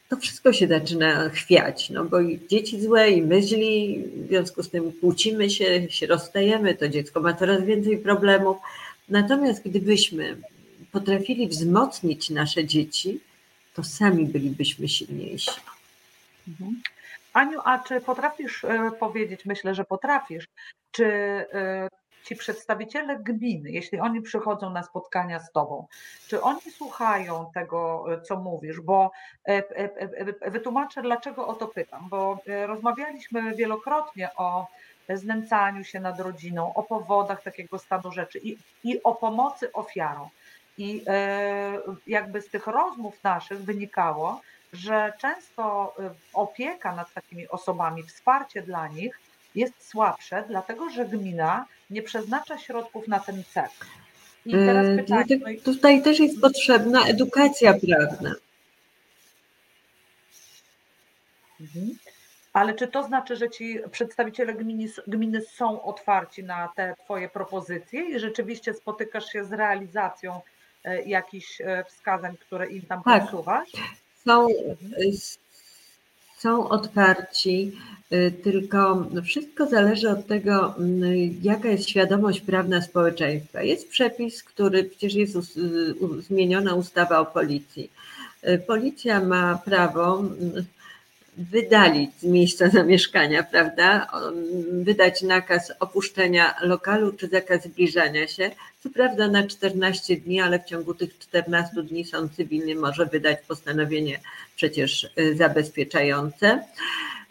to 0.08 0.16
wszystko 0.16 0.52
się 0.52 0.66
zaczyna 0.66 1.28
chwiać, 1.28 1.90
no 1.90 2.04
bo 2.04 2.20
i 2.20 2.40
dzieci 2.48 2.80
złe, 2.80 3.10
i 3.10 3.22
my 3.22 3.42
źli, 3.42 4.04
w 4.16 4.28
związku 4.28 4.62
z 4.62 4.70
tym 4.70 4.92
kłócimy 4.92 5.50
się, 5.50 5.90
się 5.90 6.06
rozstajemy, 6.06 6.74
to 6.74 6.88
dziecko 6.88 7.20
ma 7.20 7.34
coraz 7.34 7.62
więcej 7.62 7.98
problemów. 7.98 8.56
Natomiast 9.08 9.62
gdybyśmy 9.64 10.36
potrafili 10.92 11.48
wzmocnić 11.48 12.30
nasze 12.30 12.64
dzieci, 12.64 13.20
to 13.74 13.84
sami 13.84 14.26
bylibyśmy 14.26 14.88
silniejsi. 14.88 15.50
Mhm. 16.48 16.82
Aniu, 17.32 17.60
a 17.64 17.78
czy 17.78 18.00
potrafisz 18.00 18.64
e, 18.64 18.90
powiedzieć, 19.00 19.44
myślę, 19.44 19.74
że 19.74 19.84
potrafisz, 19.84 20.44
czy 20.90 21.04
e, 21.04 21.88
ci 22.26 22.36
przedstawiciele 22.36 23.18
gminy, 23.18 23.70
jeśli 23.70 24.00
oni 24.00 24.22
przychodzą 24.22 24.70
na 24.70 24.82
spotkania 24.82 25.40
z 25.40 25.52
tobą, 25.52 25.86
czy 26.28 26.42
oni 26.42 26.60
słuchają 26.60 27.50
tego, 27.54 28.04
e, 28.12 28.20
co 28.20 28.36
mówisz? 28.36 28.80
Bo 28.80 29.10
e, 29.48 29.62
e, 30.44 30.50
wytłumaczę, 30.50 31.02
dlaczego 31.02 31.46
o 31.46 31.54
to 31.54 31.68
pytam, 31.68 32.08
bo 32.08 32.38
rozmawialiśmy 32.66 33.54
wielokrotnie 33.54 34.30
o 34.36 34.66
znęcaniu 35.14 35.84
się 35.84 36.00
nad 36.00 36.20
rodziną, 36.20 36.74
o 36.74 36.82
powodach 36.82 37.42
takiego 37.42 37.78
stanu 37.78 38.12
rzeczy 38.12 38.38
i, 38.38 38.58
i 38.84 39.02
o 39.02 39.14
pomocy 39.14 39.72
ofiarom. 39.72 40.28
I 40.78 41.04
jakby 42.06 42.40
z 42.40 42.48
tych 42.48 42.66
rozmów 42.66 43.24
naszych 43.24 43.64
wynikało, 43.64 44.40
że 44.72 45.12
często 45.18 45.94
opieka 46.34 46.94
nad 46.94 47.12
takimi 47.14 47.48
osobami, 47.48 48.02
wsparcie 48.02 48.62
dla 48.62 48.88
nich 48.88 49.25
jest 49.56 49.88
słabsze, 49.88 50.44
dlatego 50.48 50.90
że 50.90 51.04
gmina 51.04 51.66
nie 51.90 52.02
przeznacza 52.02 52.58
środków 52.58 53.08
na 53.08 53.20
ten 53.20 53.42
cel. 53.54 53.68
I 54.46 54.52
teraz 54.52 54.86
e, 54.86 54.96
pytanie. 54.96 55.38
No 55.40 55.48
i... 55.48 55.60
Tutaj 55.60 56.02
też 56.02 56.20
jest 56.20 56.40
potrzebna 56.40 57.06
edukacja 57.06 57.74
prawna. 57.74 58.34
Mhm. 61.60 61.98
Ale 62.52 62.74
czy 62.74 62.88
to 62.88 63.02
znaczy, 63.02 63.36
że 63.36 63.50
ci 63.50 63.78
przedstawiciele 63.90 64.54
gminy, 64.54 64.88
gminy 65.06 65.40
są 65.40 65.82
otwarci 65.82 66.44
na 66.44 66.68
te 66.76 66.94
Twoje 67.04 67.28
propozycje 67.28 68.10
i 68.10 68.18
rzeczywiście 68.18 68.74
spotykasz 68.74 69.26
się 69.26 69.44
z 69.44 69.52
realizacją 69.52 70.40
e, 70.84 71.02
jakichś 71.02 71.60
e, 71.60 71.84
wskazań, 71.84 72.36
które 72.36 72.66
im 72.66 72.82
tam 72.82 73.02
tak. 73.02 73.24
posuwasz? 73.24 73.68
Są, 74.24 74.46
mhm. 74.48 74.92
Są 76.38 76.68
otwarci. 76.68 77.72
Y, 78.12 78.32
tylko 78.44 79.06
wszystko 79.24 79.66
zależy 79.66 80.10
od 80.10 80.26
tego, 80.26 80.74
mm, 80.78 81.04
jaka 81.42 81.68
jest 81.68 81.88
świadomość 81.88 82.40
prawna 82.40 82.82
społeczeństwa. 82.82 83.62
Jest 83.62 83.88
przepis, 83.88 84.42
który 84.42 84.84
przecież 84.84 85.14
jest 85.14 85.36
zmieniona 86.28 86.74
ustawa 86.74 87.18
o 87.18 87.26
policji. 87.26 87.90
Y, 88.48 88.58
policja 88.58 89.20
ma 89.20 89.58
prawo 89.64 90.18
mm, 90.18 90.64
wydalić 91.36 92.10
z 92.18 92.24
miejsca 92.24 92.68
zamieszkania, 92.78 93.42
prawda? 93.42 94.06
Wydać 94.72 95.22
nakaz 95.22 95.72
opuszczenia 95.80 96.54
lokalu 96.60 97.12
czy 97.12 97.28
zakaz 97.28 97.64
zbliżania 97.64 98.26
się. 98.26 98.50
Co 98.82 98.90
prawda 98.90 99.28
na 99.28 99.46
14 99.46 100.16
dni, 100.16 100.40
ale 100.40 100.58
w 100.58 100.64
ciągu 100.64 100.94
tych 100.94 101.18
14 101.18 101.82
dni 101.82 102.04
sąd 102.04 102.32
cywilny 102.32 102.74
może 102.74 103.06
wydać 103.06 103.38
postanowienie 103.48 104.20
przecież 104.56 105.10
y, 105.18 105.36
zabezpieczające. 105.36 106.62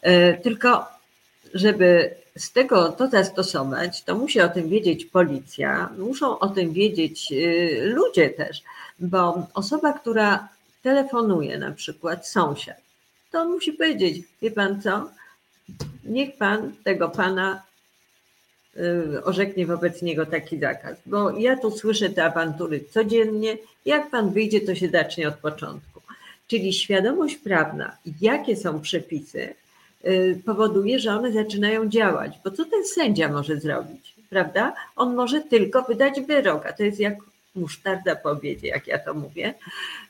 E, 0.01 0.33
tylko, 0.33 0.85
żeby 1.53 2.15
z 2.35 2.51
tego 2.51 2.91
to 2.91 3.07
zastosować, 3.07 4.03
to 4.03 4.15
musi 4.15 4.41
o 4.41 4.49
tym 4.49 4.69
wiedzieć 4.69 5.05
policja, 5.05 5.89
muszą 5.97 6.39
o 6.39 6.49
tym 6.49 6.73
wiedzieć 6.73 7.31
y, 7.31 7.81
ludzie 7.83 8.29
też, 8.29 8.63
bo 8.99 9.47
osoba, 9.53 9.93
która 9.93 10.47
telefonuje, 10.83 11.57
na 11.57 11.71
przykład 11.71 12.27
sąsiad, 12.27 12.84
to 13.35 13.41
on 13.41 13.51
musi 13.51 13.73
powiedzieć, 13.73 14.23
wie 14.41 14.51
pan 14.51 14.81
co, 14.81 15.09
niech 16.05 16.37
pan 16.37 16.73
tego 16.83 17.09
pana 17.09 17.63
y, 18.77 19.23
orzeknie 19.23 19.65
wobec 19.65 20.01
niego 20.01 20.25
taki 20.25 20.59
zakaz, 20.59 20.97
bo 21.05 21.31
ja 21.31 21.57
tu 21.57 21.71
słyszę 21.71 22.09
te 22.09 22.25
awantury 22.25 22.83
codziennie, 22.91 23.57
jak 23.85 24.09
pan 24.09 24.33
wyjdzie, 24.33 24.61
to 24.61 24.75
się 24.75 24.89
zacznie 24.89 25.27
od 25.27 25.35
początku. 25.35 26.01
Czyli 26.47 26.73
świadomość 26.73 27.35
prawna, 27.35 27.97
jakie 28.21 28.55
są 28.55 28.81
przepisy, 28.81 29.55
Y, 30.07 30.41
powoduje, 30.45 30.99
że 30.99 31.11
one 31.11 31.31
zaczynają 31.31 31.89
działać. 31.89 32.39
Bo 32.43 32.51
co 32.51 32.65
ten 32.65 32.85
sędzia 32.85 33.29
może 33.29 33.59
zrobić? 33.59 34.15
Prawda? 34.29 34.73
On 34.95 35.15
może 35.15 35.41
tylko 35.41 35.81
wydać 35.81 36.21
wyrok, 36.21 36.65
a 36.65 36.73
to 36.73 36.83
jest 36.83 36.99
jak 36.99 37.15
musztarda 37.55 38.15
po 38.15 38.29
obiedzie, 38.29 38.67
jak 38.67 38.87
ja 38.87 38.99
to 38.99 39.13
mówię. 39.13 39.53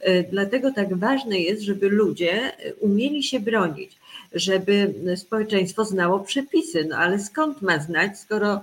Y, 0.08 0.26
dlatego 0.32 0.72
tak 0.72 0.98
ważne 0.98 1.40
jest, 1.40 1.62
żeby 1.62 1.90
ludzie 1.90 2.52
umieli 2.80 3.24
się 3.24 3.40
bronić, 3.40 3.98
żeby 4.34 4.94
społeczeństwo 5.16 5.86
znało 5.86 6.20
przepisy. 6.20 6.86
No 6.90 6.98
ale 6.98 7.20
skąd 7.20 7.62
ma 7.62 7.80
znać, 7.80 8.20
skoro 8.20 8.62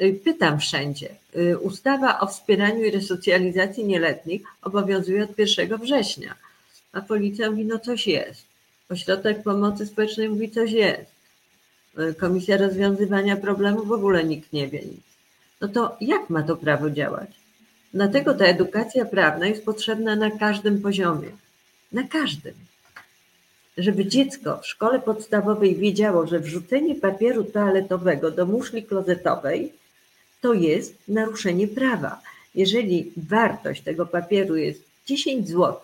y, 0.00 0.20
pytam 0.24 0.60
wszędzie. 0.60 1.08
Ustawa 1.60 2.20
o 2.20 2.26
wspieraniu 2.26 2.84
i 2.84 2.90
resocjalizacji 2.90 3.84
nieletnich 3.84 4.42
obowiązuje 4.62 5.24
od 5.24 5.38
1 5.38 5.78
września, 5.78 6.34
a 6.92 7.00
policja 7.00 7.50
mówi, 7.50 7.64
no 7.64 7.78
coś 7.78 8.06
jest. 8.06 8.44
Ośrodek 8.88 9.42
Pomocy 9.42 9.86
Społecznej 9.86 10.28
mówi, 10.28 10.50
coś 10.50 10.72
jest. 10.72 11.10
Komisja 12.18 12.56
Rozwiązywania 12.56 13.36
Problemu 13.36 13.84
w 13.84 13.92
ogóle 13.92 14.24
nikt 14.24 14.52
nie 14.52 14.68
wie 14.68 14.80
nic. 14.82 15.06
No 15.60 15.68
to 15.68 15.96
jak 16.00 16.30
ma 16.30 16.42
to 16.42 16.56
prawo 16.56 16.90
działać? 16.90 17.30
Dlatego 17.96 18.34
ta 18.34 18.44
edukacja 18.44 19.04
prawna 19.04 19.46
jest 19.46 19.64
potrzebna 19.64 20.16
na 20.16 20.30
każdym 20.30 20.82
poziomie. 20.82 21.28
Na 21.92 22.02
każdym. 22.02 22.54
Żeby 23.78 24.06
dziecko 24.06 24.58
w 24.58 24.66
szkole 24.66 25.00
podstawowej 25.00 25.76
wiedziało, 25.76 26.26
że 26.26 26.40
wrzucenie 26.40 26.94
papieru 26.94 27.44
toaletowego 27.44 28.30
do 28.30 28.46
muszli 28.46 28.82
klozetowej 28.82 29.72
to 30.40 30.52
jest 30.52 30.94
naruszenie 31.08 31.68
prawa. 31.68 32.20
Jeżeli 32.54 33.12
wartość 33.16 33.82
tego 33.82 34.06
papieru 34.06 34.56
jest 34.56 34.82
10 35.06 35.48
zł, 35.48 35.80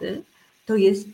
to 0.66 0.76
jest 0.76 1.08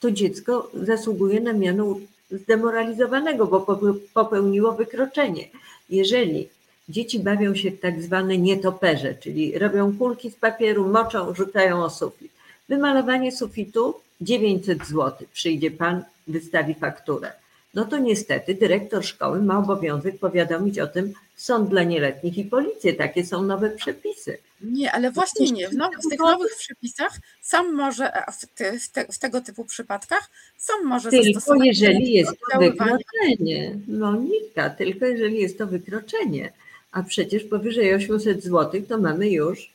to 0.00 0.10
dziecko 0.10 0.70
zasługuje 0.74 1.40
na 1.40 1.52
miano 1.52 1.96
zdemoralizowanego, 2.30 3.46
bo 3.46 3.78
popełniło 4.14 4.72
wykroczenie. 4.72 5.48
Jeżeli 5.90 6.48
dzieci 6.88 7.20
bawią 7.20 7.54
się 7.54 7.70
w 7.70 7.80
tak 7.80 8.02
zwane 8.02 8.38
nietoperze, 8.38 9.14
czyli 9.14 9.58
robią 9.58 9.98
kulki 9.98 10.30
z 10.30 10.34
papieru, 10.34 10.88
moczą, 10.88 11.34
rzucają 11.34 11.84
o 11.84 11.90
sufit. 11.90 12.32
Wymalowanie 12.68 13.32
sufitu 13.32 13.94
900 14.20 14.86
zł. 14.86 15.26
Przyjdzie 15.32 15.70
pan, 15.70 16.04
wystawi 16.26 16.74
fakturę. 16.74 17.32
No 17.74 17.84
to 17.84 17.98
niestety 17.98 18.54
dyrektor 18.54 19.04
szkoły 19.04 19.42
ma 19.42 19.58
obowiązek 19.58 20.18
powiadomić 20.18 20.78
o 20.78 20.86
tym 20.86 21.12
sąd 21.36 21.70
dla 21.70 21.82
nieletnich 21.82 22.38
i 22.38 22.44
policję. 22.44 22.92
Takie 22.92 23.24
są 23.24 23.42
nowe 23.42 23.70
przepisy. 23.70 24.38
Nie, 24.60 24.92
ale 24.92 25.10
właśnie 25.10 25.50
nie. 25.50 25.68
W, 25.68 25.72
w 26.06 26.10
tych 26.10 26.18
nowych 26.18 26.56
przepisach 26.58 27.12
sam 27.42 27.74
może, 27.74 28.12
w, 28.32 28.46
te, 28.46 28.78
w, 28.78 28.88
te, 28.88 29.06
w 29.12 29.18
tego 29.18 29.40
typu 29.40 29.64
przypadkach, 29.64 30.30
sam 30.56 30.84
może 30.84 31.10
Tylko 31.10 31.54
jeżeli 31.64 32.12
jest 32.12 32.32
to 32.52 32.58
wykroczenie. 32.58 33.78
Monika, 33.88 34.70
tylko 34.70 35.06
jeżeli 35.06 35.40
jest 35.40 35.58
to 35.58 35.66
wykroczenie. 35.66 36.52
A 36.94 37.02
przecież 37.02 37.44
powyżej 37.44 37.94
800 37.94 38.42
zł 38.42 38.82
to 38.88 38.98
mamy 38.98 39.28
już. 39.28 39.70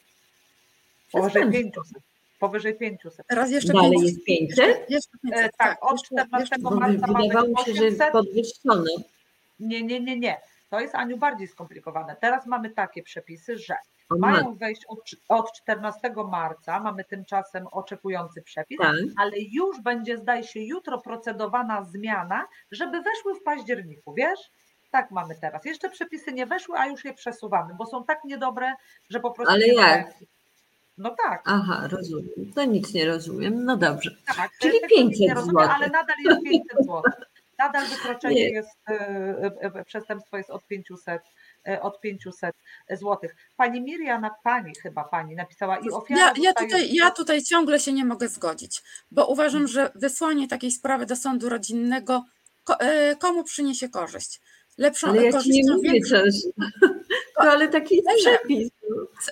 Powyżej 1.12 1.52
500. 1.52 1.84
Powyżej 2.40 2.76
500. 2.76 3.28
Teraz 3.28 3.52
jeszcze 3.52 3.74
Dalej 3.74 3.92
500. 3.92 4.08
jest 4.08 4.26
500? 4.26 4.90
Jeszcze 4.90 5.18
500. 5.24 5.40
E, 5.40 5.44
tak, 5.44 5.58
tak, 5.58 5.92
od 5.92 6.04
14 6.04 6.56
marca 6.60 7.08
Wydawało 7.08 7.48
mi 7.48 7.56
się, 7.66 7.74
że 7.74 8.12
podwyższono. 8.12 8.84
Nie, 9.60 9.82
nie, 9.84 10.00
nie, 10.00 10.20
nie. 10.20 10.38
To 10.70 10.80
jest 10.80 10.96
Aniu 10.96 11.18
bardziej 11.18 11.48
skomplikowane. 11.48 12.16
Teraz 12.22 12.46
mamy 12.46 12.70
takie 12.70 13.04
przepisy, 13.04 13.58
że 13.58 13.76
mają 14.18 14.56
wejść 14.56 14.86
od, 14.86 15.00
od 15.30 15.54
14 15.54 16.14
marca, 16.32 16.80
mamy 16.80 17.04
tymczasem 17.04 17.68
oczekujący 17.68 18.42
przepis, 18.42 18.78
tak. 18.78 18.96
ale 19.18 19.32
już 19.52 19.82
będzie, 19.82 20.18
zdaje 20.18 20.44
się, 20.44 20.60
jutro 20.60 21.02
procedowana 21.02 21.84
zmiana, 21.84 22.48
żeby 22.72 23.02
weszły 23.02 23.36
w 23.36 23.44
październiku, 23.44 24.14
wiesz? 24.14 24.40
Tak 24.92 25.12
mamy 25.12 25.36
teraz. 25.36 25.66
Jeszcze 25.66 25.90
przepisy 25.90 26.34
nie 26.34 26.46
weszły, 26.46 26.78
a 26.78 26.88
już 26.88 27.06
je 27.06 27.14
przesuwamy, 27.14 27.74
bo 27.78 27.86
są 27.86 28.04
tak 28.04 28.24
niedobre, 28.24 28.74
że 29.10 29.20
po 29.20 29.32
prostu. 29.32 29.54
Ale 29.54 29.68
jak? 29.68 30.14
No 30.98 31.16
tak. 31.24 31.42
Aha, 31.46 31.88
rozumiem. 31.92 32.54
To 32.56 32.66
nic 32.66 32.94
nie 32.94 33.06
rozumiem. 33.06 33.66
No 33.66 33.78
dobrze. 33.78 34.16
Tak, 34.36 34.52
Czyli 34.60 34.80
500 34.90 35.46
zł. 35.46 35.60
Ale 35.60 35.90
nadal 35.90 36.16
jest 36.26 36.44
500 36.44 36.78
zł. 36.78 37.04
Nadal 37.60 37.88
wykroczenie 37.88 38.36
nie. 38.36 38.50
jest, 38.50 38.78
e, 38.90 38.94
e, 38.94 39.74
e, 39.76 39.86
przestępstwo 39.86 40.38
jest 40.38 40.50
od 40.50 40.68
500 40.68 41.22
od 41.82 42.02
500 42.02 42.56
zł. 42.90 43.18
Pani 43.58 43.82
Miriana, 43.82 44.36
pani 44.44 44.74
chyba 44.84 45.04
pani 45.04 45.36
napisała 45.36 45.78
i 45.78 45.90
ofiara. 45.90 46.22
Ja, 46.22 46.34
ja, 46.38 46.54
tutaj, 46.54 46.94
ja 46.94 47.12
tutaj 47.12 47.44
ciągle 47.44 47.80
się 47.80 47.94
nie 47.94 48.06
mogę 48.06 48.28
zgodzić, 48.28 48.82
bo 49.12 49.28
uważam, 49.28 49.68
że 49.68 49.92
wysłanie 49.96 50.48
takiej 50.48 50.72
sprawy 50.72 51.06
do 51.06 51.16
sądu 51.16 51.50
rodzinnego 51.50 52.24
komu 53.20 53.44
przyniesie 53.44 53.90
korzyść? 53.90 54.42
Lepszą 54.80 55.08
ale 55.08 55.24
ja 55.24 55.42
ci 55.42 55.50
nie 55.50 55.74
mówię 55.74 56.02
coś. 56.02 56.34
To, 57.36 57.42
ale 57.42 57.68
taki 57.68 57.96
jest 57.96 58.08
przepis. 58.20 58.70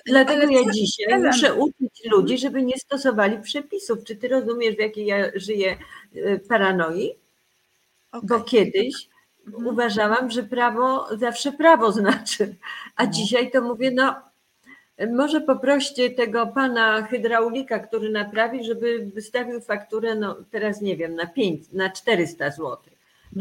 Dlatego 0.06 0.42
ale 0.42 0.52
ja 0.52 0.72
dzisiaj 0.72 1.20
muszę 1.20 1.54
uczyć 1.54 2.04
ludzi, 2.10 2.38
żeby 2.38 2.62
nie 2.62 2.78
stosowali 2.78 3.38
przepisów. 3.42 4.04
Czy 4.04 4.16
ty 4.16 4.28
rozumiesz, 4.28 4.76
w 4.76 4.78
jakiej 4.78 5.06
ja 5.06 5.30
żyję 5.34 5.76
paranoi? 6.48 7.14
Okay. 8.12 8.28
Bo 8.28 8.44
kiedyś 8.44 9.08
mhm. 9.46 9.66
uważałam, 9.66 10.30
że 10.30 10.42
prawo 10.42 11.06
zawsze 11.16 11.52
prawo 11.52 11.92
znaczy, 12.02 12.54
a 12.96 13.02
mhm. 13.02 13.12
dzisiaj 13.12 13.50
to 13.50 13.62
mówię, 13.62 13.90
no 13.90 14.14
może 15.12 15.40
poproście 15.40 16.10
tego 16.10 16.46
pana 16.46 17.02
hydraulika, 17.02 17.78
który 17.78 18.10
naprawi, 18.10 18.64
żeby 18.64 19.10
wystawił 19.14 19.60
fakturę, 19.60 20.14
no 20.14 20.36
teraz 20.50 20.80
nie 20.80 20.96
wiem, 20.96 21.14
na 21.14 21.26
5, 21.26 21.72
na 21.72 21.90
400 21.90 22.50
zł. 22.50 22.78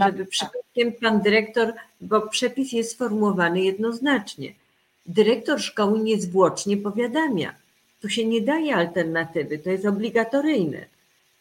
Żeby 0.05 0.25
przypadkiem 0.25 0.91
pan 1.01 1.21
dyrektor, 1.21 1.73
bo 2.01 2.21
przepis 2.21 2.71
jest 2.71 2.91
sformułowany 2.91 3.61
jednoznacznie. 3.61 4.53
dyrektor 5.05 5.61
szkoły 5.61 5.99
niezwłocznie 5.99 6.77
powiadamia. 6.77 7.53
Tu 8.01 8.09
się 8.09 8.25
nie 8.25 8.41
daje 8.41 8.75
alternatywy, 8.75 9.57
to 9.59 9.69
jest 9.69 9.85
obligatoryjne. 9.85 10.85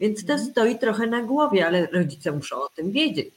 Więc 0.01 0.27
to 0.27 0.33
Mhm. 0.33 0.51
stoi 0.51 0.79
trochę 0.79 1.07
na 1.07 1.23
głowie, 1.23 1.67
ale 1.67 1.87
rodzice 1.87 2.33
muszą 2.33 2.57
o 2.63 2.69
tym 2.69 2.93
wiedzieć. 2.93 3.29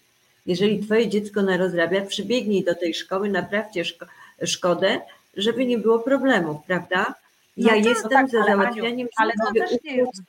Jeżeli 0.45 0.79
twoje 0.79 1.07
dziecko 1.09 1.41
narozrabia, 1.41 2.01
przybiegnij 2.05 2.63
do 2.63 2.75
tej 2.75 2.93
szkoły, 2.93 3.29
naprawcie 3.29 3.83
szko- 3.85 4.05
szkodę, 4.45 5.01
żeby 5.37 5.65
nie 5.65 5.77
było 5.77 5.99
problemów, 5.99 6.57
prawda? 6.67 7.15
Ja 7.57 7.63
No 7.63 7.69
tak, 7.69 7.85
jestem 7.85 8.09
tak, 8.11 8.29
za 8.29 8.37
ale 8.37 8.51
załatwianiem 8.51 9.07
Ale 9.17 9.33
to 9.33 9.37
sprawy 9.39 9.59
też, 9.59 9.83
nie 9.83 9.95
jest. 9.95 10.21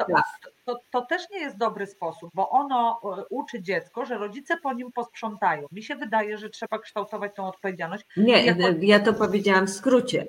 To, 0.67 0.81
to 0.91 1.03
też 1.03 1.23
nie 1.31 1.39
jest 1.41 1.57
dobry 1.57 1.87
sposób, 1.87 2.31
bo 2.35 2.51
ono 2.51 3.01
e, 3.19 3.25
uczy 3.31 3.63
dziecko, 3.63 4.05
że 4.05 4.19
rodzice 4.19 4.57
po 4.63 4.73
nim 4.73 4.93
posprzątają. 4.93 5.67
Mi 5.73 5.83
się 5.83 5.97
wydaje, 5.97 6.39
że 6.39 6.51
trzeba 6.51 6.79
kształtować 6.79 7.35
tą 7.35 7.49
odpowiedzialność. 7.49 8.05
Nie, 8.17 8.45
Ja 8.47 8.55
po- 8.55 8.61
ja 8.81 9.01
to 9.01 9.13
powiedziałam 9.15 9.67
w 9.67 9.71
skrócie. 9.71 10.27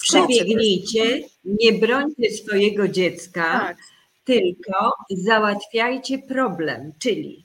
Przebiegnijcie, 0.00 1.28
nie 1.44 1.72
brońcie 1.72 2.30
swojego 2.30 2.88
dziecka, 2.88 3.42
Tak. 3.42 3.76
tylko 4.24 4.92
załatwiajcie 5.10 6.18
problem, 6.18 6.92
czyli 6.98 7.44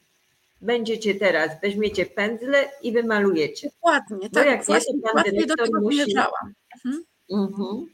będziecie 0.61 1.15
teraz, 1.15 1.51
weźmiecie 1.61 2.05
pędzle 2.05 2.69
i 2.83 2.91
wymalujecie. 2.91 3.69
Dokładnie, 3.69 4.29
Bo 4.29 4.35
tak. 4.39 4.45
jak 4.45 4.59
nie, 4.59 4.65
to 4.65 4.71
właśnie, 4.71 4.93
pan 5.03 5.11
właśnie 5.13 5.31
do 5.31 5.37
dyrektor 5.37 5.65
tego 5.67 5.81
musi- 5.81 5.95
zmierzałam. 6.03 6.53
Mhm. 7.33 7.87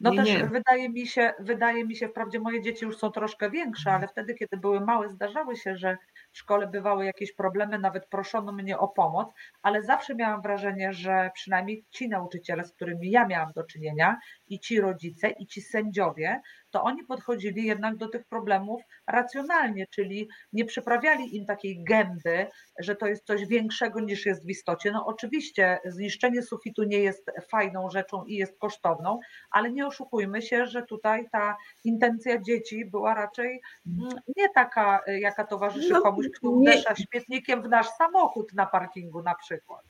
No 0.00 0.10
Nie, 0.10 0.16
też 0.16 0.28
nie. 0.28 0.50
wydaje 0.50 0.88
mi 0.88 1.06
się, 1.06 1.32
wydaje 1.38 1.84
mi 1.84 1.96
się, 1.96 2.08
wprawdzie 2.08 2.40
moje 2.40 2.62
dzieci 2.62 2.84
już 2.84 2.96
są 2.98 3.10
troszkę 3.10 3.50
większe, 3.50 3.92
ale 3.92 4.08
wtedy, 4.08 4.34
kiedy 4.34 4.56
były 4.56 4.80
małe, 4.80 5.08
zdarzały 5.08 5.56
się, 5.56 5.76
że 5.76 5.96
w 6.32 6.38
szkole 6.38 6.66
bywały 6.66 7.04
jakieś 7.04 7.34
problemy, 7.34 7.78
nawet 7.78 8.08
proszono 8.08 8.52
mnie 8.52 8.78
o 8.78 8.88
pomoc, 8.88 9.28
ale 9.62 9.82
zawsze 9.82 10.14
miałam 10.14 10.42
wrażenie, 10.42 10.92
że 10.92 11.30
przynajmniej 11.34 11.84
ci 11.90 12.08
nauczyciele, 12.08 12.64
z 12.64 12.72
którymi 12.72 13.10
ja 13.10 13.26
miałam 13.26 13.52
do 13.52 13.64
czynienia, 13.64 14.18
i 14.48 14.60
ci 14.60 14.80
rodzice, 14.80 15.30
i 15.30 15.46
ci 15.46 15.60
sędziowie, 15.62 16.40
to 16.76 16.82
oni 16.82 17.04
podchodzili 17.04 17.64
jednak 17.66 17.96
do 17.96 18.08
tych 18.08 18.24
problemów 18.24 18.82
racjonalnie, 19.06 19.86
czyli 19.90 20.28
nie 20.52 20.64
przyprawiali 20.64 21.36
im 21.36 21.46
takiej 21.46 21.84
gęby, 21.84 22.46
że 22.78 22.96
to 22.96 23.06
jest 23.06 23.26
coś 23.26 23.46
większego 23.46 24.00
niż 24.00 24.26
jest 24.26 24.46
w 24.46 24.50
istocie. 24.50 24.92
No 24.92 25.06
oczywiście 25.06 25.78
zniszczenie 25.84 26.42
sufitu 26.42 26.82
nie 26.82 26.98
jest 26.98 27.30
fajną 27.50 27.90
rzeczą 27.90 28.24
i 28.24 28.34
jest 28.34 28.58
kosztowną, 28.58 29.20
ale 29.50 29.70
nie 29.70 29.86
oszukujmy 29.86 30.42
się, 30.42 30.66
że 30.66 30.82
tutaj 30.82 31.28
ta 31.32 31.56
intencja 31.84 32.40
dzieci 32.42 32.84
była 32.84 33.14
raczej 33.14 33.60
mm, 33.86 34.08
nie 34.36 34.48
taka, 34.54 35.00
jaka 35.06 35.44
towarzyszy 35.44 35.92
No, 35.92 36.02
komuś, 36.02 36.26
kto 36.34 36.50
uderza 36.50 36.94
śmietnikiem 36.96 37.62
w 37.62 37.68
nasz 37.68 37.88
samochód 37.98 38.52
na 38.54 38.66
parkingu 38.66 39.22
na 39.22 39.34
przykład. 39.34 39.84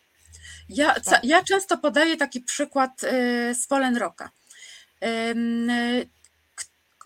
Ja, 0.68 0.94
ja 1.22 1.42
często 1.44 1.78
podaję 1.78 2.16
taki 2.16 2.40
przykład 2.40 3.02
y, 3.02 3.54
z 3.54 3.66
k- 4.12 4.30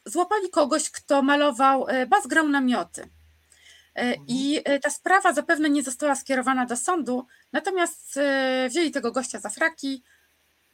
Złapali 0.05 0.51
kogoś, 0.51 0.91
kto 0.91 1.23
malował, 1.23 1.89
y, 1.89 2.07
bas 2.07 2.27
grał 2.27 2.49
namioty. 2.49 3.03
Y, 3.03 4.17
I 4.29 4.59
y, 4.69 4.81
ta 4.81 4.91
sprawa 4.91 5.33
zapewne 5.33 5.71
nie 5.71 5.83
została 5.83 6.15
skierowana 6.15 6.67
do 6.67 6.77
sądu, 6.77 7.27
natomiast 7.53 8.19
wzięli 8.69 8.91
tego 8.91 9.13
gościa 9.13 9.39
za 9.39 9.49
fraki, 9.49 10.03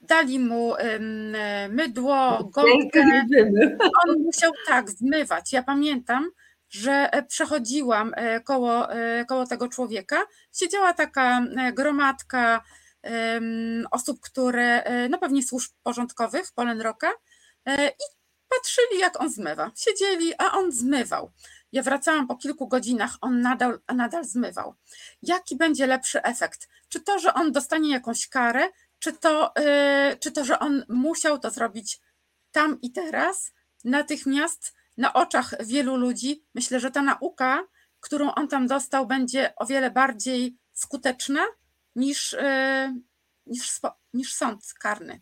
dali 0.01 0.39
mu 0.39 0.74
mydło, 1.68 2.45
gąbkę, 2.53 3.05
on 4.09 4.22
musiał 4.22 4.53
tak 4.66 4.91
zmywać. 4.91 5.53
Ja 5.53 5.62
pamiętam, 5.62 6.31
że 6.70 7.09
e, 7.12 7.22
przechodziłam 7.22 8.12
e, 8.16 8.41
koło, 8.41 8.93
e, 8.93 9.24
koło 9.24 9.47
tego 9.47 9.68
człowieka. 9.68 10.22
Siedziała 10.53 10.93
taka 10.93 11.41
e, 11.41 11.72
gromadka 11.72 12.62
osób, 13.91 14.20
które, 14.20 14.83
e, 14.85 15.09
no 15.09 15.18
pewnie 15.18 15.43
służb 15.43 15.72
porządkowych 15.83 16.53
Polenroka 16.55 17.12
e, 17.66 17.89
i 17.89 18.16
patrzyli, 18.49 19.01
jak 19.01 19.20
on 19.20 19.30
zmywa. 19.30 19.70
Siedzieli, 19.76 20.34
a 20.38 20.53
on 20.53 20.72
zmywał. 20.72 21.32
Ja 21.72 21.82
wracałam 21.82 22.26
po 22.26 22.36
kilku 22.36 22.68
godzinach, 22.68 23.16
on 23.20 23.40
nadal, 23.40 23.80
nadal 23.94 24.24
zmywał. 24.24 24.74
Jaki 25.22 25.57
będzie 25.57 25.86
lepszy 25.86 26.22
efekt? 26.22 26.68
Czy 26.88 27.01
to, 27.01 27.18
że 27.18 27.34
on 27.34 27.53
dostanie 27.53 27.90
jakąś 27.90 28.28
karę, 28.28 28.68
czy 28.99 29.12
to, 29.12 29.57
e, 29.57 30.16
czy 30.20 30.32
to 30.32 30.44
że 30.44 30.59
on 30.59 30.84
musiał 30.88 31.38
to 31.38 31.51
zrobić 31.51 32.01
tam 32.53 32.80
i 32.80 32.92
teraz, 32.92 33.53
natychmiast, 33.84 34.74
na 34.97 35.12
oczach 35.12 35.66
wielu 35.66 35.97
ludzi? 35.97 36.44
Myślę, 36.55 36.80
że 36.80 36.90
ta 36.90 37.03
nauka, 37.03 37.64
którą 38.01 38.34
on 38.34 38.49
tam 38.49 38.66
dostał, 38.66 39.07
będzie 39.07 39.53
o 39.57 39.66
wiele 39.66 39.90
bardziej 39.90 40.59
skuteczna 40.72 41.47
niż, 41.97 42.34
e, 42.34 42.94
niż, 43.47 43.80
niż 44.14 44.34
sąd 44.34 44.74
karny. 44.80 45.20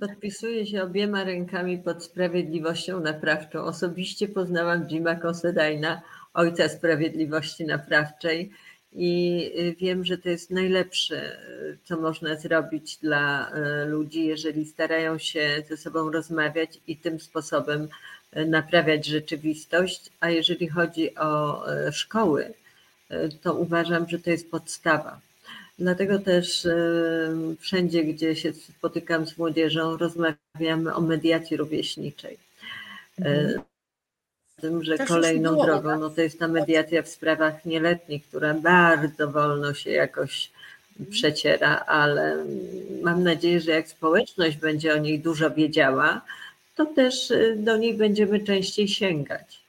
Podpisuję 0.00 0.66
się 0.66 0.82
obiema 0.82 1.24
rękami 1.24 1.78
pod 1.78 2.04
sprawiedliwością 2.04 3.00
naprawczą. 3.00 3.58
Osobiście 3.60 4.28
poznałam 4.28 4.86
Jima 4.86 5.14
Considina, 5.14 6.02
ojca 6.34 6.68
sprawiedliwości 6.68 7.64
naprawczej 7.64 8.50
i 8.92 9.40
y, 9.58 9.76
wiem, 9.80 10.04
że 10.04 10.18
to 10.18 10.28
jest 10.28 10.50
najlepsze, 10.50 11.38
y, 11.48 11.78
co 11.84 12.00
można 12.00 12.36
zrobić 12.36 12.96
dla 12.96 13.50
y, 13.50 13.86
ludzi, 13.86 14.26
jeżeli 14.26 14.64
starają 14.64 15.18
się 15.18 15.62
ze 15.68 15.76
sobą 15.76 16.10
rozmawiać 16.10 16.78
i 16.86 16.96
tym 16.96 17.20
sposobem 17.20 17.88
naprawiać 18.46 19.06
rzeczywistość. 19.06 20.10
A 20.20 20.30
jeżeli 20.30 20.68
chodzi 20.68 21.14
o 21.14 21.64
szkoły, 21.92 22.52
to 23.42 23.54
uważam, 23.54 24.08
że 24.08 24.18
to 24.18 24.30
jest 24.30 24.50
podstawa. 24.50 25.20
Dlatego 25.78 26.18
też 26.18 26.64
y, 26.64 27.56
wszędzie, 27.60 28.04
gdzie 28.04 28.36
się 28.36 28.52
spotykam 28.52 29.26
z 29.26 29.38
młodzieżą, 29.38 29.96
rozmawiamy 29.96 30.94
o 30.94 31.00
mediacji 31.00 31.56
rówieśniczej. 31.56 32.38
Y, 33.20 33.60
Tym, 34.60 34.84
że 34.84 34.98
Też 34.98 35.08
kolejną 35.08 35.52
było 35.52 35.66
drogą 35.66 35.98
no 35.98 36.10
to 36.10 36.20
jest 36.20 36.38
ta 36.38 36.48
mediacja 36.48 37.02
w 37.02 37.08
sprawach 37.08 37.64
nieletnich, 37.64 38.26
która 38.26 38.54
bardzo 38.54 39.30
wolno 39.30 39.74
się 39.74 39.90
jakoś 39.90 40.50
przeciera, 41.10 41.84
ale 41.86 42.44
mam 43.02 43.22
nadzieję, 43.22 43.60
że 43.60 43.70
jak 43.70 43.88
społeczność 43.88 44.56
będzie 44.56 44.94
o 44.94 44.98
niej 44.98 45.20
dużo 45.20 45.50
wiedziała, 45.50 46.20
to 46.74 46.86
też 46.86 47.30
y, 47.30 47.56
do 47.58 47.76
niej 47.76 47.94
będziemy 47.94 48.40
częściej 48.40 48.88
sięgać. 48.88 49.66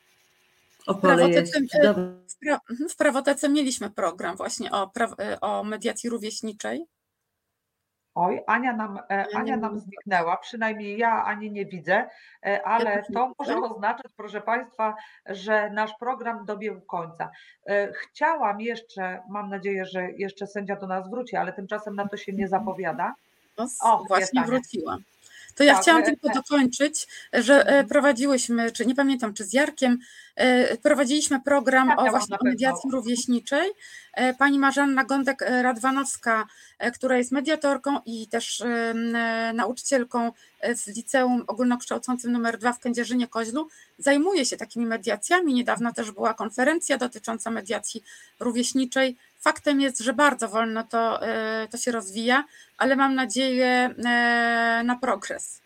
Opole 0.86 1.30
jest 1.30 1.53
cudowne 1.72 2.27
W, 2.42 2.46
pra- 2.46 2.60
mhm, 2.70 2.90
w 2.90 2.96
prawotece 2.96 3.50
mieliśmy 3.50 3.90
program 3.90 4.36
właśnie 4.36 4.72
o, 4.72 4.86
pra- 4.88 5.16
e, 5.20 5.42
o 5.42 5.64
mediacji 5.64 6.10
rówieśniczej. 6.10 6.86
Oj, 8.16 8.42
Ania 8.48 8.74
nam, 8.74 9.00
e, 9.10 9.26
Ania 9.36 9.58
nam 9.58 9.80
zniknęła, 9.80 10.38
przynajmniej 10.38 10.98
ja 10.98 11.24
Ani 11.26 11.52
nie 11.52 11.66
widzę, 11.66 12.10
e, 12.46 12.64
ale 12.68 13.04
to 13.14 13.32
może 13.40 13.58
oznaczać, 13.58 14.12
proszę 14.16 14.42
Państwa, 14.42 14.96
że 15.26 15.70
nasz 15.70 15.92
program 16.00 16.46
dobiegł 16.46 16.82
końca. 16.82 17.30
Chciałam 17.94 18.62
jeszcze, 18.62 19.24
mam 19.30 19.50
nadzieję, 19.50 19.86
że 19.86 20.12
jeszcze 20.12 20.48
sędzia 20.48 20.76
do 20.76 20.88
nas 20.88 21.10
wróci, 21.10 21.36
ale 21.36 21.54
tymczasem 21.54 21.96
na 21.96 22.08
to 22.08 22.18
się 22.18 22.34
nie 22.34 22.48
zapowiada. 22.48 23.14
No, 23.58 23.68
O, 23.82 24.04
właśnie 24.08 24.42
Ania. 24.42 24.52
To 25.58 25.64
ja 25.64 25.74
Tak, 25.74 25.82
chciałam 25.82 26.01
e, 26.01 26.05
tylko 26.05 26.30
e. 26.30 26.34
dokończyć, 26.34 27.08
że 27.34 27.68
e, 27.68 27.84
prowadziłyśmy, 27.84 28.72
czy 28.72 28.86
nie 28.86 28.95
pamiętam, 28.95 29.34
czy 29.34 29.43
z 29.43 29.53
Jarkiem, 29.53 29.99
e, 30.36 30.78
prowadziliśmy 30.78 31.41
program 31.41 31.88
Tak, 31.88 31.99
o 31.99 32.10
właśnie 32.10 32.39
o 32.39 32.43
mediacji 32.43 32.91
rówieśniczej. 32.91 33.72
Pani 34.38 34.60
Marzanna 34.60 35.05
Gądek-Radwanowska, 35.05 36.43
która 36.93 37.18
jest 37.18 37.32
mediatorką 37.32 37.99
i 38.05 38.28
też 38.28 38.64
nauczycielką 39.53 40.32
w 40.78 40.88
liceum 40.88 41.43
ogólnokształcącym 41.47 42.32
numer 42.32 42.58
2 42.58 42.74
w 42.74 42.80
Kędzierzynie-Koźlu, 42.80 43.68
zajmuje 43.97 44.45
się 44.45 44.58
takimi 44.58 44.86
mediacjami. 44.86 45.53
Niedawno 45.53 45.93
też 45.93 46.12
była 46.12 46.34
konferencja 46.34 46.97
dotycząca 46.97 47.51
mediacji 47.51 48.03
rówieśniczej. 48.39 49.18
Faktem 49.40 49.82
jest, 49.82 50.00
że 50.00 50.14
bardzo 50.14 50.50
wolno 50.50 50.84
to, 50.84 51.28
e, 51.28 51.68
to 51.72 51.78
się 51.78 51.92
rozwija, 51.92 52.44
ale 52.78 52.96
mam 52.96 53.16
nadzieję 53.16 53.68
e, 53.68 53.94
na 54.86 54.98
progres. 55.02 55.62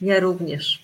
Ja 0.00 0.20
również. 0.20 0.82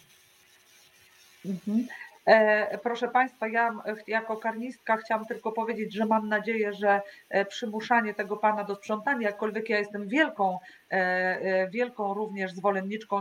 Mhm. 1.45 1.87
E, 2.27 2.79
Proszę 2.79 3.09
Państwa, 3.09 3.49
ja 3.49 3.75
jako 4.07 4.37
karnistka 4.37 4.97
chciałam 4.97 5.27
tylko 5.27 5.53
powiedzieć, 5.53 5.95
że 5.95 6.07
mam 6.07 6.29
nadzieję, 6.29 6.72
że 6.72 7.01
e, 7.31 7.45
przymuszanie 7.45 8.14
tego 8.14 8.37
pana 8.37 8.64
do 8.64 8.75
sprzątania, 8.75 9.29
jakkolwiek 9.29 9.68
ja 9.68 9.79
jestem 9.79 10.09
wielką, 10.09 10.59
e, 10.91 11.70
wielką 11.70 12.14
również 12.14 12.53
zwolenniczką 12.53 13.20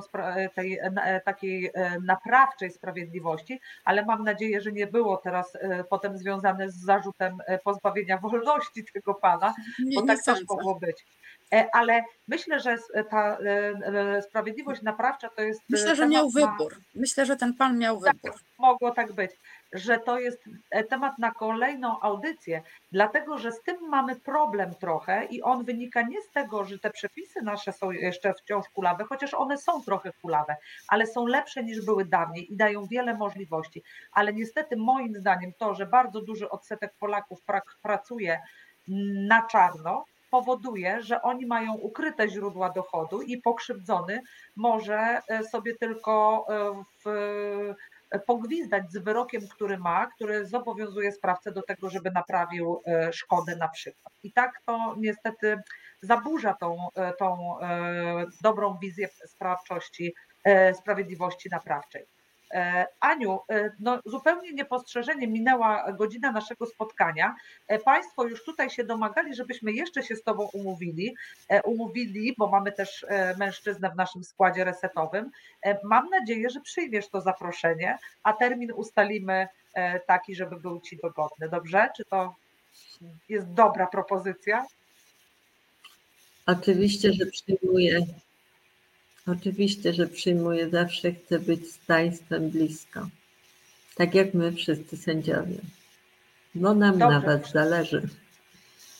tej 0.56 0.80
takiej 1.26 1.72
naprawczej 2.06 2.72
sprawiedliwości, 2.72 3.60
ale 3.86 4.06
mam 4.06 4.24
nadzieję, 4.24 4.62
że 4.62 4.72
nie 4.72 4.88
było 4.88 5.18
teraz 5.18 5.58
potem 5.90 6.18
związane 6.18 6.70
z 6.70 6.76
zarzutem 6.76 7.38
pozbawienia 7.64 8.18
wolności 8.18 8.86
tego 8.94 9.14
pana, 9.14 9.54
bo 9.96 10.02
nie 10.02 10.08
tak 10.08 10.16
też 10.18 10.26
sądzę. 10.26 10.44
mogło 10.50 10.80
być. 10.80 11.06
E, 11.54 11.76
Ale 11.76 12.04
myślę, 12.28 12.60
że 12.60 12.78
ta 13.10 13.38
e, 13.38 13.46
e, 14.18 14.22
sprawiedliwość 14.22 14.82
naprawcza 14.82 15.30
to 15.30 15.42
jest. 15.42 15.62
Myślę, 15.70 15.96
że 15.96 16.08
miał 16.08 16.26
na- 16.26 16.48
wybór. 16.48 16.76
Myślę, 16.96 17.26
że 17.26 17.36
ten 17.36 17.54
pan 17.54 17.78
miał 17.78 18.02
Tak. 18.02 18.16
wybór. 18.16 18.40
mogło 18.58 18.92
tak 18.92 19.12
być, 19.12 19.32
że 19.74 20.00
to 20.00 20.20
jest 20.20 20.44
temat 20.90 21.20
na 21.20 21.32
kolejną 21.32 22.00
audycję, 22.02 22.62
dlatego 22.92 23.38
że 23.38 23.52
z 23.52 23.62
tym 23.62 23.90
mamy 23.90 24.16
problem 24.16 24.76
trochę 24.76 25.26
i 25.26 25.42
on 25.42 25.64
wynika 25.66 26.02
nie 26.02 26.22
z 26.22 26.32
tego, 26.32 26.66
że 26.66 26.80
te 26.80 26.90
przepisy 26.92 27.42
nasze 27.42 27.72
są 27.74 27.92
jeszcze 27.92 28.34
wciąż 28.34 28.70
kulawe, 28.70 29.04
chociaż 29.04 29.34
one 29.34 29.58
są 29.58 29.82
trochę 29.82 30.12
kulawe, 30.22 30.56
ale 30.88 31.08
są 31.08 31.26
lepsze 31.28 31.64
niż 31.64 31.86
były 31.86 32.06
dawniej 32.06 32.54
i 32.54 32.58
dają 32.58 32.86
wiele 32.86 33.14
możliwości. 33.14 33.84
Ale 34.12 34.34
niestety 34.34 34.78
moim 34.78 35.16
zdaniem 35.16 35.52
to, 35.58 35.74
że 35.74 35.86
bardzo 35.86 36.22
duży 36.22 36.50
odsetek 36.50 36.94
Polaków 37.00 37.40
pracuje 37.82 38.40
na 39.28 39.48
czarno, 39.48 40.06
powoduje, 40.34 41.02
że 41.02 41.22
oni 41.22 41.46
mają 41.46 41.74
ukryte 41.74 42.30
źródła 42.30 42.70
dochodu 42.70 43.22
i 43.22 43.38
pokrzywdzony 43.38 44.22
może 44.56 45.22
e, 45.28 45.44
sobie 45.44 45.76
tylko 45.78 46.46
e, 46.50 46.84
w 47.06 48.20
pogwizdać 48.28 48.92
z 48.92 48.98
wyrokiem, 48.98 49.42
który 49.48 49.78
ma, 49.78 50.08
który 50.08 50.46
zobowiązuje 50.46 51.12
sprawcę 51.12 51.52
do 51.52 51.62
tego, 51.62 51.90
żeby 51.90 52.12
naprawił 52.12 52.82
e, 52.86 53.14
szkodę 53.14 53.56
na 53.56 53.68
przykład. 53.68 54.14
I 54.24 54.32
tak 54.34 54.62
to 54.66 54.96
niestety 54.98 55.58
zaburza 56.02 56.54
tą, 56.54 56.88
e, 56.96 57.14
tą 57.14 57.60
e, 57.60 58.26
dobrą 58.42 58.78
wizję 58.82 59.08
sprawczości, 59.26 60.14
e, 60.44 60.74
sprawiedliwości 60.74 61.50
naprawczej. 61.52 62.06
E, 62.54 62.86
Aniu, 63.00 63.40
e, 63.50 63.72
no 63.80 64.00
zupełnie 64.06 64.54
niepostrzeżenie 64.54 65.28
minęła 65.28 65.92
godzina 65.92 66.32
naszego 66.32 66.66
spotkania. 66.66 67.36
E, 67.68 67.80
Państwo 67.80 68.24
już 68.24 68.44
tutaj 68.44 68.70
się 68.70 68.84
domagali, 68.84 69.36
żebyśmy 69.36 69.72
jeszcze 69.72 70.04
się 70.04 70.16
z 70.16 70.24
Tobą 70.24 70.50
umówili, 70.54 71.16
umówili, 71.64 72.36
bo 72.38 72.48
mamy 72.48 72.72
też 72.72 73.06
mężczyznę 73.38 73.90
w 73.90 73.96
naszym 73.96 74.24
składzie 74.24 74.64
resetowym. 74.64 75.32
Mam 75.84 76.10
nadzieję, 76.10 76.50
że 76.50 76.62
przyjmiesz 76.62 77.10
to 77.10 77.22
zaproszenie, 77.22 77.98
a 78.24 78.34
termin 78.34 78.72
ustalimy 78.72 79.48
taki, 80.08 80.36
żeby 80.36 80.60
był 80.60 80.82
Ci 80.82 80.98
dogodny. 80.98 81.50
Dobrze? 81.50 81.90
Czy 81.98 82.06
to 82.06 82.36
jest 83.30 83.54
dobra 83.54 83.88
propozycja? 83.88 84.66
Oczywiście, 86.46 87.14
że 87.14 87.26
przyjmuję. 87.26 88.00
Oczywiście, 89.28 89.94
że 89.94 90.08
przyjmuję. 90.08 90.70
Zawsze 90.70 91.12
chcę 91.12 91.40
być 91.40 91.72
z 91.72 91.78
Państwem 91.78 92.50
blisko. 92.50 93.08
Tak 93.96 94.16
jak 94.16 94.34
my 94.34 94.52
wszyscy 94.52 94.98
sędziowie. 94.98 95.56
Bo 96.56 96.74
nam 96.74 96.98
na 96.98 97.10
Dobrze. 97.12 97.38
Was 97.38 97.52
zależy. 97.52 98.02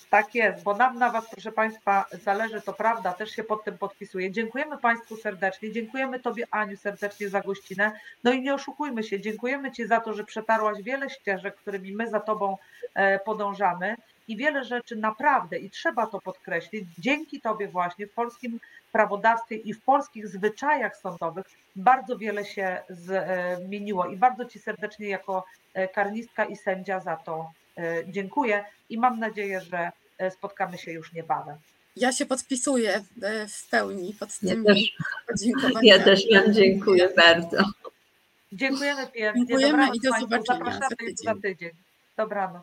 Tak 0.10 0.36
jest, 0.36 0.64
bo 0.64 0.76
nam 0.76 1.00
na 1.00 1.10
Was, 1.10 1.30
proszę 1.32 1.52
Państwa, 1.52 2.06
zależy, 2.24 2.62
to 2.62 2.74
prawda, 2.74 3.14
też 3.14 3.30
się 3.30 3.44
pod 3.44 3.64
tym 3.64 3.78
podpisuję. 3.78 4.32
Dziękujemy 4.32 4.78
Państwu 4.78 5.18
serdecznie, 5.18 5.72
dziękujemy 5.72 6.20
Tobie, 6.20 6.46
Aniu, 6.52 6.78
serdecznie 6.78 7.30
za 7.30 7.42
gościnę. 7.42 7.92
No 8.24 8.32
i 8.32 8.42
nie 8.42 8.54
oszukujmy 8.54 9.04
się, 9.04 9.20
dziękujemy 9.20 9.72
Ci 9.72 9.88
za 9.88 10.00
to, 10.00 10.14
że 10.14 10.24
przetarłaś 10.24 10.84
wiele 10.84 11.10
ścieżek, 11.10 11.56
którymi 11.56 11.92
my 11.96 12.10
za 12.10 12.20
Tobą 12.20 12.58
e, 12.94 13.20
podążamy 13.20 13.96
i 14.28 14.38
wiele 14.38 14.64
rzeczy 14.64 14.96
naprawdę, 14.96 15.58
i 15.58 15.70
trzeba 15.70 16.08
to 16.08 16.22
podkreślić, 16.22 16.86
dzięki 16.98 17.42
Tobie 17.42 17.68
właśnie 17.68 18.08
w 18.08 18.12
polskim 18.14 18.60
prawodawstwie 18.92 19.56
i 19.56 19.74
w 19.74 19.82
polskich 19.82 20.28
zwyczajach 20.28 20.98
sądowych 20.98 21.46
bardzo 21.76 22.18
wiele 22.18 22.46
się 22.46 22.78
zmieniło 22.90 24.06
i 24.08 24.18
bardzo 24.18 24.46
Ci 24.46 24.60
serdecznie 24.60 25.08
jako 25.10 25.46
e, 25.74 25.88
karnistka 25.88 26.46
i 26.46 26.56
sędzia 26.56 27.00
za 27.00 27.16
to 27.16 27.52
e, 27.78 28.04
dziękuję 28.08 28.66
i 28.90 28.98
mam 28.98 29.20
nadzieję, 29.20 29.62
że 29.62 29.92
e, 30.18 30.32
spotkamy 30.32 30.78
się 30.78 30.92
już 30.92 31.14
niebawem. 31.14 31.58
Ja 31.96 32.12
się 32.12 32.26
podpisuję 32.26 33.04
e, 33.24 33.48
w 33.48 33.70
pełni 33.70 34.14
pod 34.20 34.30
Ja 34.44 34.50
tymi 34.54 34.66
też, 34.66 34.98
podziękowaniami. 35.28 35.88
ja 35.88 36.00
też 36.04 36.24
Wam 36.34 36.54
dziękuję 36.54 37.10
bardzo. 37.18 37.58
Dziękujemy 38.52 39.08
pięknie. 39.08 39.46
Dziękujemy 39.46 39.72
Dobranoc 39.72 39.96
i 39.96 40.00
do 40.02 40.12
Państwu. 40.12 40.30
zobaczenia 40.32 40.72
za 40.72 40.80
Zapraszamy 40.80 41.10
już 41.10 41.20
za 41.24 41.36
tydzień. 41.36 41.42
tydzień. 41.42 41.72
Dobranoc. 42.18 42.62